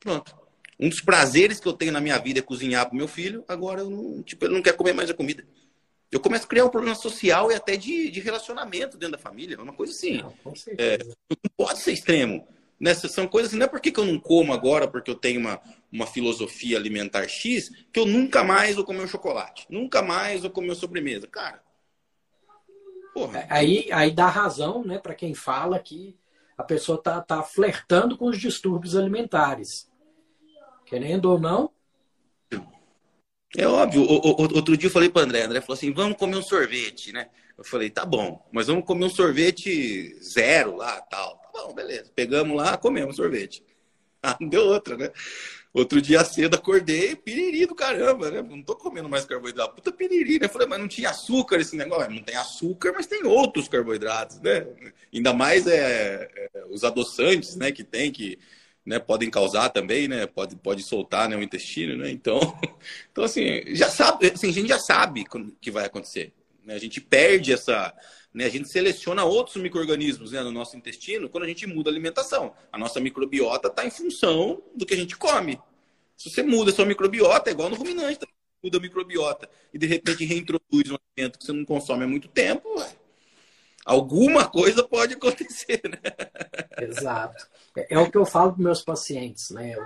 pronto. 0.00 0.36
Um 0.80 0.88
dos 0.88 1.00
prazeres 1.00 1.60
que 1.60 1.68
eu 1.68 1.72
tenho 1.72 1.92
na 1.92 2.00
minha 2.00 2.18
vida 2.18 2.40
é 2.40 2.42
cozinhar 2.42 2.86
pro 2.86 2.96
meu 2.96 3.06
filho, 3.06 3.44
agora 3.46 3.82
eu 3.82 3.90
não, 3.90 4.22
tipo, 4.24 4.44
ele 4.44 4.54
não 4.54 4.62
quer 4.62 4.76
comer 4.76 4.92
mais 4.92 5.08
a 5.08 5.14
comida. 5.14 5.46
Eu 6.16 6.20
começo 6.20 6.46
a 6.46 6.48
criar 6.48 6.64
um 6.64 6.70
problema 6.70 6.96
social 6.96 7.52
e 7.52 7.54
até 7.54 7.76
de, 7.76 8.10
de 8.10 8.20
relacionamento 8.20 8.96
dentro 8.96 9.18
da 9.18 9.22
família. 9.22 9.56
É 9.56 9.60
uma 9.60 9.74
coisa 9.74 9.92
assim. 9.92 10.16
Não, 10.16 10.32
é, 10.78 10.96
não 11.04 11.16
pode 11.54 11.78
ser 11.80 11.92
extremo. 11.92 12.48
Nessas 12.80 13.12
são 13.12 13.26
coisas 13.26 13.50
assim, 13.50 13.58
não 13.58 13.66
é 13.66 13.68
porque 13.68 13.92
eu 13.94 14.04
não 14.04 14.18
como 14.18 14.54
agora, 14.54 14.88
porque 14.88 15.10
eu 15.10 15.14
tenho 15.14 15.38
uma, 15.40 15.60
uma 15.92 16.06
filosofia 16.06 16.78
alimentar 16.78 17.28
X, 17.28 17.70
que 17.92 18.00
eu 18.00 18.06
nunca 18.06 18.42
mais 18.42 18.76
vou 18.76 18.84
comer 18.84 19.02
um 19.02 19.06
chocolate. 19.06 19.66
Nunca 19.68 20.00
mais 20.00 20.40
vou 20.40 20.50
comer 20.50 20.68
uma 20.68 20.74
sobremesa. 20.74 21.26
Cara. 21.26 21.62
Porra. 23.12 23.40
É, 23.40 23.46
aí, 23.50 23.92
aí 23.92 24.10
dá 24.10 24.28
razão, 24.28 24.82
né, 24.84 24.98
para 24.98 25.14
quem 25.14 25.34
fala 25.34 25.78
que 25.78 26.16
a 26.56 26.64
pessoa 26.64 26.96
tá, 26.96 27.20
tá 27.20 27.42
flertando 27.42 28.16
com 28.16 28.26
os 28.26 28.38
distúrbios 28.38 28.96
alimentares. 28.96 29.90
Querendo 30.86 31.26
ou 31.26 31.38
não. 31.38 31.75
É 33.54 33.66
óbvio. 33.66 34.02
O, 34.02 34.16
o, 34.16 34.54
outro 34.56 34.76
dia 34.76 34.88
eu 34.88 34.92
falei 34.92 35.08
para 35.08 35.22
André, 35.22 35.42
André 35.42 35.60
falou 35.60 35.74
assim: 35.74 35.92
vamos 35.92 36.16
comer 36.16 36.36
um 36.36 36.42
sorvete, 36.42 37.12
né? 37.12 37.28
Eu 37.56 37.64
falei, 37.64 37.88
tá 37.88 38.04
bom, 38.04 38.46
mas 38.52 38.66
vamos 38.66 38.84
comer 38.84 39.06
um 39.06 39.10
sorvete 39.10 40.14
zero 40.22 40.76
lá, 40.76 41.00
tal 41.02 41.46
bom, 41.56 41.74
beleza. 41.74 42.10
Pegamos 42.14 42.56
lá, 42.56 42.76
comemos 42.76 43.16
sorvete. 43.16 43.64
Ah, 44.22 44.36
não 44.40 44.48
deu 44.48 44.62
outra, 44.62 44.96
né? 44.96 45.12
Outro 45.72 46.02
dia 46.02 46.24
cedo 46.24 46.56
acordei, 46.56 47.14
piriri 47.14 47.64
do 47.64 47.76
caramba, 47.76 48.28
né? 48.28 48.42
Não 48.42 48.60
tô 48.60 48.74
comendo 48.74 49.08
mais 49.08 49.24
carboidrato. 49.24 49.76
Puta 49.76 49.92
piriri, 49.92 50.40
né? 50.40 50.48
Falei, 50.48 50.66
mas 50.66 50.80
não 50.80 50.88
tinha 50.88 51.10
açúcar 51.10 51.60
esse 51.60 51.76
negócio. 51.76 52.10
Não 52.10 52.22
tem 52.22 52.34
açúcar, 52.34 52.92
mas 52.92 53.06
tem 53.06 53.24
outros 53.24 53.68
carboidratos, 53.68 54.40
né? 54.40 54.66
Ainda 55.14 55.32
mais 55.32 55.68
é, 55.68 56.28
é 56.34 56.64
os 56.70 56.82
adoçantes, 56.82 57.54
né? 57.54 57.70
Que 57.70 57.84
tem, 57.84 58.10
que 58.10 58.36
né, 58.86 59.00
podem 59.00 59.28
causar 59.28 59.68
também, 59.70 60.06
né? 60.06 60.26
Pode, 60.26 60.54
pode 60.54 60.82
soltar 60.82 61.28
né, 61.28 61.36
o 61.36 61.42
intestino, 61.42 61.96
né? 61.96 62.10
Então, 62.10 62.38
então 63.10 63.24
assim, 63.24 63.62
já 63.74 63.90
sabe, 63.90 64.30
assim, 64.32 64.48
a 64.48 64.52
gente 64.52 64.68
já 64.68 64.78
sabe 64.78 65.24
que 65.60 65.70
vai 65.70 65.84
acontecer. 65.84 66.32
Né? 66.64 66.74
A 66.74 66.78
gente 66.78 67.00
perde 67.00 67.52
essa, 67.52 67.92
né? 68.32 68.44
A 68.44 68.48
gente 68.48 68.68
seleciona 68.68 69.24
outros 69.24 69.56
micro-organismos 69.56 70.30
né, 70.30 70.40
no 70.42 70.52
nosso 70.52 70.76
intestino 70.76 71.28
quando 71.28 71.44
a 71.44 71.48
gente 71.48 71.66
muda 71.66 71.90
a 71.90 71.92
alimentação. 71.92 72.54
A 72.72 72.78
nossa 72.78 73.00
microbiota 73.00 73.66
está 73.66 73.84
em 73.84 73.90
função 73.90 74.62
do 74.74 74.86
que 74.86 74.94
a 74.94 74.96
gente 74.96 75.16
come. 75.16 75.60
Se 76.16 76.30
você 76.30 76.42
muda 76.42 76.70
a 76.70 76.74
sua 76.74 76.86
microbiota, 76.86 77.50
é 77.50 77.52
igual 77.52 77.68
no 77.68 77.76
ruminante, 77.76 78.20
tá? 78.20 78.26
muda 78.62 78.78
a 78.78 78.80
microbiota 78.80 79.48
e 79.72 79.78
de 79.78 79.86
repente 79.86 80.24
reintroduz 80.24 80.90
um 80.90 80.96
alimento 81.16 81.38
que 81.38 81.44
você 81.44 81.52
não 81.52 81.64
consome 81.64 82.04
há 82.04 82.08
muito 82.08 82.28
tempo, 82.28 82.68
alguma 83.84 84.48
coisa 84.48 84.82
pode 84.82 85.14
acontecer, 85.14 85.80
né? 85.88 86.00
Exato. 86.80 87.46
É, 87.76 87.94
é 87.94 87.98
o 87.98 88.10
que 88.10 88.18
eu 88.18 88.24
falo 88.24 88.54
para 88.54 88.62
meus 88.62 88.82
pacientes, 88.82 89.50
né? 89.50 89.76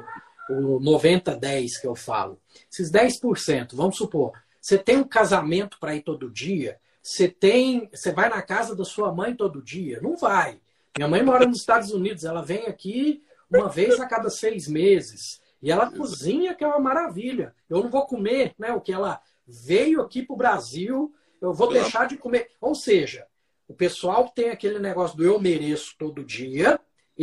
O 0.48 0.80
90-10 0.80 1.80
que 1.80 1.86
eu 1.86 1.94
falo. 1.94 2.40
Esses 2.70 2.90
10%, 2.90 3.74
vamos 3.74 3.96
supor, 3.96 4.32
você 4.60 4.76
tem 4.78 4.98
um 4.98 5.04
casamento 5.04 5.78
para 5.78 5.94
ir 5.94 6.02
todo 6.02 6.30
dia, 6.30 6.78
você 7.02 7.28
tem. 7.28 7.88
Você 7.92 8.12
vai 8.12 8.28
na 8.28 8.42
casa 8.42 8.76
da 8.76 8.84
sua 8.84 9.12
mãe 9.12 9.34
todo 9.34 9.62
dia? 9.62 10.00
Não 10.02 10.16
vai. 10.16 10.60
Minha 10.96 11.08
mãe 11.08 11.22
mora 11.22 11.46
nos 11.46 11.60
Estados 11.60 11.92
Unidos, 11.92 12.24
ela 12.24 12.42
vem 12.42 12.66
aqui 12.66 13.22
uma 13.50 13.68
vez 13.68 13.98
a 13.98 14.06
cada 14.06 14.28
seis 14.28 14.68
meses. 14.68 15.40
E 15.62 15.70
ela 15.70 15.90
cozinha, 15.90 16.54
que 16.54 16.64
é 16.64 16.66
uma 16.66 16.78
maravilha. 16.78 17.54
Eu 17.68 17.82
não 17.82 17.90
vou 17.90 18.06
comer 18.06 18.54
né, 18.58 18.72
o 18.72 18.80
que 18.80 18.92
ela 18.92 19.20
veio 19.46 20.00
aqui 20.00 20.22
para 20.22 20.34
o 20.34 20.38
Brasil, 20.38 21.12
eu 21.40 21.52
vou 21.52 21.72
deixar 21.72 22.06
de 22.06 22.16
comer. 22.16 22.50
Ou 22.60 22.74
seja, 22.74 23.26
o 23.68 23.74
pessoal 23.74 24.28
tem 24.28 24.50
aquele 24.50 24.78
negócio 24.78 25.16
do 25.16 25.24
eu 25.24 25.40
mereço 25.40 25.94
todo 25.98 26.24
dia, 26.24 26.78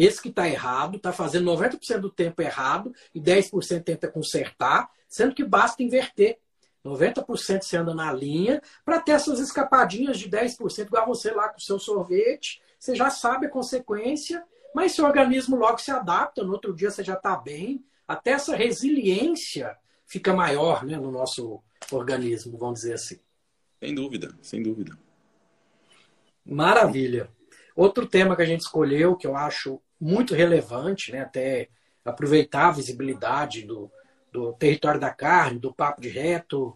esse 0.06 0.22
que 0.22 0.30
está 0.30 0.48
errado, 0.48 0.98
está 0.98 1.12
fazendo 1.12 1.52
90% 1.52 2.00
do 2.00 2.12
tempo 2.12 2.42
errado 2.42 2.94
e 3.16 3.20
10% 3.20 3.84
tenta 3.84 4.08
consertar, 4.08 4.90
sendo 5.08 5.34
que 5.34 5.44
basta 5.44 5.82
inverter. 5.82 6.38
90% 6.86 7.64
você 7.64 7.78
anda 7.78 7.96
na 7.96 8.14
linha, 8.14 8.62
para 8.86 9.02
ter 9.02 9.14
essas 9.14 9.40
escapadinhas 9.40 10.20
de 10.20 10.30
10%, 10.30 10.86
igual 10.86 11.08
você 11.08 11.32
lá 11.32 11.50
com 11.50 11.58
o 11.58 11.62
seu 11.62 11.80
sorvete, 11.80 12.62
você 12.80 12.96
já 12.96 13.10
sabe 13.10 13.48
a 13.48 13.50
consequência, 13.50 14.44
mas 14.74 14.94
seu 14.94 15.04
organismo 15.04 15.56
logo 15.56 15.80
se 15.80 15.92
adapta, 15.92 16.44
no 16.44 16.54
outro 16.54 16.74
dia 16.74 16.92
você 16.92 17.04
já 17.04 17.16
está 17.16 17.36
bem, 17.36 17.84
até 18.08 18.32
essa 18.32 18.56
resiliência 18.56 19.76
fica 20.06 20.34
maior 20.34 20.86
né, 20.86 20.96
no 20.96 21.12
nosso 21.12 21.62
organismo, 21.92 22.58
vamos 22.58 22.82
dizer 22.82 22.94
assim. 22.94 23.20
Sem 23.80 23.96
dúvida, 23.96 24.38
sem 24.42 24.62
dúvida. 24.62 24.98
Maravilha. 26.46 27.30
Outro 27.76 28.08
tema 28.08 28.36
que 28.36 28.42
a 28.42 28.46
gente 28.46 28.62
escolheu, 28.62 29.16
que 29.16 29.28
eu 29.28 29.36
acho 29.36 29.82
muito 30.00 30.36
relevante, 30.36 31.12
né, 31.12 31.22
até 31.22 31.70
aproveitar 32.06 32.68
a 32.68 32.72
visibilidade 32.72 33.64
do, 33.64 33.92
do 34.32 34.54
território 34.54 35.00
da 35.00 35.10
carne, 35.10 35.60
do 35.60 35.74
papo 35.74 36.02
de 36.02 36.10
reto, 36.10 36.74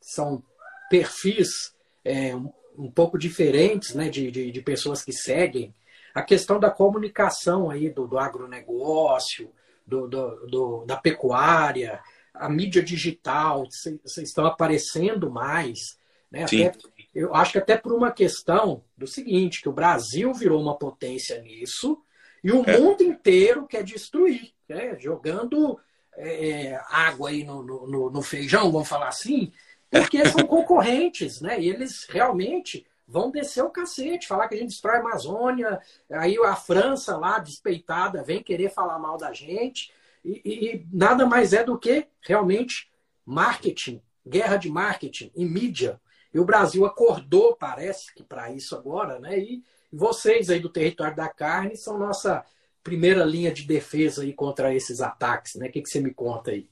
são 0.00 0.42
perfis 0.88 1.74
é, 2.04 2.34
um, 2.34 2.52
um, 2.78 2.90
pouco 2.90 3.18
diferentes 3.18 3.94
né, 3.94 4.08
de, 4.08 4.30
de, 4.30 4.50
de, 4.50 4.62
pessoas 4.62 5.02
que 5.02 5.12
seguem. 5.12 5.74
A 6.14 6.22
questão 6.22 6.58
da 6.58 6.70
comunicação 6.70 7.70
aí 7.70 7.90
do, 7.90 8.06
do 8.06 8.18
agronegócio, 8.18 9.52
do, 9.86 10.08
do, 10.08 10.46
do, 10.46 10.84
da 10.86 10.96
pecuária, 10.96 12.00
a 12.32 12.48
mídia 12.48 12.82
digital, 12.82 13.66
vocês 13.66 14.28
estão 14.28 14.46
aparecendo 14.46 15.30
mais. 15.30 15.98
Né? 16.30 16.44
Até, 16.44 16.72
eu 17.14 17.34
acho 17.34 17.52
que 17.52 17.58
até 17.58 17.76
por 17.76 17.92
uma 17.92 18.10
questão 18.10 18.82
do 18.96 19.06
seguinte, 19.06 19.60
que 19.60 19.68
o 19.68 19.72
Brasil 19.72 20.32
virou 20.32 20.60
uma 20.60 20.76
potência 20.76 21.40
nisso 21.42 22.00
e 22.42 22.52
o 22.52 22.62
é. 22.68 22.78
mundo 22.78 23.02
inteiro 23.02 23.66
quer 23.66 23.82
destruir, 23.82 24.52
né? 24.68 24.98
jogando 24.98 25.78
é, 26.16 26.80
água 26.88 27.30
aí 27.30 27.44
no, 27.44 27.62
no, 27.62 28.10
no, 28.10 28.22
feijão, 28.22 28.70
vamos 28.70 28.88
falar 28.88 29.08
assim, 29.08 29.52
porque 29.90 30.24
são 30.26 30.46
concorrentes, 30.46 31.40
né? 31.40 31.60
E 31.60 31.68
eles 31.68 32.06
realmente 32.08 32.86
vão 33.06 33.30
descer 33.30 33.62
o 33.64 33.70
cacete, 33.70 34.28
falar 34.28 34.46
que 34.48 34.54
a 34.54 34.58
gente 34.58 34.68
destrói 34.68 34.96
a 34.96 35.00
Amazônia, 35.00 35.80
aí 36.10 36.36
a 36.44 36.54
França 36.54 37.16
lá, 37.16 37.38
despeitada, 37.38 38.22
vem 38.22 38.42
querer 38.42 38.70
falar 38.70 38.98
mal 38.98 39.16
da 39.16 39.32
gente, 39.32 39.92
e, 40.24 40.40
e 40.44 40.86
nada 40.92 41.26
mais 41.26 41.52
é 41.52 41.64
do 41.64 41.78
que 41.78 42.06
realmente 42.20 42.88
marketing, 43.26 44.00
guerra 44.26 44.56
de 44.56 44.70
marketing 44.70 45.32
e 45.34 45.44
mídia. 45.44 46.00
E 46.32 46.38
o 46.38 46.44
Brasil 46.44 46.86
acordou, 46.86 47.56
parece 47.56 48.14
que 48.14 48.22
para 48.22 48.52
isso 48.52 48.76
agora, 48.76 49.18
né? 49.18 49.38
E 49.38 49.64
vocês 49.92 50.50
aí 50.50 50.60
do 50.60 50.68
território 50.68 51.16
da 51.16 51.28
carne 51.28 51.76
são 51.76 51.98
nossa 51.98 52.44
primeira 52.82 53.24
linha 53.24 53.52
de 53.52 53.64
defesa 53.64 54.22
aí 54.22 54.32
contra 54.32 54.74
esses 54.74 55.00
ataques, 55.00 55.54
né? 55.54 55.68
O 55.68 55.72
que, 55.72 55.82
que 55.82 55.88
você 55.88 56.00
me 56.00 56.14
conta 56.14 56.50
aí? 56.50 56.68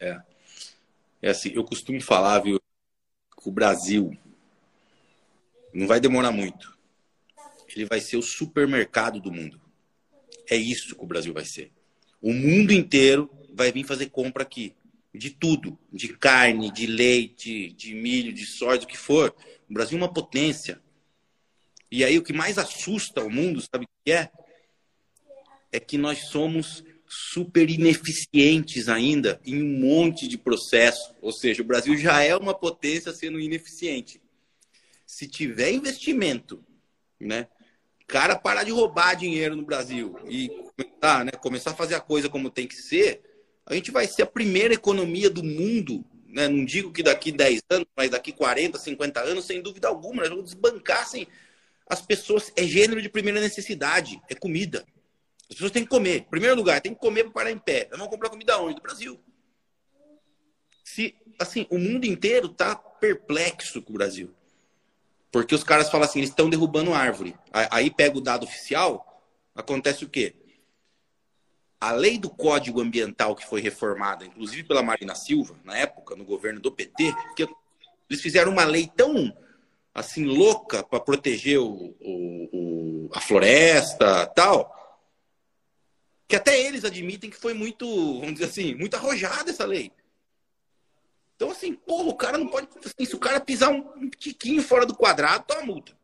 É. 0.00 0.20
É 1.20 1.30
assim, 1.30 1.50
eu 1.54 1.64
costumo 1.64 2.00
falar, 2.00 2.40
viu, 2.40 2.60
que 3.40 3.48
o 3.48 3.52
Brasil 3.52 4.16
não 5.72 5.86
vai 5.86 6.00
demorar 6.00 6.32
muito. 6.32 6.76
Ele 7.74 7.84
vai 7.84 8.00
ser 8.00 8.16
o 8.16 8.22
supermercado 8.22 9.20
do 9.20 9.30
mundo. 9.30 9.60
É 10.50 10.56
isso 10.56 10.96
que 10.96 11.04
o 11.04 11.06
Brasil 11.06 11.34
vai 11.34 11.44
ser. 11.44 11.70
O 12.20 12.32
mundo 12.32 12.72
inteiro 12.72 13.30
vai 13.52 13.70
vir 13.70 13.84
fazer 13.84 14.06
compra 14.10 14.42
aqui. 14.42 14.74
De 15.12 15.30
tudo. 15.30 15.78
De 15.92 16.16
carne, 16.16 16.72
de 16.72 16.86
leite, 16.86 17.72
de 17.72 17.94
milho, 17.94 18.32
de 18.32 18.46
soja, 18.46 18.80
do 18.80 18.86
que 18.86 18.96
for. 18.96 19.34
O 19.68 19.74
Brasil 19.74 19.98
é 19.98 20.00
uma 20.00 20.12
potência. 20.12 20.80
E 21.90 22.04
aí 22.04 22.18
o 22.18 22.22
que 22.22 22.32
mais 22.32 22.58
assusta 22.58 23.22
o 23.22 23.30
mundo, 23.30 23.60
sabe 23.60 23.84
o 23.84 23.88
que 24.04 24.12
é? 24.12 24.30
É 25.72 25.80
que 25.80 25.96
nós 25.96 26.28
somos 26.28 26.84
super 27.08 27.68
ineficientes 27.70 28.88
ainda 28.88 29.40
em 29.44 29.62
um 29.62 29.80
monte 29.80 30.28
de 30.28 30.36
processo. 30.36 31.14
Ou 31.20 31.32
seja, 31.32 31.62
o 31.62 31.64
Brasil 31.64 31.96
já 31.96 32.22
é 32.22 32.36
uma 32.36 32.54
potência 32.54 33.12
sendo 33.12 33.40
ineficiente. 33.40 34.20
Se 35.06 35.26
tiver 35.26 35.72
investimento, 35.72 36.62
né? 37.18 37.48
Cara, 38.06 38.36
parar 38.36 38.64
de 38.64 38.70
roubar 38.70 39.14
dinheiro 39.14 39.54
no 39.54 39.64
Brasil 39.64 40.18
e 40.28 40.48
começar, 40.48 41.24
né, 41.26 41.32
começar 41.32 41.70
a 41.72 41.74
fazer 41.74 41.94
a 41.94 42.00
coisa 42.00 42.26
como 42.26 42.48
tem 42.48 42.66
que 42.66 42.76
ser, 42.76 43.20
a 43.66 43.74
gente 43.74 43.90
vai 43.90 44.06
ser 44.06 44.22
a 44.22 44.26
primeira 44.26 44.72
economia 44.72 45.28
do 45.28 45.44
mundo. 45.44 46.02
Né? 46.26 46.48
Não 46.48 46.64
digo 46.64 46.90
que 46.90 47.02
daqui 47.02 47.30
10 47.30 47.60
anos, 47.68 47.86
mas 47.94 48.10
daqui 48.10 48.32
40, 48.32 48.78
50 48.78 49.20
anos, 49.20 49.44
sem 49.44 49.60
dúvida 49.60 49.88
alguma, 49.88 50.22
nós 50.22 50.30
vamos 50.30 50.44
desbancar 50.46 51.02
assim, 51.02 51.26
as 51.88 52.02
pessoas. 52.02 52.52
É 52.56 52.64
gênero 52.64 53.00
de 53.00 53.08
primeira 53.08 53.40
necessidade, 53.40 54.20
é 54.28 54.34
comida. 54.34 54.84
As 55.48 55.56
pessoas 55.56 55.72
têm 55.72 55.84
que 55.84 55.88
comer. 55.88 56.18
Em 56.18 56.30
primeiro 56.30 56.56
lugar, 56.56 56.80
tem 56.80 56.92
que 56.92 57.00
comer 57.00 57.24
para 57.24 57.32
parar 57.32 57.50
em 57.50 57.58
pé. 57.58 57.88
Nós 57.90 57.98
vamos 57.98 58.12
comprar 58.12 58.28
comida 58.28 58.60
onde? 58.60 58.74
Do 58.74 58.82
Brasil. 58.82 59.18
Se, 60.84 61.14
assim, 61.38 61.66
o 61.70 61.78
mundo 61.78 62.04
inteiro 62.04 62.48
está 62.48 62.74
perplexo 62.76 63.80
com 63.82 63.90
o 63.90 63.94
Brasil. 63.94 64.34
Porque 65.30 65.54
os 65.54 65.64
caras 65.64 65.90
falam 65.90 66.06
assim, 66.06 66.20
eles 66.20 66.30
estão 66.30 66.48
derrubando 66.48 66.94
árvore. 66.94 67.36
Aí 67.52 67.90
pega 67.90 68.16
o 68.16 68.20
dado 68.20 68.44
oficial, 68.44 69.22
acontece 69.54 70.04
o 70.04 70.08
quê? 70.08 70.34
A 71.80 71.92
lei 71.92 72.18
do 72.18 72.30
Código 72.30 72.80
Ambiental 72.80 73.36
que 73.36 73.46
foi 73.46 73.60
reformada, 73.60 74.24
inclusive 74.24 74.64
pela 74.64 74.82
Marina 74.82 75.14
Silva, 75.14 75.54
na 75.64 75.76
época, 75.76 76.16
no 76.16 76.24
governo 76.24 76.60
do 76.60 76.72
PT, 76.72 77.14
que 77.36 77.46
eles 78.10 78.22
fizeram 78.22 78.50
uma 78.50 78.64
lei 78.64 78.90
tão 78.96 79.32
assim 79.98 80.24
louca 80.24 80.82
para 80.82 81.00
proteger 81.00 81.58
o, 81.58 81.94
o, 82.00 82.48
o, 82.52 83.10
a 83.12 83.20
floresta 83.20 84.26
tal, 84.26 84.74
que 86.26 86.36
até 86.36 86.60
eles 86.60 86.84
admitem 86.84 87.30
que 87.30 87.36
foi 87.36 87.54
muito, 87.54 87.86
vamos 88.20 88.34
dizer 88.34 88.46
assim, 88.46 88.74
muito 88.74 88.94
arrojada 88.94 89.50
essa 89.50 89.64
lei. 89.64 89.92
Então, 91.34 91.50
assim, 91.50 91.72
porra, 91.72 92.08
o 92.08 92.16
cara 92.16 92.36
não 92.36 92.48
pode. 92.48 92.68
Assim, 92.84 93.04
se 93.04 93.14
o 93.14 93.18
cara 93.18 93.40
pisar 93.40 93.70
um, 93.70 93.88
um 93.96 94.10
tiquinho 94.10 94.60
fora 94.60 94.84
do 94.84 94.96
quadrado, 94.96 95.44
toma 95.46 95.62
multa. 95.62 95.96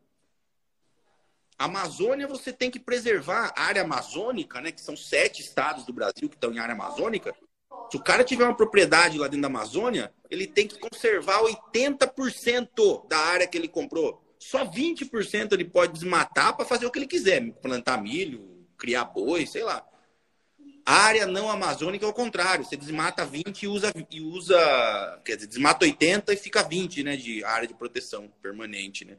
A 1.59 1.65
Amazônia, 1.65 2.25
você 2.25 2.53
tem 2.53 2.71
que 2.71 2.79
preservar 2.79 3.53
a 3.55 3.63
área 3.63 3.81
amazônica, 3.81 4.61
né? 4.61 4.71
Que 4.71 4.81
são 4.81 4.95
sete 4.95 5.41
estados 5.41 5.85
do 5.85 5.91
Brasil 5.91 6.29
que 6.29 6.35
estão 6.35 6.53
em 6.53 6.59
área 6.59 6.73
amazônica. 6.73 7.35
Se 7.89 7.97
o 7.97 8.03
cara 8.03 8.23
tiver 8.23 8.43
uma 8.43 8.55
propriedade 8.55 9.17
lá 9.17 9.27
dentro 9.27 9.41
da 9.41 9.47
Amazônia, 9.47 10.13
ele 10.29 10.47
tem 10.47 10.67
que 10.67 10.79
conservar 10.79 11.41
80% 11.41 13.07
da 13.07 13.17
área 13.17 13.47
que 13.47 13.57
ele 13.57 13.67
comprou. 13.67 14.21
Só 14.39 14.65
20% 14.65 15.53
ele 15.53 15.65
pode 15.65 15.93
desmatar 15.93 16.55
para 16.55 16.65
fazer 16.65 16.85
o 16.85 16.91
que 16.91 16.99
ele 16.99 17.07
quiser, 17.07 17.51
plantar 17.61 18.01
milho, 18.01 18.65
criar 18.77 19.05
boi, 19.05 19.45
sei 19.45 19.63
lá. 19.63 19.85
Área 20.85 21.25
não 21.25 21.49
amazônica 21.49 22.05
é 22.05 22.07
o 22.07 22.13
contrário. 22.13 22.63
Você 22.63 22.77
desmata 22.77 23.25
20 23.25 23.63
e 23.63 23.67
usa, 23.67 23.91
e 24.11 24.21
usa. 24.21 25.21
Quer 25.25 25.35
dizer, 25.35 25.47
desmata 25.47 25.83
80 25.83 26.31
e 26.31 26.37
fica 26.37 26.61
20, 26.61 27.03
né? 27.03 27.17
De 27.17 27.43
área 27.43 27.67
de 27.67 27.73
proteção 27.73 28.31
permanente, 28.41 29.03
né? 29.03 29.17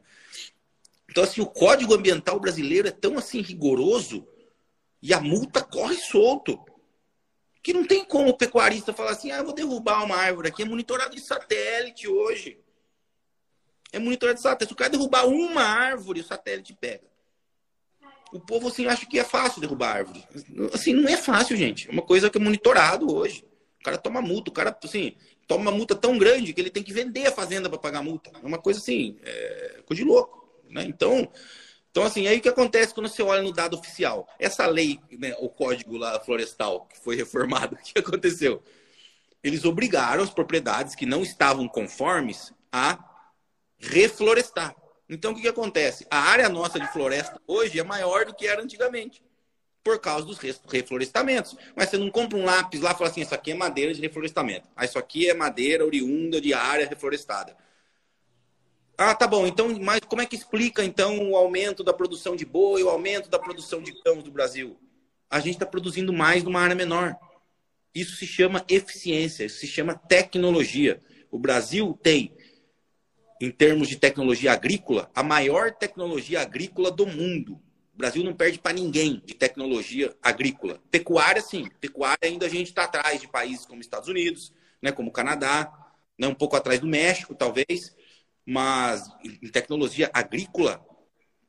Então, 1.09 1.23
assim, 1.23 1.41
o 1.41 1.45
Código 1.45 1.93
Ambiental 1.93 2.39
brasileiro 2.39 2.87
é 2.87 2.91
tão 2.91 3.17
assim 3.17 3.41
rigoroso 3.41 4.25
e 5.01 5.13
a 5.13 5.19
multa 5.19 5.61
corre 5.61 5.95
solto. 5.95 6.57
Que 7.61 7.73
não 7.73 7.85
tem 7.85 8.05
como 8.05 8.29
o 8.29 8.37
pecuarista 8.37 8.93
falar 8.93 9.11
assim, 9.11 9.31
ah, 9.31 9.37
eu 9.37 9.45
vou 9.45 9.53
derrubar 9.53 10.03
uma 10.03 10.15
árvore 10.15 10.49
aqui. 10.49 10.63
É 10.63 10.65
monitorado 10.65 11.15
de 11.15 11.21
satélite 11.21 12.07
hoje. 12.07 12.59
É 13.91 13.99
monitorado 13.99 14.37
de 14.37 14.43
satélite. 14.43 14.69
Se 14.69 14.73
o 14.73 14.77
cara 14.77 14.89
derrubar 14.89 15.27
uma 15.27 15.63
árvore, 15.63 16.21
o 16.21 16.23
satélite 16.23 16.75
pega 16.79 17.07
o 18.31 18.39
povo 18.39 18.67
assim 18.67 18.87
acha 18.87 19.05
que 19.05 19.19
é 19.19 19.23
fácil 19.23 19.61
derrubar 19.61 19.97
árvore. 19.97 20.23
Assim, 20.73 20.93
não 20.93 21.07
é 21.09 21.17
fácil, 21.17 21.55
gente. 21.55 21.87
É 21.87 21.91
uma 21.91 22.01
coisa 22.01 22.29
que 22.29 22.37
é 22.37 22.41
monitorado 22.41 23.13
hoje. 23.13 23.45
O 23.79 23.83
cara 23.83 23.97
toma 23.97 24.21
multa, 24.21 24.49
o 24.49 24.53
cara 24.53 24.77
assim, 24.83 25.15
toma 25.47 25.63
uma 25.63 25.71
multa 25.71 25.95
tão 25.95 26.17
grande 26.17 26.53
que 26.53 26.59
ele 26.59 26.69
tem 26.69 26.83
que 26.83 26.91
vender 26.91 27.27
a 27.27 27.31
fazenda 27.31 27.69
para 27.69 27.79
pagar 27.79 28.03
multa. 28.03 28.31
É 28.41 28.45
uma 28.45 28.57
coisa 28.57 28.79
assim, 28.79 29.17
é, 29.23 29.81
coisa 29.85 30.03
de 30.03 30.07
louco, 30.07 30.47
né? 30.69 30.83
Então, 30.83 31.29
então 31.97 32.05
assim, 32.05 32.27
aí 32.27 32.37
o 32.37 32.41
que 32.41 32.47
acontece 32.47 32.93
quando 32.93 33.09
você 33.09 33.23
olha 33.23 33.41
no 33.41 33.51
dado 33.51 33.75
oficial? 33.75 34.29
Essa 34.37 34.67
lei, 34.67 34.99
né, 35.17 35.35
o 35.39 35.49
código 35.49 35.97
lá 35.97 36.19
florestal 36.19 36.85
que 36.85 36.99
foi 36.99 37.15
reformado, 37.17 37.73
o 37.73 37.77
que 37.79 37.97
aconteceu? 37.97 38.61
Eles 39.43 39.65
obrigaram 39.65 40.21
as 40.21 40.29
propriedades 40.29 40.93
que 40.93 41.07
não 41.07 41.23
estavam 41.23 41.67
conformes 41.67 42.53
a 42.71 43.03
reflorestar. 43.79 44.75
Então, 45.09 45.31
o 45.31 45.35
que, 45.35 45.41
que 45.41 45.47
acontece? 45.47 46.05
A 46.11 46.19
área 46.19 46.47
nossa 46.49 46.79
de 46.79 46.87
floresta 46.93 47.41
hoje 47.47 47.79
é 47.79 47.83
maior 47.83 48.25
do 48.25 48.35
que 48.35 48.45
era 48.45 48.61
antigamente, 48.61 49.23
por 49.83 49.97
causa 49.99 50.23
dos 50.23 50.37
reflorestamentos. 50.37 51.57
Mas 51.75 51.89
você 51.89 51.97
não 51.97 52.11
compra 52.11 52.37
um 52.37 52.45
lápis 52.45 52.79
lá 52.79 52.91
e 52.91 52.95
fala 52.95 53.09
assim: 53.09 53.21
isso 53.21 53.33
aqui 53.33 53.53
é 53.53 53.55
madeira 53.55 53.91
de 53.91 54.01
reflorestamento. 54.01 54.67
Ah, 54.75 54.85
isso 54.85 54.99
aqui 54.99 55.27
é 55.27 55.33
madeira 55.33 55.83
oriunda 55.83 56.39
de 56.39 56.53
área 56.53 56.87
reflorestada. 56.87 57.57
Ah, 58.97 59.13
tá 59.13 59.27
bom. 59.27 59.45
Então, 59.45 59.77
mas 59.79 59.99
como 59.99 60.21
é 60.21 60.25
que 60.25 60.35
explica 60.35 60.83
então 60.83 61.29
o 61.29 61.35
aumento 61.35 61.83
da 61.83 61.93
produção 61.93 62.35
de 62.35 62.45
boi, 62.45 62.81
o 62.81 62.89
aumento 62.89 63.29
da 63.29 63.37
produção 63.37 63.81
de 63.81 63.93
cães 64.01 64.23
do 64.23 64.31
Brasil? 64.31 64.75
A 65.29 65.39
gente 65.39 65.53
está 65.53 65.65
produzindo 65.65 66.11
mais 66.11 66.43
numa 66.43 66.61
área 66.61 66.75
menor. 66.75 67.15
Isso 67.93 68.15
se 68.15 68.25
chama 68.25 68.65
eficiência, 68.67 69.45
isso 69.45 69.59
se 69.59 69.67
chama 69.67 69.95
tecnologia. 69.95 71.01
O 71.29 71.37
Brasil 71.37 71.97
tem 72.01 72.35
em 73.39 73.51
termos 73.51 73.87
de 73.87 73.97
tecnologia 73.97 74.51
agrícola, 74.51 75.11
a 75.13 75.21
maior 75.21 75.71
tecnologia 75.71 76.41
agrícola 76.41 76.89
do 76.89 77.05
mundo. 77.05 77.61
O 77.93 77.97
Brasil 77.97 78.23
não 78.23 78.33
perde 78.33 78.57
para 78.57 78.73
ninguém 78.73 79.21
de 79.25 79.35
tecnologia 79.35 80.15
agrícola. 80.21 80.81
Pecuária, 80.89 81.41
sim. 81.41 81.67
Pecuária 81.79 82.17
ainda 82.23 82.45
a 82.47 82.49
gente 82.49 82.67
está 82.67 82.83
atrás 82.83 83.21
de 83.21 83.27
países 83.27 83.65
como 83.65 83.81
Estados 83.81 84.09
Unidos, 84.09 84.53
né, 84.81 84.91
como 84.91 85.11
Canadá, 85.11 85.71
né, 86.17 86.27
um 86.27 86.33
pouco 86.33 86.55
atrás 86.55 86.79
do 86.79 86.87
México, 86.87 87.35
talvez. 87.35 87.95
Mas 88.47 89.03
em 89.23 89.49
tecnologia 89.49 90.09
agrícola, 90.13 90.83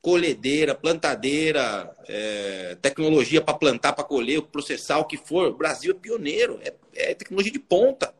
colhedeira, 0.03 0.75
plantadeira, 0.75 1.95
é, 2.09 2.77
tecnologia 2.83 3.41
para 3.41 3.57
plantar, 3.57 3.93
para 3.93 4.05
colher, 4.05 4.43
processar, 4.43 4.99
o 4.99 5.05
que 5.05 5.17
for, 5.17 5.49
o 5.49 5.57
Brasil 5.57 5.93
é 5.93 5.95
pioneiro, 5.95 6.59
é, 6.63 6.75
é 6.95 7.15
tecnologia 7.15 7.53
de 7.53 7.59
ponta. 7.61 8.13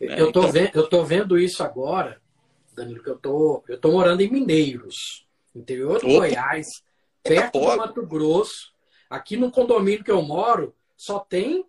Né? 0.00 0.20
Eu 0.20 0.28
estou 0.28 0.44
então... 0.44 1.04
vendo, 1.04 1.36
isso 1.36 1.62
agora 1.62 2.20
Danilo, 2.78 3.02
que 3.02 3.10
eu 3.10 3.18
tô, 3.18 3.64
eu 3.68 3.78
tô 3.78 3.90
morando 3.90 4.20
em 4.20 4.30
Mineiros. 4.30 5.26
interior 5.54 6.00
do 6.00 6.08
Opa. 6.08 6.18
Goiás, 6.18 6.82
perto 7.22 7.58
do 7.58 7.76
Mato 7.76 8.06
Grosso. 8.06 8.72
Aqui 9.10 9.36
no 9.36 9.50
condomínio 9.50 10.04
que 10.04 10.10
eu 10.10 10.22
moro, 10.22 10.74
só 10.96 11.18
tem 11.18 11.64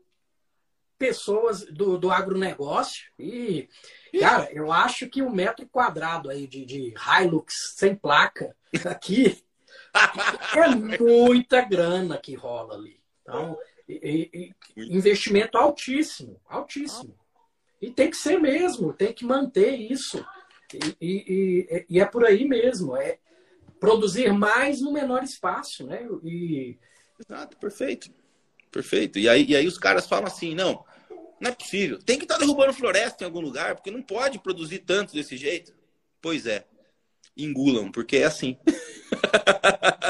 pessoas 0.97 1.65
do, 1.65 1.97
do 1.97 2.11
agronegócio. 2.11 3.09
E, 3.17 3.67
cara, 4.17 4.49
eu 4.51 4.71
acho 4.71 5.07
que 5.09 5.21
o 5.21 5.29
metro 5.29 5.67
quadrado 5.67 6.29
aí 6.29 6.47
de, 6.47 6.65
de 6.65 6.93
Hilux 6.93 7.73
sem 7.75 7.95
placa 7.95 8.55
aqui 8.85 9.43
é 10.55 10.97
muita 10.99 11.61
grana 11.61 12.17
que 12.17 12.35
rola 12.35 12.75
ali. 12.75 12.99
Então, 13.21 13.57
e, 13.87 14.53
e, 14.75 14.95
investimento 14.95 15.57
altíssimo, 15.57 16.39
altíssimo. 16.47 17.17
E 17.81 17.91
tem 17.91 18.09
que 18.09 18.17
ser 18.17 18.39
mesmo, 18.39 18.93
tem 18.93 19.13
que 19.13 19.25
manter 19.25 19.75
isso. 19.75 20.23
E, 21.01 21.65
e, 21.89 21.99
é 21.99 22.05
por 22.05 22.25
aí 22.25 22.45
mesmo, 22.45 22.95
é 22.95 23.17
produzir 23.79 24.31
mais 24.31 24.81
no 24.81 24.91
menor 24.91 25.23
espaço, 25.23 25.85
né? 25.87 26.07
E... 26.23 26.77
Exato, 27.19 27.57
perfeito. 27.57 28.11
Perfeito. 28.71 29.17
E 29.17 29.27
aí, 29.27 29.45
e 29.45 29.55
aí 29.55 29.65
os 29.65 29.79
caras 29.79 30.07
falam 30.07 30.27
assim, 30.27 30.53
não, 30.53 30.85
não 31.39 31.51
é 31.51 31.53
possível. 31.53 31.99
Tem 31.99 32.17
que 32.17 32.25
estar 32.25 32.35
tá 32.35 32.39
derrubando 32.39 32.73
floresta 32.73 33.23
em 33.23 33.27
algum 33.27 33.41
lugar, 33.41 33.75
porque 33.75 33.91
não 33.91 34.01
pode 34.01 34.39
produzir 34.39 34.79
tanto 34.79 35.13
desse 35.13 35.37
jeito. 35.37 35.73
Pois 36.21 36.45
é. 36.45 36.65
Engulam, 37.37 37.91
porque 37.91 38.17
é 38.17 38.25
assim. 38.25 38.57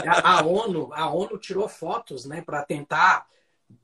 A, 0.08 0.40
a 0.40 0.46
ONU, 0.46 0.90
a 0.94 1.10
ONU 1.10 1.38
tirou 1.38 1.68
fotos, 1.68 2.24
né, 2.24 2.42
para 2.42 2.64
tentar 2.64 3.28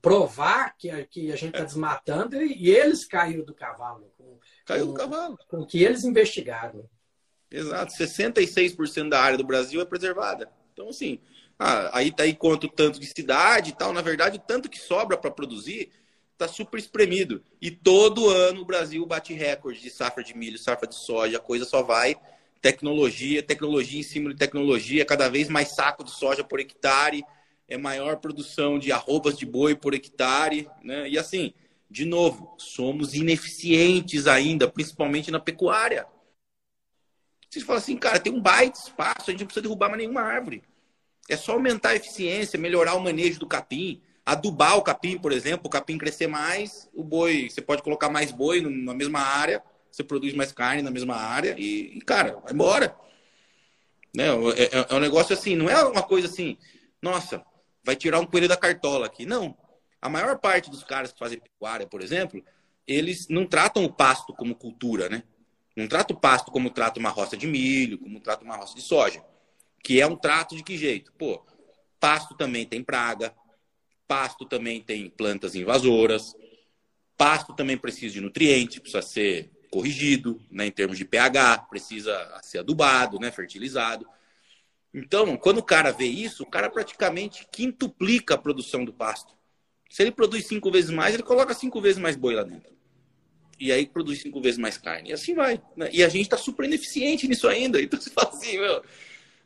provar 0.01 0.75
que, 0.77 0.89
a, 0.89 1.05
que 1.05 1.31
a 1.31 1.35
gente 1.35 1.53
está 1.53 1.63
desmatando 1.63 2.41
e, 2.41 2.69
eles 2.69 3.05
caíram 3.05 3.43
do 3.43 3.53
cavalo. 3.53 4.11
Com, 4.17 4.39
Caiu 4.65 4.87
com, 4.87 4.93
do 4.93 4.97
cavalo. 4.97 5.39
Com 5.47 5.59
o 5.59 5.65
que 5.65 5.83
eles 5.83 6.03
investigaram. 6.03 6.89
Exato. 7.51 7.93
66% 7.93 9.09
da 9.09 9.19
área 9.19 9.37
do 9.37 9.43
Brasil 9.43 9.81
é 9.81 9.85
preservada. 9.85 10.49
Então, 10.73 10.89
assim, 10.89 11.19
ah, 11.59 11.97
aí 11.97 12.11
tá 12.11 12.23
aí 12.23 12.35
quanto 12.35 12.67
tanto 12.67 12.99
de 12.99 13.07
cidade 13.07 13.71
e 13.71 13.75
tal. 13.75 13.93
Na 13.93 14.01
verdade, 14.01 14.37
o 14.37 14.41
tanto 14.41 14.69
que 14.69 14.79
sobra 14.79 15.17
para 15.17 15.31
produzir 15.31 15.91
está 16.35 16.47
super 16.47 16.77
espremido. 16.77 17.43
E 17.61 17.71
todo 17.71 18.29
ano 18.29 18.61
o 18.61 18.65
Brasil 18.65 19.05
bate 19.05 19.33
recorde 19.33 19.81
de 19.81 19.89
safra 19.89 20.23
de 20.23 20.37
milho, 20.37 20.57
safra 20.57 20.87
de 20.87 20.95
soja, 20.95 21.37
a 21.37 21.41
coisa 21.41 21.65
só 21.65 21.81
vai 21.81 22.15
tecnologia, 22.65 23.43
tecnologia 23.43 23.99
em 23.99 24.03
cima 24.03 24.31
de 24.31 24.39
tecnologia, 24.39 25.05
cada 25.05 25.29
vez 25.29 25.49
mais 25.49 25.67
saco 25.67 26.03
de 26.03 26.09
soja 26.09 26.43
por 26.43 26.59
hectare, 26.59 27.23
é 27.67 27.77
maior 27.77 28.17
produção 28.17 28.79
de 28.79 28.91
arrobas 28.91 29.37
de 29.37 29.45
boi 29.45 29.75
por 29.75 29.93
hectare, 29.93 30.67
né? 30.83 31.07
E 31.07 31.15
assim, 31.15 31.53
de 31.91 32.05
novo, 32.05 32.55
somos 32.57 33.13
ineficientes 33.13 34.25
ainda, 34.25 34.67
principalmente 34.67 35.29
na 35.29 35.39
pecuária. 35.39 36.07
Vocês 37.47 37.63
falam 37.63 37.79
assim, 37.79 37.97
cara, 37.97 38.19
tem 38.19 38.33
um 38.33 38.41
baita 38.41 38.79
espaço, 38.79 39.29
a 39.29 39.31
gente 39.31 39.41
não 39.41 39.45
precisa 39.45 39.61
derrubar 39.61 39.89
mais 39.89 39.99
nenhuma 39.99 40.21
árvore. 40.21 40.63
É 41.29 41.37
só 41.37 41.51
aumentar 41.51 41.89
a 41.89 41.95
eficiência, 41.95 42.57
melhorar 42.57 42.95
o 42.95 42.99
manejo 42.99 43.39
do 43.39 43.47
capim, 43.47 44.01
adubar 44.25 44.77
o 44.77 44.81
capim, 44.81 45.17
por 45.17 45.31
exemplo, 45.31 45.67
o 45.67 45.69
capim 45.69 45.97
crescer 45.97 46.27
mais, 46.27 46.89
o 46.93 47.03
boi, 47.03 47.49
você 47.49 47.61
pode 47.61 47.83
colocar 47.83 48.09
mais 48.09 48.31
boi 48.31 48.61
na 48.61 48.93
mesma 48.93 49.19
área, 49.19 49.61
você 49.91 50.03
produz 50.03 50.33
mais 50.33 50.51
carne 50.51 50.81
na 50.81 50.89
mesma 50.89 51.15
área 51.15 51.55
e, 51.57 51.97
e 51.97 52.01
cara, 52.01 52.39
vai 52.43 52.51
embora. 52.51 52.95
Né? 54.15 54.25
É, 54.27 54.63
é, 54.63 54.87
é, 54.89 54.95
um 54.95 54.99
negócio 54.99 55.33
assim, 55.33 55.55
não 55.55 55.69
é 55.69 55.83
uma 55.83 56.01
coisa 56.01 56.27
assim, 56.27 56.57
nossa, 57.01 57.45
vai 57.83 57.95
tirar 57.95 58.19
um 58.19 58.25
coelho 58.25 58.47
da 58.47 58.57
cartola 58.57 59.05
aqui. 59.05 59.25
Não. 59.25 59.55
A 60.01 60.09
maior 60.09 60.39
parte 60.39 60.69
dos 60.71 60.83
caras 60.83 61.11
que 61.11 61.19
fazem 61.19 61.39
pecuária, 61.39 61.85
por 61.85 62.01
exemplo, 62.01 62.43
eles 62.87 63.27
não 63.27 63.45
tratam 63.45 63.85
o 63.85 63.93
pasto 63.93 64.33
como 64.33 64.55
cultura, 64.55 65.07
né? 65.07 65.23
Não 65.75 65.87
trata 65.87 66.13
o 66.13 66.19
pasto 66.19 66.51
como 66.51 66.69
trata 66.69 66.99
uma 66.99 67.09
roça 67.09 67.35
de 67.35 67.45
milho, 67.45 67.97
como 67.99 68.19
trata 68.19 68.43
uma 68.43 68.55
roça 68.55 68.75
de 68.75 68.81
soja. 68.81 69.23
Que 69.83 69.99
é 70.01 70.07
um 70.07 70.15
trato 70.15 70.55
de 70.55 70.63
que 70.63 70.77
jeito? 70.77 71.11
Pô, 71.13 71.45
pasto 71.99 72.35
também 72.35 72.65
tem 72.65 72.83
praga, 72.83 73.35
pasto 74.07 74.45
também 74.45 74.81
tem 74.81 75.09
plantas 75.09 75.55
invasoras, 75.55 76.35
pasto 77.17 77.53
também 77.53 77.77
precisa 77.77 78.13
de 78.13 78.21
nutriente, 78.21 78.79
precisa 78.79 79.01
ser 79.01 79.51
corrigido, 79.71 80.41
né, 80.49 80.67
em 80.67 80.71
termos 80.71 80.97
de 80.97 81.05
pH, 81.05 81.67
precisa 81.69 82.39
ser 82.41 82.59
adubado, 82.59 83.19
né, 83.19 83.31
fertilizado. 83.31 84.07
Então, 84.93 85.35
quando 85.35 85.57
o 85.57 85.63
cara 85.63 85.91
vê 85.91 86.05
isso, 86.05 86.43
o 86.43 86.49
cara 86.49 86.69
praticamente 86.69 87.45
quintuplica 87.51 88.35
a 88.35 88.37
produção 88.37 88.85
do 88.85 88.93
pasto. 88.93 89.35
Se 89.89 90.01
ele 90.01 90.11
produz 90.11 90.47
cinco 90.47 90.71
vezes 90.71 90.89
mais, 90.89 91.13
ele 91.13 91.23
coloca 91.23 91.53
cinco 91.53 91.81
vezes 91.81 91.97
mais 91.97 92.15
boi 92.15 92.35
lá 92.35 92.43
dentro. 92.43 92.73
E 93.59 93.71
aí 93.71 93.85
produz 93.85 94.21
cinco 94.21 94.41
vezes 94.41 94.57
mais 94.57 94.77
carne. 94.77 95.09
E 95.09 95.13
assim 95.13 95.33
vai. 95.33 95.61
Né? 95.75 95.89
E 95.91 96.03
a 96.03 96.09
gente 96.09 96.23
está 96.23 96.37
super 96.37 96.65
ineficiente 96.65 97.27
nisso 97.27 97.47
ainda. 97.47 97.81
Então 97.81 97.99
você 97.99 98.09
fala 98.09 98.29
assim, 98.29 98.57
meu, 98.57 98.83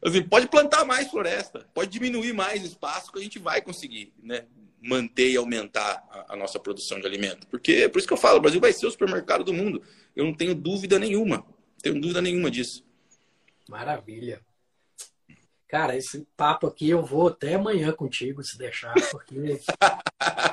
assim, 0.03 0.23
pode 0.23 0.47
plantar 0.47 0.85
mais 0.85 1.09
floresta, 1.09 1.67
pode 1.73 1.91
diminuir 1.91 2.33
mais 2.33 2.63
espaço 2.63 3.11
que 3.11 3.19
a 3.19 3.21
gente 3.21 3.39
vai 3.39 3.61
conseguir 3.61 4.13
né? 4.21 4.45
manter 4.81 5.31
e 5.31 5.37
aumentar 5.37 6.25
a, 6.29 6.35
nossa 6.35 6.59
produção 6.59 6.99
de 6.99 7.05
alimento. 7.05 7.47
Porque, 7.47 7.87
por 7.89 7.99
isso 7.99 8.07
que 8.07 8.13
eu 8.13 8.17
falo, 8.17 8.37
o 8.37 8.41
Brasil 8.41 8.61
vai 8.61 8.71
ser 8.71 8.87
o 8.87 8.91
supermercado 8.91 9.43
do 9.43 9.53
mundo. 9.53 9.81
Eu 10.15 10.25
não 10.25 10.33
tenho 10.33 10.55
dúvida 10.55 10.97
nenhuma. 10.97 11.45
Tenho 11.81 11.99
dúvida 11.99 12.21
nenhuma 12.21 12.49
disso. 12.49 12.83
Maravilha. 13.67 14.41
Cara, 15.67 15.95
esse 15.95 16.25
papo 16.35 16.65
aqui 16.65 16.89
eu 16.89 17.05
vou 17.05 17.27
até 17.27 17.53
amanhã 17.53 17.91
contigo, 17.91 18.43
se 18.43 18.57
deixar, 18.57 18.95
porque 19.11 19.59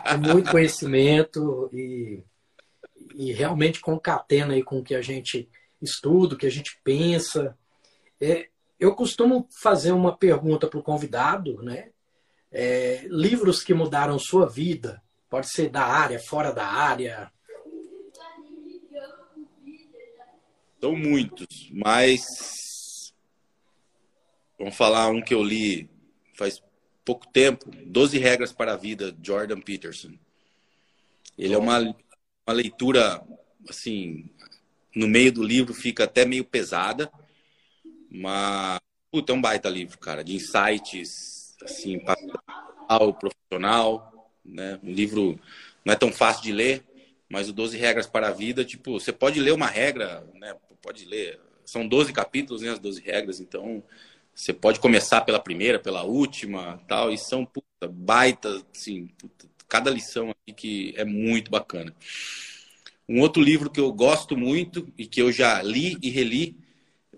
é 0.05 0.17
muito 0.19 0.51
conhecimento 0.51 1.71
e, 1.73 2.23
e 3.15 3.33
realmente 3.33 3.81
concatena 3.81 4.53
aí 4.53 4.63
com 4.63 4.81
o 4.81 4.85
que 4.85 4.95
a 4.95 5.01
gente 5.01 5.49
estuda, 5.81 6.35
o 6.35 6.39
que 6.39 6.47
a 6.47 6.51
gente 6.51 6.79
pensa. 6.85 7.57
É, 8.21 8.51
eu 8.79 8.95
costumo 8.95 9.49
fazer 9.61 9.93
uma 9.93 10.17
pergunta 10.17 10.67
para 10.67 10.79
o 10.79 10.83
convidado, 10.83 11.63
né? 11.63 11.91
É, 12.51 13.07
livros 13.09 13.63
que 13.63 13.75
mudaram 13.75 14.19
sua 14.19 14.47
vida, 14.47 15.03
pode 15.29 15.51
ser 15.51 15.69
da 15.69 15.85
área, 15.85 16.19
fora 16.19 16.53
da 16.53 16.67
área. 16.67 17.31
São 20.81 20.95
muitos, 20.95 21.71
mas 21.73 22.25
Vamos 24.59 24.75
falar 24.75 25.09
um 25.11 25.21
que 25.21 25.35
eu 25.35 25.43
li 25.43 25.89
faz 26.35 26.63
pouco 27.05 27.27
tempo, 27.29 27.71
12 27.85 28.19
Regras 28.19 28.53
para 28.53 28.73
a 28.73 28.77
Vida, 28.77 29.15
Jordan 29.23 29.61
Peterson. 29.61 30.15
Ele 31.37 31.53
é 31.53 31.59
uma, 31.59 31.79
uma 31.79 32.55
leitura, 32.55 33.23
assim, 33.69 34.31
no 34.95 35.07
meio 35.07 35.31
do 35.31 35.43
livro 35.43 35.75
fica 35.75 36.05
até 36.05 36.25
meio 36.25 36.45
pesada, 36.45 37.13
mas, 38.11 38.81
puta, 39.11 39.33
é 39.33 39.35
um 39.35 39.41
baita 39.41 39.69
livro, 39.69 39.99
cara, 39.99 40.23
de 40.23 40.35
insights, 40.35 41.55
assim, 41.63 41.99
para 41.99 43.05
o 43.05 43.13
profissional, 43.13 44.33
né? 44.45 44.79
Um 44.83 44.93
livro 44.93 45.39
não 45.85 45.93
é 45.93 45.97
tão 45.97 46.13
fácil 46.13 46.43
de 46.43 46.53
ler, 46.53 46.85
mas 47.29 47.49
o 47.49 47.53
12 47.53 47.77
Regras 47.77 48.07
para 48.07 48.29
a 48.29 48.33
Vida, 48.33 48.65
tipo, 48.65 48.93
você 49.01 49.13
pode 49.13 49.41
ler 49.41 49.53
uma 49.53 49.67
regra, 49.67 50.27
né? 50.35 50.55
Pode 50.83 51.05
ler, 51.05 51.41
são 51.65 51.87
12 51.87 52.13
capítulos, 52.13 52.63
né? 52.63 52.71
As 52.71 52.79
12 52.79 53.01
regras, 53.03 53.41
então 53.41 53.83
você 54.35 54.53
pode 54.53 54.79
começar 54.79 55.23
pela 55.23 55.41
primeira, 55.41 55.79
pela 55.79 56.03
última, 56.03 56.79
tal, 56.87 57.11
e 57.11 57.17
são 57.17 57.45
puta, 57.45 57.89
baita, 57.89 58.63
assim, 58.75 59.07
puta, 59.19 59.49
cada 59.67 59.91
lição 59.91 60.31
aqui 60.31 60.53
que 60.53 60.95
é 60.97 61.05
muito 61.05 61.51
bacana. 61.51 61.95
Um 63.09 63.21
outro 63.21 63.43
livro 63.43 63.71
que 63.71 63.81
eu 63.81 63.93
gosto 63.93 64.37
muito 64.37 64.93
e 64.99 65.07
que 65.07 65.23
eu 65.23 65.33
já 65.33 65.63
li 65.63 65.97
e 66.03 66.11
reli 66.11 66.57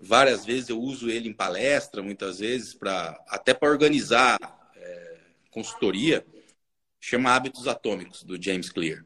várias 0.01 0.45
vezes, 0.45 0.69
eu 0.69 0.79
uso 0.79 1.09
ele 1.09 1.29
em 1.29 1.33
palestra, 1.33 2.01
muitas 2.01 2.39
vezes, 2.39 2.73
para 2.73 3.19
até 3.27 3.53
para 3.53 3.69
organizar 3.69 4.37
é, 4.75 5.17
consultoria, 5.51 6.25
chama 6.99 7.31
Hábitos 7.31 7.67
Atômicos, 7.67 8.23
do 8.23 8.41
James 8.41 8.69
Clear 8.69 9.03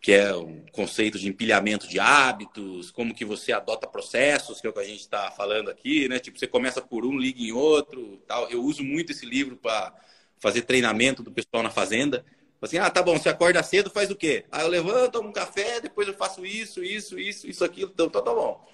que 0.00 0.12
é 0.12 0.34
o 0.34 0.62
conceito 0.72 1.18
de 1.18 1.28
empilhamento 1.28 1.86
de 1.86 2.00
hábitos, 2.00 2.90
como 2.90 3.14
que 3.14 3.24
você 3.24 3.52
adota 3.52 3.86
processos, 3.86 4.60
que 4.60 4.66
é 4.66 4.70
o 4.70 4.72
que 4.72 4.80
a 4.80 4.84
gente 4.84 5.00
está 5.00 5.30
falando 5.30 5.70
aqui, 5.70 6.08
né? 6.08 6.18
Tipo, 6.18 6.38
você 6.38 6.46
começa 6.46 6.80
por 6.80 7.04
um, 7.04 7.18
liga 7.18 7.42
em 7.42 7.52
outro, 7.52 8.16
tal. 8.26 8.48
Eu 8.48 8.62
uso 8.64 8.82
muito 8.82 9.12
esse 9.12 9.26
livro 9.26 9.56
para 9.56 9.94
fazer 10.38 10.62
treinamento 10.62 11.22
do 11.22 11.30
pessoal 11.30 11.62
na 11.62 11.70
fazenda. 11.70 12.24
Assim, 12.62 12.78
ah, 12.78 12.90
tá 12.90 13.02
bom, 13.02 13.18
você 13.18 13.28
acorda 13.28 13.62
cedo, 13.62 13.90
faz 13.90 14.10
o 14.10 14.16
quê? 14.16 14.44
Ah, 14.50 14.62
eu 14.62 14.68
levanto, 14.68 15.12
tomo 15.12 15.28
um 15.28 15.32
café, 15.32 15.80
depois 15.80 16.08
eu 16.08 16.14
faço 16.14 16.46
isso, 16.46 16.82
isso, 16.82 17.18
isso, 17.18 17.46
isso, 17.46 17.64
aquilo, 17.64 17.90
então 17.92 18.08
tá, 18.08 18.22
tá 18.22 18.32
bom. 18.32 18.66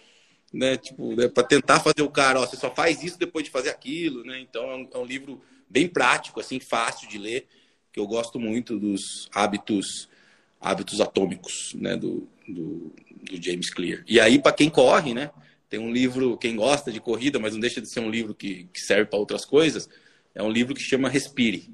Né? 0.53 0.77
Tipo, 0.77 1.15
né? 1.15 1.29
para 1.29 1.43
tentar 1.43 1.81
fazer 1.81 2.03
o 2.03 2.11
cara, 2.11 2.41
ó, 2.41 2.47
você 2.47 2.57
só 2.57 2.75
faz 2.75 3.03
isso 3.03 3.19
depois 3.19 3.45
de 3.45 3.51
fazer 3.51 3.71
aquilo, 3.71 4.25
né? 4.25 4.41
Então 4.41 4.71
é 4.71 4.77
um, 4.77 4.89
é 4.95 4.99
um 4.99 5.05
livro 5.05 5.43
bem 5.69 5.89
prático, 5.89 6.41
assim, 6.41 6.61
fácil 6.61 7.09
de 7.09 7.19
ler, 7.19 7.47
que 7.93 7.99
eu 7.99 8.07
gosto 8.07 8.39
muito 8.39 8.79
dos 8.79 9.29
hábitos 9.35 10.09
Hábitos 10.61 11.01
Atômicos, 11.01 11.75
né, 11.75 11.97
do, 11.97 12.27
do, 12.49 12.93
do 13.23 13.43
James 13.43 13.71
Clear. 13.71 14.03
E 14.07 14.19
aí, 14.19 14.41
para 14.41 14.53
quem 14.53 14.71
corre, 14.71 15.13
né, 15.13 15.31
tem 15.69 15.79
um 15.79 15.93
livro, 15.93 16.37
quem 16.39 16.57
gosta 16.57 16.91
de 16.91 17.01
corrida, 17.01 17.39
mas 17.39 17.53
não 17.53 17.61
deixa 17.61 17.81
de 17.81 17.89
ser 17.89 18.01
um 18.01 18.11
livro 18.11 18.35
que, 18.35 18.65
que 18.73 18.81
serve 18.81 19.07
para 19.07 19.19
outras 19.19 19.45
coisas, 19.45 19.89
é 20.35 20.43
um 20.43 20.51
livro 20.51 20.75
que 20.75 20.83
chama 20.83 21.09
Respire. 21.09 21.71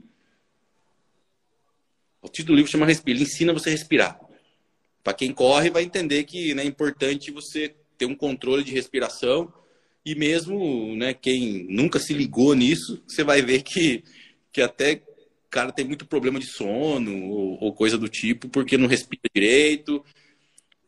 O 2.21 2.29
título 2.29 2.55
do 2.55 2.57
livro 2.57 2.71
chama 2.71 2.87
Respire, 2.87 3.19
ele 3.19 3.25
ensina 3.25 3.53
você 3.53 3.69
a 3.69 3.73
respirar. 3.73 4.21
Para 5.03 5.15
quem 5.15 5.33
corre, 5.33 5.71
vai 5.71 5.83
entender 5.83 6.25
que 6.25 6.55
né, 6.55 6.63
é 6.63 6.67
importante 6.67 7.31
você 7.31 7.75
ter 8.03 8.07
um 8.07 8.17
controle 8.17 8.65
de 8.65 8.73
respiração 8.73 9.53
E 10.05 10.17
mesmo 10.17 10.97
né, 10.97 11.15
quem 11.15 11.67
nunca 11.71 12.01
se 12.01 12.13
ligou 12.13 12.55
nisso, 12.55 13.01
você 13.07 13.23
vai 13.23 13.41
ver 13.41 13.63
que, 13.63 14.03
que 14.53 14.61
até 14.61 15.01
cara 15.49 15.71
tem 15.71 15.85
muito 15.85 16.07
problema 16.07 16.41
de 16.41 16.47
sono 16.47 17.29
ou, 17.29 17.63
ou 17.63 17.75
coisa 17.75 17.97
do 17.97 18.09
tipo, 18.09 18.49
porque 18.49 18.79
não 18.79 18.89
respira 18.89 19.23
direito, 19.33 20.05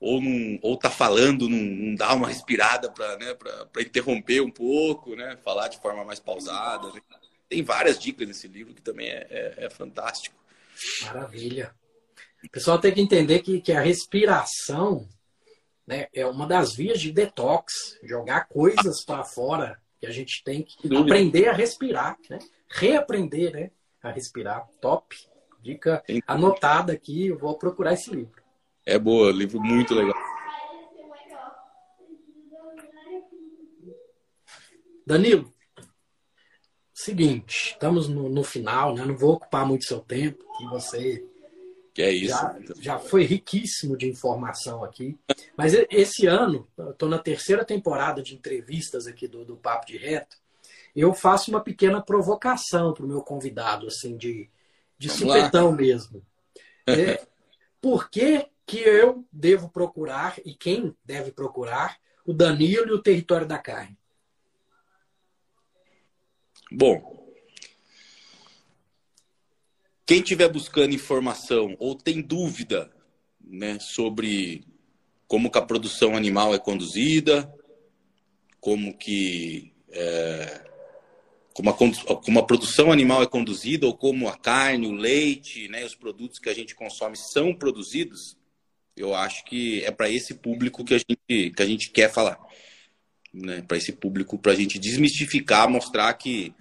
ou, 0.01 0.21
não, 0.21 0.59
ou 0.63 0.77
tá 0.77 0.91
falando, 0.91 1.49
não, 1.49 1.59
não 1.59 1.95
dá 1.95 2.13
uma 2.15 2.27
respirada 2.27 2.91
para 2.91 3.17
né, 3.19 3.37
interromper 3.81 4.41
um 4.41 4.51
pouco, 4.51 5.15
né, 5.15 5.37
falar 5.45 5.69
de 5.69 5.79
forma 5.79 6.03
mais 6.05 6.19
pausada. 6.19 6.91
Né? 6.93 7.01
Tem 7.49 7.63
várias 7.63 7.99
dicas 7.99 8.27
nesse 8.27 8.49
livro 8.49 8.75
que 8.75 8.83
também 8.83 9.09
é, 9.09 9.27
é, 9.31 9.55
é 9.67 9.71
fantástico. 9.71 10.35
Maravilha. 11.03 11.73
O 12.43 12.49
pessoal 12.49 12.79
tem 12.79 12.93
que 12.93 13.01
entender 13.01 13.41
que, 13.41 13.61
que 13.61 13.73
a 13.73 13.81
respiração 13.81 15.07
né, 15.87 16.09
é 16.13 16.27
uma 16.27 16.47
das 16.47 16.75
vias 16.75 17.01
de 17.01 17.13
detox, 17.13 17.99
jogar 18.03 18.49
coisas 18.49 19.05
para 19.05 19.25
fora 19.25 19.79
que 20.01 20.07
a 20.07 20.11
gente 20.11 20.43
tem 20.45 20.63
que 20.63 20.95
aprender 20.97 21.49
a 21.49 21.53
respirar, 21.53 22.17
né? 22.29 22.39
reaprender 22.69 23.53
né, 23.53 23.71
a 24.03 24.11
respirar. 24.11 24.69
Top. 24.81 25.17
Dica 25.61 26.05
anotada 26.27 26.93
aqui, 26.93 27.29
eu 27.29 27.39
vou 27.39 27.57
procurar 27.57 27.95
esse 27.95 28.11
livro. 28.11 28.43
É 28.85 28.99
boa, 28.99 29.33
livro 29.33 29.59
muito 29.59 29.95
legal. 29.95 30.15
Danilo, 35.07 35.51
seguinte, 36.93 37.73
estamos 37.73 38.09
no, 38.09 38.29
no 38.29 38.45
final, 38.45 38.95
né? 38.95 39.05
Não 39.05 39.17
vou 39.17 39.35
ocupar 39.35 39.67
muito 39.67 39.85
seu 39.85 40.01
tempo, 40.01 40.45
que 40.59 40.67
você 40.67 41.27
que 41.95 42.03
é 42.03 42.11
isso. 42.11 42.35
Já, 42.35 42.59
já 42.81 42.99
foi 42.99 43.23
riquíssimo 43.25 43.97
de 43.97 44.09
informação 44.09 44.83
aqui. 44.83 45.17
Mas 45.57 45.73
esse 45.91 46.27
ano, 46.27 46.69
estou 46.91 47.09
na 47.09 47.21
terceira 47.21 47.65
temporada 47.65 48.21
de 48.21 48.35
entrevistas 48.35 49.07
aqui 49.07 49.29
do, 49.29 49.45
do 49.45 49.57
Papo 49.57 49.87
de 49.87 49.97
Reto, 49.97 50.37
eu 50.95 51.15
faço 51.15 51.53
uma 51.53 51.61
pequena 51.61 52.03
provocação 52.03 52.93
para 52.93 53.05
o 53.05 53.09
meu 53.09 53.23
convidado, 53.23 53.87
assim, 53.87 54.17
de, 54.17 54.51
de 54.99 55.09
supetão 55.09 55.73
mesmo. 55.73 56.21
É, 56.87 57.27
por 57.81 58.11
que, 58.11 58.47
que 58.67 58.77
eu 58.77 59.25
devo 59.33 59.71
procurar, 59.71 60.39
e 60.45 60.55
quem 60.55 60.95
deve 61.03 61.33
procurar, 61.33 61.99
o 62.27 62.35
Danilo 62.35 62.89
e 62.89 62.93
o 62.93 63.03
Território 63.03 63.47
da 63.47 63.57
Carne? 63.57 63.97
Bom, 66.71 67.24
quem 70.07 70.19
estiver 70.19 70.49
buscando 70.49 70.95
informação 70.95 71.77
ou 71.79 71.95
tem 71.95 72.21
dúvida 72.21 72.91
né, 73.41 73.79
sobre 73.81 74.65
como 75.27 75.51
que 75.51 75.59
a 75.59 75.63
produção 75.63 76.17
animal 76.17 76.55
é 76.55 76.59
conduzida, 76.59 77.53
como 78.61 78.97
que 78.97 79.73
é, 79.91 80.65
como, 81.55 81.71
a, 81.71 81.75
como 81.75 82.39
a 82.39 82.47
produção 82.47 82.91
animal 82.91 83.23
é 83.23 83.27
conduzida 83.27 83.87
ou 83.87 83.97
como 83.97 84.29
a 84.29 84.37
carne, 84.37 84.87
o 84.87 84.93
leite, 84.93 85.69
né, 85.69 85.85
os 85.85 85.95
produtos 85.95 86.39
que 86.39 86.49
a 86.49 86.55
gente 86.55 86.75
consome 86.75 87.17
são 87.17 87.55
produzidos, 87.55 88.37
eu 88.97 89.15
acho 89.15 89.45
que 89.45 89.83
é 89.85 89.91
para 89.91 90.11
esse 90.11 90.35
público 90.35 90.85
que 90.85 90.95
a 90.95 90.99
gente, 90.99 91.51
que 91.51 91.63
a 91.63 91.67
gente 91.67 91.91
quer 91.91 92.13
falar. 92.13 92.39
Né, 93.33 93.63
para 93.63 93.77
esse 93.77 93.91
público, 93.93 94.39
para 94.39 94.53
a 94.53 94.55
gente 94.55 94.79
desmistificar, 94.79 95.69
mostrar 95.69 96.13
que 96.15 96.55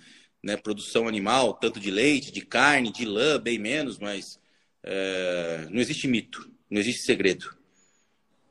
né, 0.44 0.58
produção 0.58 1.08
animal, 1.08 1.54
tanto 1.54 1.80
de 1.80 1.90
leite, 1.90 2.32
de 2.32 2.42
carne, 2.42 2.92
de 2.92 3.06
lã, 3.06 3.40
bem 3.40 3.58
menos, 3.58 3.98
mas 3.98 4.38
é, 4.84 5.68
não 5.72 5.80
existe 5.80 6.08
mito, 6.08 6.52
não 6.70 6.82
existe 6.82 7.04
segredo. 7.04 7.56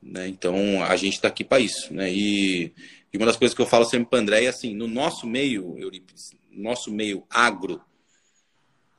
Né? 0.03 0.27
Então 0.27 0.83
a 0.83 0.97
gente 0.97 1.15
está 1.15 1.29
aqui 1.29 1.45
para 1.45 1.61
isso. 1.61 1.93
Né? 1.93 2.11
E, 2.11 2.73
e, 3.13 3.17
uma 3.17 3.27
das 3.27 3.37
coisas 3.37 3.55
que 3.55 3.61
eu 3.61 3.67
falo 3.67 3.85
sempre 3.85 4.09
para 4.09 4.19
André 4.19 4.45
é 4.45 4.49
assim: 4.49 4.75
no 4.75 4.89
nosso 4.89 5.27
meio, 5.27 5.77
nosso 6.51 6.91
meio 6.91 7.25
agro, 7.29 7.81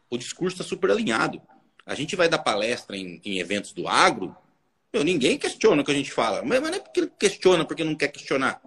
o 0.10 0.18
discurso 0.18 0.56
está 0.56 0.64
super 0.64 0.92
alinhado. 0.92 1.42
A 1.86 1.96
gente 1.96 2.16
vai 2.16 2.30
dar 2.30 2.38
palestra 2.38 2.96
em, 2.96 3.20
em 3.26 3.40
eventos 3.40 3.74
do 3.74 3.88
agro, 3.88 4.38
meu, 4.94 5.04
ninguém 5.04 5.40
questiona 5.40 5.82
o 5.82 5.86
que 5.86 5.92
a 5.92 5.96
gente 5.96 6.12
fala. 6.12 6.44
Mas, 6.44 6.62
mas 6.62 6.70
não 6.70 6.78
é 6.78 6.80
porque 6.80 7.08
questiona 7.20 7.66
porque 7.66 7.84
não 7.84 7.96
quer 7.96 8.10
questionar. 8.10 8.62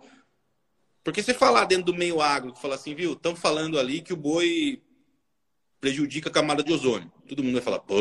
Porque 1.07 1.23
você 1.23 1.33
falar 1.33 1.67
dentro 1.67 1.85
do 1.85 1.95
meio 1.95 2.21
agro, 2.21 2.53
que 2.53 2.61
fala 2.61 2.75
assim, 2.75 2.93
viu, 2.93 3.13
estão 3.13 3.37
falando 3.37 3.79
ali 3.79 4.03
que 4.03 4.13
o 4.13 4.17
boi 4.17 4.83
prejudica 5.81 6.29
a 6.29 6.33
camada 6.33 6.65
de 6.65 6.73
ozônio. 6.73 7.13
Todo 7.29 7.45
mundo 7.45 7.53
vai 7.53 7.63
falar, 7.63 7.79
pô, 7.79 7.95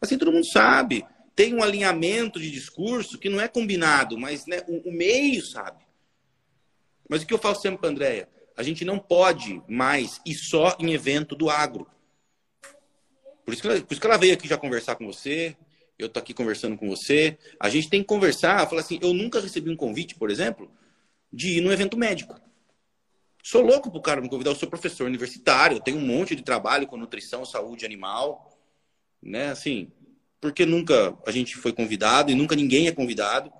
assim 0.00 0.16
todo 0.16 0.30
mundo 0.30 0.46
sabe. 0.46 1.04
Tem 1.34 1.52
um 1.52 1.60
alinhamento 1.60 2.38
de 2.38 2.48
discurso 2.48 3.18
que 3.18 3.28
não 3.28 3.40
é 3.40 3.48
combinado, 3.48 4.16
mas 4.16 4.46
né, 4.46 4.62
o, 4.68 4.90
o 4.90 4.92
meio 4.92 5.44
sabe. 5.44 5.84
Mas 7.08 7.24
o 7.24 7.26
que 7.26 7.34
eu 7.34 7.38
falo 7.38 7.56
sempre 7.56 7.80
para 7.80 7.88
a 7.88 7.90
Andréia? 7.90 8.28
A 8.56 8.62
gente 8.62 8.84
não 8.84 9.00
pode 9.00 9.60
mais 9.66 10.20
ir 10.24 10.36
só 10.36 10.76
em 10.78 10.92
evento 10.92 11.34
do 11.34 11.50
agro. 11.50 11.88
Por 13.44 13.52
isso, 13.52 13.62
que 13.62 13.66
ela, 13.68 13.80
por 13.80 13.92
isso 13.92 14.00
que 14.00 14.06
ela 14.06 14.16
veio 14.16 14.34
aqui 14.34 14.46
já 14.46 14.56
conversar 14.56 14.94
com 14.94 15.04
você, 15.04 15.56
eu 15.98 16.08
tô 16.08 16.20
aqui 16.20 16.32
conversando 16.32 16.76
com 16.76 16.88
você. 16.88 17.36
A 17.58 17.68
gente 17.68 17.90
tem 17.90 18.02
que 18.02 18.06
conversar, 18.06 18.68
falar 18.68 18.82
assim, 18.82 19.00
eu 19.02 19.12
nunca 19.12 19.40
recebi 19.40 19.68
um 19.68 19.76
convite, 19.76 20.14
por 20.14 20.30
exemplo, 20.30 20.70
de 21.32 21.58
ir 21.58 21.60
num 21.60 21.72
evento 21.72 21.96
médico. 21.96 22.40
Sou 23.42 23.62
louco 23.62 23.90
pro 23.90 24.02
cara 24.02 24.20
me 24.20 24.28
convidar, 24.28 24.50
eu 24.50 24.56
sou 24.56 24.68
professor 24.68 25.06
universitário, 25.06 25.76
eu 25.76 25.80
tenho 25.80 25.96
um 25.96 26.06
monte 26.06 26.34
de 26.34 26.42
trabalho 26.42 26.86
com 26.86 26.96
nutrição, 26.96 27.44
saúde 27.44 27.84
animal, 27.84 28.58
né? 29.22 29.50
Assim, 29.50 29.90
porque 30.40 30.66
nunca 30.66 31.16
a 31.26 31.30
gente 31.30 31.56
foi 31.56 31.72
convidado 31.72 32.30
e 32.30 32.34
nunca 32.34 32.54
ninguém 32.54 32.88
é 32.88 32.92
convidado 32.92 33.52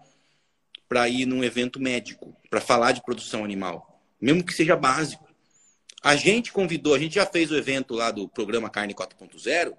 para 0.88 1.08
ir 1.08 1.26
num 1.26 1.44
evento 1.44 1.80
médico, 1.80 2.34
para 2.48 2.60
falar 2.60 2.92
de 2.92 3.02
produção 3.02 3.44
animal, 3.44 4.02
mesmo 4.20 4.44
que 4.44 4.52
seja 4.52 4.76
básico. 4.76 5.26
A 6.02 6.16
gente 6.16 6.52
convidou, 6.52 6.94
a 6.94 6.98
gente 6.98 7.16
já 7.16 7.26
fez 7.26 7.50
o 7.50 7.56
evento 7.56 7.94
lá 7.94 8.10
do 8.10 8.28
programa 8.28 8.70
Carne 8.70 8.94
4.0, 8.94 9.74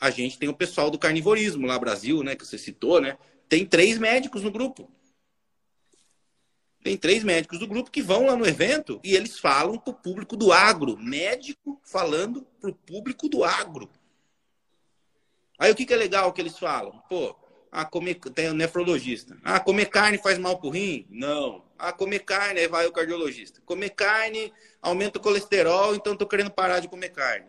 a 0.00 0.10
gente 0.10 0.38
tem 0.38 0.48
o 0.48 0.54
pessoal 0.54 0.90
do 0.90 0.98
carnivorismo 0.98 1.66
lá 1.66 1.78
Brasil, 1.78 2.22
né, 2.22 2.34
que 2.34 2.46
você 2.46 2.58
citou, 2.58 3.00
né? 3.00 3.16
Tem 3.48 3.64
três 3.64 3.98
médicos 3.98 4.42
no 4.42 4.50
grupo. 4.50 4.90
Tem 6.84 6.98
três 6.98 7.24
médicos 7.24 7.58
do 7.58 7.66
grupo 7.66 7.90
que 7.90 8.02
vão 8.02 8.26
lá 8.26 8.36
no 8.36 8.46
evento 8.46 9.00
e 9.02 9.16
eles 9.16 9.38
falam 9.38 9.78
para 9.78 9.90
o 9.90 9.94
público 9.94 10.36
do 10.36 10.52
agro. 10.52 10.98
Médico 10.98 11.80
falando 11.82 12.46
para 12.60 12.68
o 12.68 12.74
público 12.74 13.26
do 13.26 13.42
agro. 13.42 13.88
Aí 15.58 15.72
o 15.72 15.74
que, 15.74 15.86
que 15.86 15.94
é 15.94 15.96
legal 15.96 16.30
que 16.30 16.42
eles 16.42 16.58
falam? 16.58 17.02
Pô, 17.08 17.34
ah, 17.72 17.86
comer, 17.86 18.16
tem 18.16 18.50
um 18.50 18.54
nefrologista. 18.54 19.34
Ah, 19.42 19.58
comer 19.58 19.86
carne 19.86 20.18
faz 20.18 20.38
mal 20.38 20.58
para 20.58 20.66
o 20.66 20.70
rim? 20.70 21.06
Não. 21.08 21.64
Ah, 21.78 21.90
comer 21.90 22.18
carne, 22.18 22.60
aí 22.60 22.68
vai 22.68 22.86
o 22.86 22.92
cardiologista. 22.92 23.62
Comer 23.64 23.88
carne 23.88 24.52
aumenta 24.82 25.18
o 25.18 25.22
colesterol, 25.22 25.94
então 25.94 26.12
estou 26.12 26.28
querendo 26.28 26.50
parar 26.50 26.80
de 26.80 26.88
comer 26.88 27.08
carne. 27.08 27.46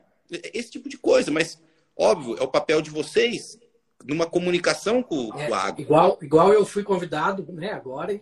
Esse 0.54 0.72
tipo 0.72 0.88
de 0.88 0.98
coisa, 0.98 1.30
mas 1.30 1.62
óbvio, 1.94 2.38
é 2.38 2.42
o 2.42 2.48
papel 2.48 2.82
de 2.82 2.90
vocês 2.90 3.60
numa 4.06 4.26
comunicação 4.26 5.04
com, 5.04 5.38
é, 5.38 5.50
o 5.50 5.54
agro. 5.54 5.82
Igual, 5.82 6.20
igual 6.22 6.54
eu 6.54 6.66
fui 6.66 6.84
convidado 6.84 7.46
né, 7.52 7.74
agora 7.74 8.14
e 8.14 8.22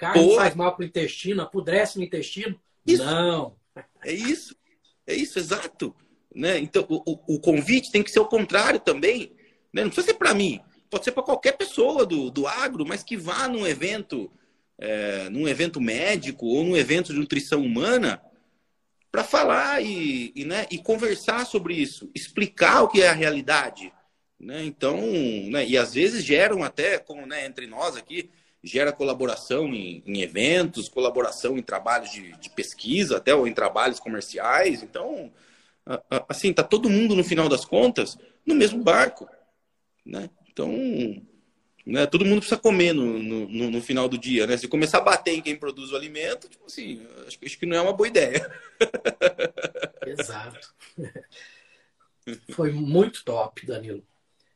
Carne 0.00 0.24
Pô. 0.24 0.36
faz 0.36 0.54
mal 0.54 0.74
para 0.74 0.82
o 0.82 0.86
intestino, 0.86 1.42
apodrece 1.42 1.98
no 1.98 2.04
intestino? 2.04 2.58
Isso. 2.86 3.04
Não. 3.04 3.54
É 4.02 4.10
isso. 4.10 4.56
É 5.06 5.14
isso, 5.14 5.38
exato. 5.38 5.94
Né? 6.34 6.58
Então, 6.58 6.86
o, 6.88 7.34
o 7.34 7.38
convite 7.38 7.92
tem 7.92 8.02
que 8.02 8.10
ser 8.10 8.20
o 8.20 8.24
contrário 8.24 8.80
também. 8.80 9.36
Né? 9.70 9.82
Não 9.82 9.90
precisa 9.90 10.06
ser 10.06 10.14
para 10.14 10.32
mim. 10.32 10.58
Pode 10.88 11.04
ser 11.04 11.12
para 11.12 11.22
qualquer 11.22 11.52
pessoa 11.52 12.06
do, 12.06 12.30
do 12.30 12.46
agro, 12.46 12.86
mas 12.86 13.02
que 13.02 13.14
vá 13.14 13.46
num 13.46 13.66
evento, 13.66 14.32
é, 14.78 15.28
num 15.28 15.46
evento 15.46 15.82
médico 15.82 16.46
ou 16.46 16.64
num 16.64 16.76
evento 16.78 17.12
de 17.12 17.18
nutrição 17.18 17.60
humana 17.60 18.22
para 19.12 19.22
falar 19.22 19.82
e, 19.82 20.32
e, 20.34 20.46
né, 20.46 20.66
e 20.70 20.78
conversar 20.78 21.44
sobre 21.44 21.74
isso, 21.74 22.10
explicar 22.14 22.84
o 22.84 22.88
que 22.88 23.02
é 23.02 23.08
a 23.10 23.12
realidade. 23.12 23.92
Né? 24.38 24.64
Então, 24.64 24.98
né, 25.50 25.66
e 25.66 25.76
às 25.76 25.92
vezes 25.92 26.24
geram 26.24 26.64
até, 26.64 26.98
como 26.98 27.26
né, 27.26 27.44
entre 27.44 27.66
nós 27.66 27.96
aqui, 27.96 28.30
gera 28.62 28.92
colaboração 28.92 29.74
em, 29.74 30.02
em 30.06 30.20
eventos, 30.20 30.88
colaboração 30.88 31.56
em 31.56 31.62
trabalhos 31.62 32.10
de, 32.10 32.32
de, 32.38 32.50
pesquisa, 32.50 33.16
até 33.16 33.34
ou 33.34 33.46
em 33.46 33.54
trabalhos 33.54 33.98
comerciais. 33.98 34.82
Então, 34.82 35.32
assim, 36.28 36.52
tá 36.52 36.62
todo 36.62 36.90
mundo 36.90 37.16
no 37.16 37.24
final 37.24 37.48
das 37.48 37.64
contas 37.64 38.18
no 38.46 38.54
mesmo 38.54 38.82
barco, 38.82 39.28
né? 40.04 40.28
Então, 40.52 40.72
né, 41.86 42.06
todo 42.06 42.24
mundo 42.24 42.40
precisa 42.40 42.60
comer 42.60 42.92
no, 42.92 43.18
no, 43.18 43.70
no, 43.70 43.82
final 43.82 44.08
do 44.08 44.18
dia, 44.18 44.46
né? 44.46 44.56
Se 44.56 44.68
começar 44.68 44.98
a 44.98 45.02
bater 45.02 45.34
em 45.34 45.40
quem 45.42 45.56
produz 45.56 45.90
o 45.90 45.96
alimento, 45.96 46.48
tipo 46.48 46.66
assim, 46.66 47.06
acho, 47.26 47.38
acho 47.42 47.58
que 47.58 47.66
não 47.66 47.76
é 47.76 47.80
uma 47.80 47.92
boa 47.92 48.08
ideia. 48.08 48.50
Exato. 50.06 50.74
Foi 52.52 52.70
muito 52.70 53.24
top, 53.24 53.66
Danilo. 53.66 54.04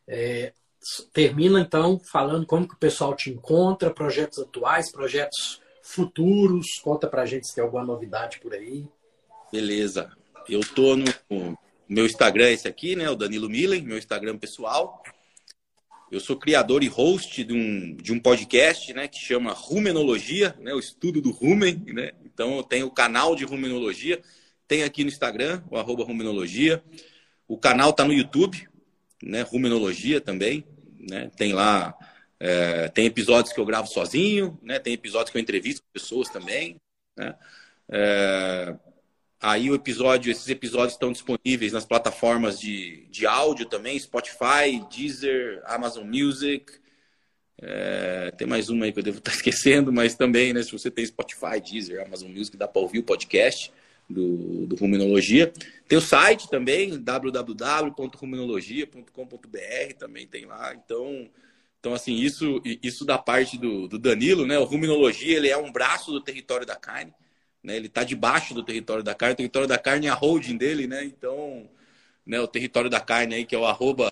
É, 0.06 0.52
termina 1.12 1.60
então 1.60 1.98
falando 2.10 2.46
como 2.46 2.68
que 2.68 2.74
o 2.74 2.78
pessoal 2.78 3.14
te 3.14 3.30
encontra, 3.30 3.92
projetos 3.92 4.38
atuais, 4.38 4.90
projetos 4.90 5.60
futuros. 5.82 6.66
Conta 6.82 7.06
pra 7.06 7.26
gente 7.26 7.46
se 7.46 7.54
tem 7.54 7.62
alguma 7.62 7.84
novidade 7.84 8.38
por 8.40 8.52
aí. 8.54 8.86
Beleza. 9.52 10.10
Eu 10.48 10.60
tô 10.60 10.96
no 10.96 11.04
meu 11.88 12.06
Instagram 12.06 12.50
esse 12.50 12.66
aqui, 12.66 12.96
né, 12.96 13.08
o 13.08 13.16
Danilo 13.16 13.48
Milen, 13.48 13.82
meu 13.82 13.98
Instagram 13.98 14.36
pessoal. 14.38 15.02
eu 16.10 16.20
sou 16.20 16.36
criador 16.36 16.82
e 16.82 16.88
host 16.88 17.42
de 17.42 17.52
um, 17.52 17.96
de 17.96 18.12
um 18.12 18.20
podcast, 18.20 18.92
né, 18.92 19.08
que 19.08 19.18
chama 19.18 19.52
Rumenologia, 19.52 20.54
né, 20.60 20.72
o 20.72 20.78
estudo 20.78 21.20
do 21.20 21.30
rumen, 21.30 21.82
né? 21.86 22.12
Então 22.24 22.56
eu 22.56 22.62
tenho 22.62 22.86
o 22.86 22.90
canal 22.90 23.34
de 23.34 23.44
rumenologia, 23.44 24.22
tem 24.66 24.82
aqui 24.82 25.02
no 25.02 25.10
Instagram, 25.10 25.62
o 25.70 25.76
arroba 25.76 26.04
rumenologia. 26.04 26.82
O 27.46 27.58
canal 27.58 27.92
tá 27.92 28.04
no 28.04 28.12
YouTube, 28.12 28.68
né, 29.22 29.42
rumenologia 29.42 30.20
também, 30.20 30.64
né? 31.08 31.30
Tem 31.36 31.52
lá 31.52 31.94
é, 32.40 32.88
tem 32.88 33.06
episódios 33.06 33.52
que 33.52 33.60
eu 33.60 33.66
gravo 33.66 33.88
sozinho, 33.88 34.58
né? 34.62 34.78
Tem 34.78 34.92
episódios 34.92 35.30
que 35.30 35.38
eu 35.38 35.42
entrevisto 35.42 35.82
pessoas 35.92 36.28
também, 36.28 36.76
né? 37.16 37.34
É, 37.90 38.76
Aí 39.46 39.70
o 39.70 39.74
episódio, 39.74 40.32
esses 40.32 40.48
episódios 40.48 40.94
estão 40.94 41.12
disponíveis 41.12 41.70
nas 41.70 41.84
plataformas 41.84 42.58
de, 42.58 43.06
de 43.10 43.26
áudio 43.26 43.66
também, 43.66 43.98
Spotify, 43.98 44.82
Deezer, 44.90 45.62
Amazon 45.66 46.06
Music. 46.06 46.72
É, 47.60 48.30
tem 48.38 48.46
mais 48.46 48.70
uma 48.70 48.86
aí 48.86 48.92
que 48.92 49.00
eu 49.00 49.02
devo 49.02 49.18
estar 49.20 49.32
esquecendo, 49.32 49.92
mas 49.92 50.14
também, 50.14 50.54
né, 50.54 50.62
se 50.62 50.72
você 50.72 50.90
tem 50.90 51.04
Spotify, 51.04 51.60
Deezer, 51.60 52.02
Amazon 52.06 52.30
Music, 52.30 52.56
dá 52.56 52.66
para 52.66 52.80
ouvir 52.80 53.00
o 53.00 53.04
podcast 53.04 53.70
do, 54.08 54.66
do 54.66 54.76
Ruminologia. 54.76 55.52
Tem 55.88 55.98
o 55.98 56.02
site 56.02 56.48
também, 56.48 56.98
www.ruminologia.com.br, 56.98 59.94
também 59.98 60.26
tem 60.26 60.46
lá. 60.46 60.74
Então, 60.74 61.28
então 61.80 61.94
assim, 61.94 62.14
isso, 62.14 62.62
isso 62.82 63.04
da 63.04 63.18
parte 63.18 63.58
do, 63.58 63.86
do 63.88 63.98
Danilo, 63.98 64.46
né? 64.46 64.58
O 64.58 64.64
Ruminologia, 64.64 65.36
ele 65.36 65.48
é 65.48 65.56
um 65.56 65.70
braço 65.70 66.10
do 66.10 66.20
território 66.20 66.66
da 66.66 66.76
carne. 66.76 67.12
Né? 67.62 67.76
Ele 67.76 67.86
está 67.86 68.04
debaixo 68.04 68.54
do 68.54 68.62
território 68.62 69.02
da 69.02 69.14
carne. 69.14 69.34
O 69.34 69.36
território 69.36 69.68
da 69.68 69.78
carne 69.78 70.06
é 70.06 70.10
a 70.10 70.14
holding 70.14 70.56
dele, 70.56 70.86
né? 70.86 71.04
Então, 71.04 71.68
né, 72.26 72.40
o 72.40 72.48
território 72.48 72.90
da 72.90 73.00
carne 73.00 73.34
aí, 73.34 73.44
que 73.46 73.54
é 73.54 73.58
o 73.58 73.66
arroba, 73.66 74.10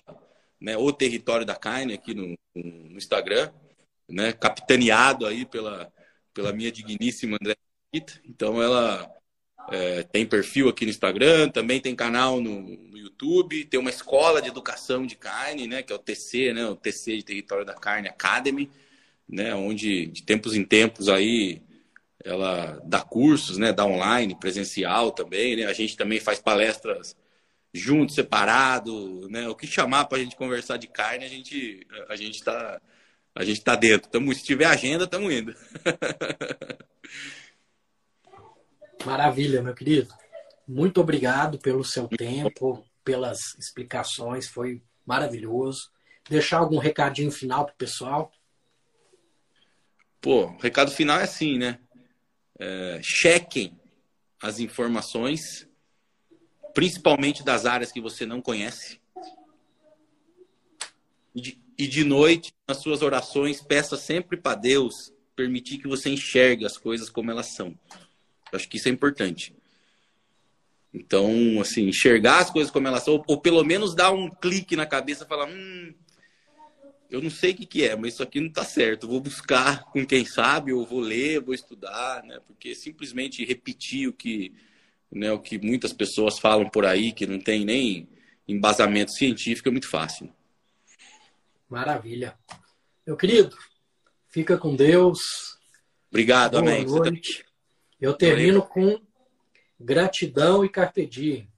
né, 0.59 0.77
o 0.77 0.91
território 0.93 1.45
da 1.45 1.55
carne 1.55 1.93
aqui 1.93 2.13
no, 2.13 2.37
no 2.55 2.97
Instagram, 2.97 3.51
né? 4.09 4.33
Capitaneado 4.33 5.25
aí 5.25 5.45
pela, 5.45 5.91
pela 6.33 6.53
minha 6.53 6.71
digníssima 6.71 7.37
André. 7.41 7.55
Então, 8.25 8.61
ela 8.61 9.09
é, 9.71 10.03
tem 10.03 10.25
perfil 10.25 10.69
aqui 10.69 10.85
no 10.85 10.91
Instagram, 10.91 11.49
também 11.49 11.79
tem 11.79 11.95
canal 11.95 12.41
no, 12.41 12.61
no, 12.61 12.97
YouTube, 12.97 13.65
tem 13.65 13.79
uma 13.79 13.89
escola 13.89 14.41
de 14.41 14.49
educação 14.49 15.05
de 15.05 15.15
carne, 15.15 15.67
né, 15.67 15.83
que 15.83 15.93
é 15.93 15.95
o 15.95 15.99
TC, 15.99 16.53
né, 16.53 16.65
o 16.65 16.75
TC 16.75 17.17
de 17.17 17.23
Território 17.23 17.65
da 17.65 17.73
Carne 17.73 18.07
Academy, 18.07 18.69
né, 19.27 19.53
onde 19.55 20.07
de 20.07 20.23
tempos 20.23 20.55
em 20.55 20.63
tempos 20.63 21.09
aí 21.09 21.61
ela 22.23 22.81
dá 22.85 23.01
cursos, 23.01 23.57
né, 23.57 23.73
dá 23.73 23.85
online, 23.85 24.35
presencial 24.39 25.11
também, 25.11 25.57
né? 25.57 25.65
A 25.65 25.73
gente 25.73 25.97
também 25.97 26.19
faz 26.19 26.39
palestras 26.39 27.15
junto, 27.73 28.13
separado, 28.13 29.27
né? 29.29 29.49
O 29.49 29.55
que 29.55 29.67
chamar 29.67 30.05
para 30.05 30.19
a 30.19 30.21
gente 30.21 30.35
conversar 30.35 30.77
de 30.77 30.87
carne, 30.87 31.25
a 31.25 31.27
gente 31.27 31.85
a 32.09 32.15
gente 32.15 32.35
está 32.35 32.81
a 33.35 33.43
gente 33.43 33.61
tá 33.61 33.75
dentro. 33.75 34.09
Tamo, 34.09 34.33
se 34.33 34.43
tiver 34.43 34.65
agenda, 34.65 35.05
estamos 35.05 35.33
indo. 35.33 35.55
Maravilha, 39.05 39.61
meu 39.61 39.73
querido. 39.73 40.13
Muito 40.67 41.01
obrigado 41.01 41.59
pelo 41.59 41.83
seu 41.83 42.07
tempo, 42.07 42.83
pelas 43.03 43.39
explicações, 43.57 44.47
foi 44.47 44.81
maravilhoso. 45.05 45.91
Deixar 46.29 46.59
algum 46.59 46.77
recadinho 46.77 47.31
final 47.31 47.65
pro 47.65 47.75
pessoal? 47.75 48.31
Pô, 50.21 50.45
o 50.45 50.57
recado 50.57 50.89
final 50.89 51.19
é 51.19 51.23
assim, 51.23 51.57
né? 51.57 51.79
é, 52.59 52.99
chequem 53.01 53.77
as 54.41 54.59
informações, 54.59 55.67
principalmente 56.73 57.43
das 57.43 57.65
áreas 57.65 57.91
que 57.91 58.01
você 58.01 58.25
não 58.25 58.41
conhece. 58.41 59.01
E 61.35 61.41
de, 61.41 61.61
e 61.77 61.87
de 61.87 62.03
noite, 62.03 62.53
nas 62.67 62.77
suas 62.77 63.01
orações, 63.01 63.61
peça 63.61 63.97
sempre 63.97 64.37
para 64.37 64.55
Deus 64.55 65.11
permitir 65.35 65.79
que 65.79 65.87
você 65.87 66.09
enxergue 66.09 66.65
as 66.65 66.77
coisas 66.77 67.09
como 67.09 67.31
elas 67.31 67.47
são. 67.47 67.77
Acho 68.53 68.69
que 68.69 68.77
isso 68.77 68.87
é 68.87 68.91
importante. 68.91 69.55
Então, 70.93 71.59
assim, 71.59 71.87
enxergar 71.87 72.39
as 72.39 72.51
coisas 72.51 72.71
como 72.71 72.87
elas 72.87 73.03
são, 73.03 73.15
ou, 73.15 73.23
ou 73.27 73.41
pelo 73.41 73.63
menos 73.63 73.95
dar 73.95 74.11
um 74.11 74.29
clique 74.29 74.75
na 74.75 74.85
cabeça 74.85 75.23
e 75.23 75.27
falar: 75.27 75.47
hum, 75.47 75.93
eu 77.09 77.21
não 77.21 77.29
sei 77.29 77.51
o 77.51 77.55
que, 77.55 77.65
que 77.65 77.83
é, 77.83 77.95
mas 77.95 78.13
isso 78.13 78.23
aqui 78.23 78.39
não 78.39 78.47
está 78.47 78.63
certo. 78.63 79.07
vou 79.07 79.19
buscar 79.19 79.83
com 79.85 80.05
quem 80.05 80.25
sabe, 80.25 80.73
ou 80.73 80.85
vou 80.85 80.99
ler, 80.99 81.41
vou 81.41 81.53
estudar, 81.53 82.23
né? 82.23 82.39
Porque 82.47 82.73
simplesmente 82.73 83.45
repetir 83.45 84.07
o 84.07 84.13
que, 84.13 84.51
né, 85.11 85.31
o 85.31 85.39
que 85.39 85.57
muitas 85.59 85.93
pessoas 85.93 86.39
falam 86.39 86.69
por 86.69 86.85
aí, 86.85 87.11
que 87.11 87.27
não 87.27 87.39
tem 87.39 87.65
nem 87.65 88.09
embasamento 88.47 89.11
científico, 89.11 89.69
é 89.69 89.71
muito 89.71 89.87
fácil. 89.89 90.27
Maravilha. 91.69 92.37
Meu 93.05 93.15
querido, 93.17 93.55
fica 94.29 94.57
com 94.57 94.75
Deus. 94.75 95.19
Obrigado, 96.09 96.59
Boa 96.59 96.61
amém. 96.63 96.85
Noite. 96.85 97.45
Eu 98.03 98.13
termino 98.13 98.61
com 98.61 98.99
gratidão 99.79 100.65
e 100.65 100.67
carpe 100.67 101.05
diem. 101.05 101.49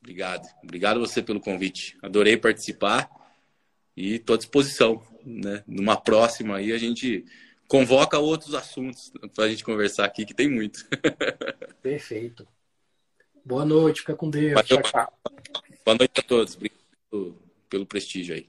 Obrigado. 0.00 0.44
Obrigado 0.60 0.98
você 0.98 1.22
pelo 1.22 1.38
convite. 1.38 1.96
Adorei 2.02 2.36
participar. 2.36 3.08
E 3.96 4.14
estou 4.14 4.34
à 4.34 4.36
disposição. 4.36 5.00
Né? 5.24 5.62
Numa 5.68 5.96
próxima 5.96 6.56
aí 6.56 6.72
a 6.72 6.78
gente 6.78 7.24
convoca 7.68 8.18
outros 8.18 8.56
assuntos 8.56 9.12
para 9.36 9.44
a 9.44 9.48
gente 9.48 9.62
conversar 9.62 10.04
aqui, 10.04 10.26
que 10.26 10.34
tem 10.34 10.50
muito. 10.50 10.84
Perfeito. 11.80 12.44
Boa 13.44 13.64
noite, 13.64 14.00
fica 14.00 14.16
com 14.16 14.28
Deus. 14.28 14.60
Tchau. 14.64 15.12
Boa 15.84 15.96
noite 15.96 16.18
a 16.18 16.22
todos. 16.22 16.56
Obrigado 16.56 16.80
pelo, 17.08 17.38
pelo 17.70 17.86
prestígio 17.86 18.34
aí. 18.34 18.48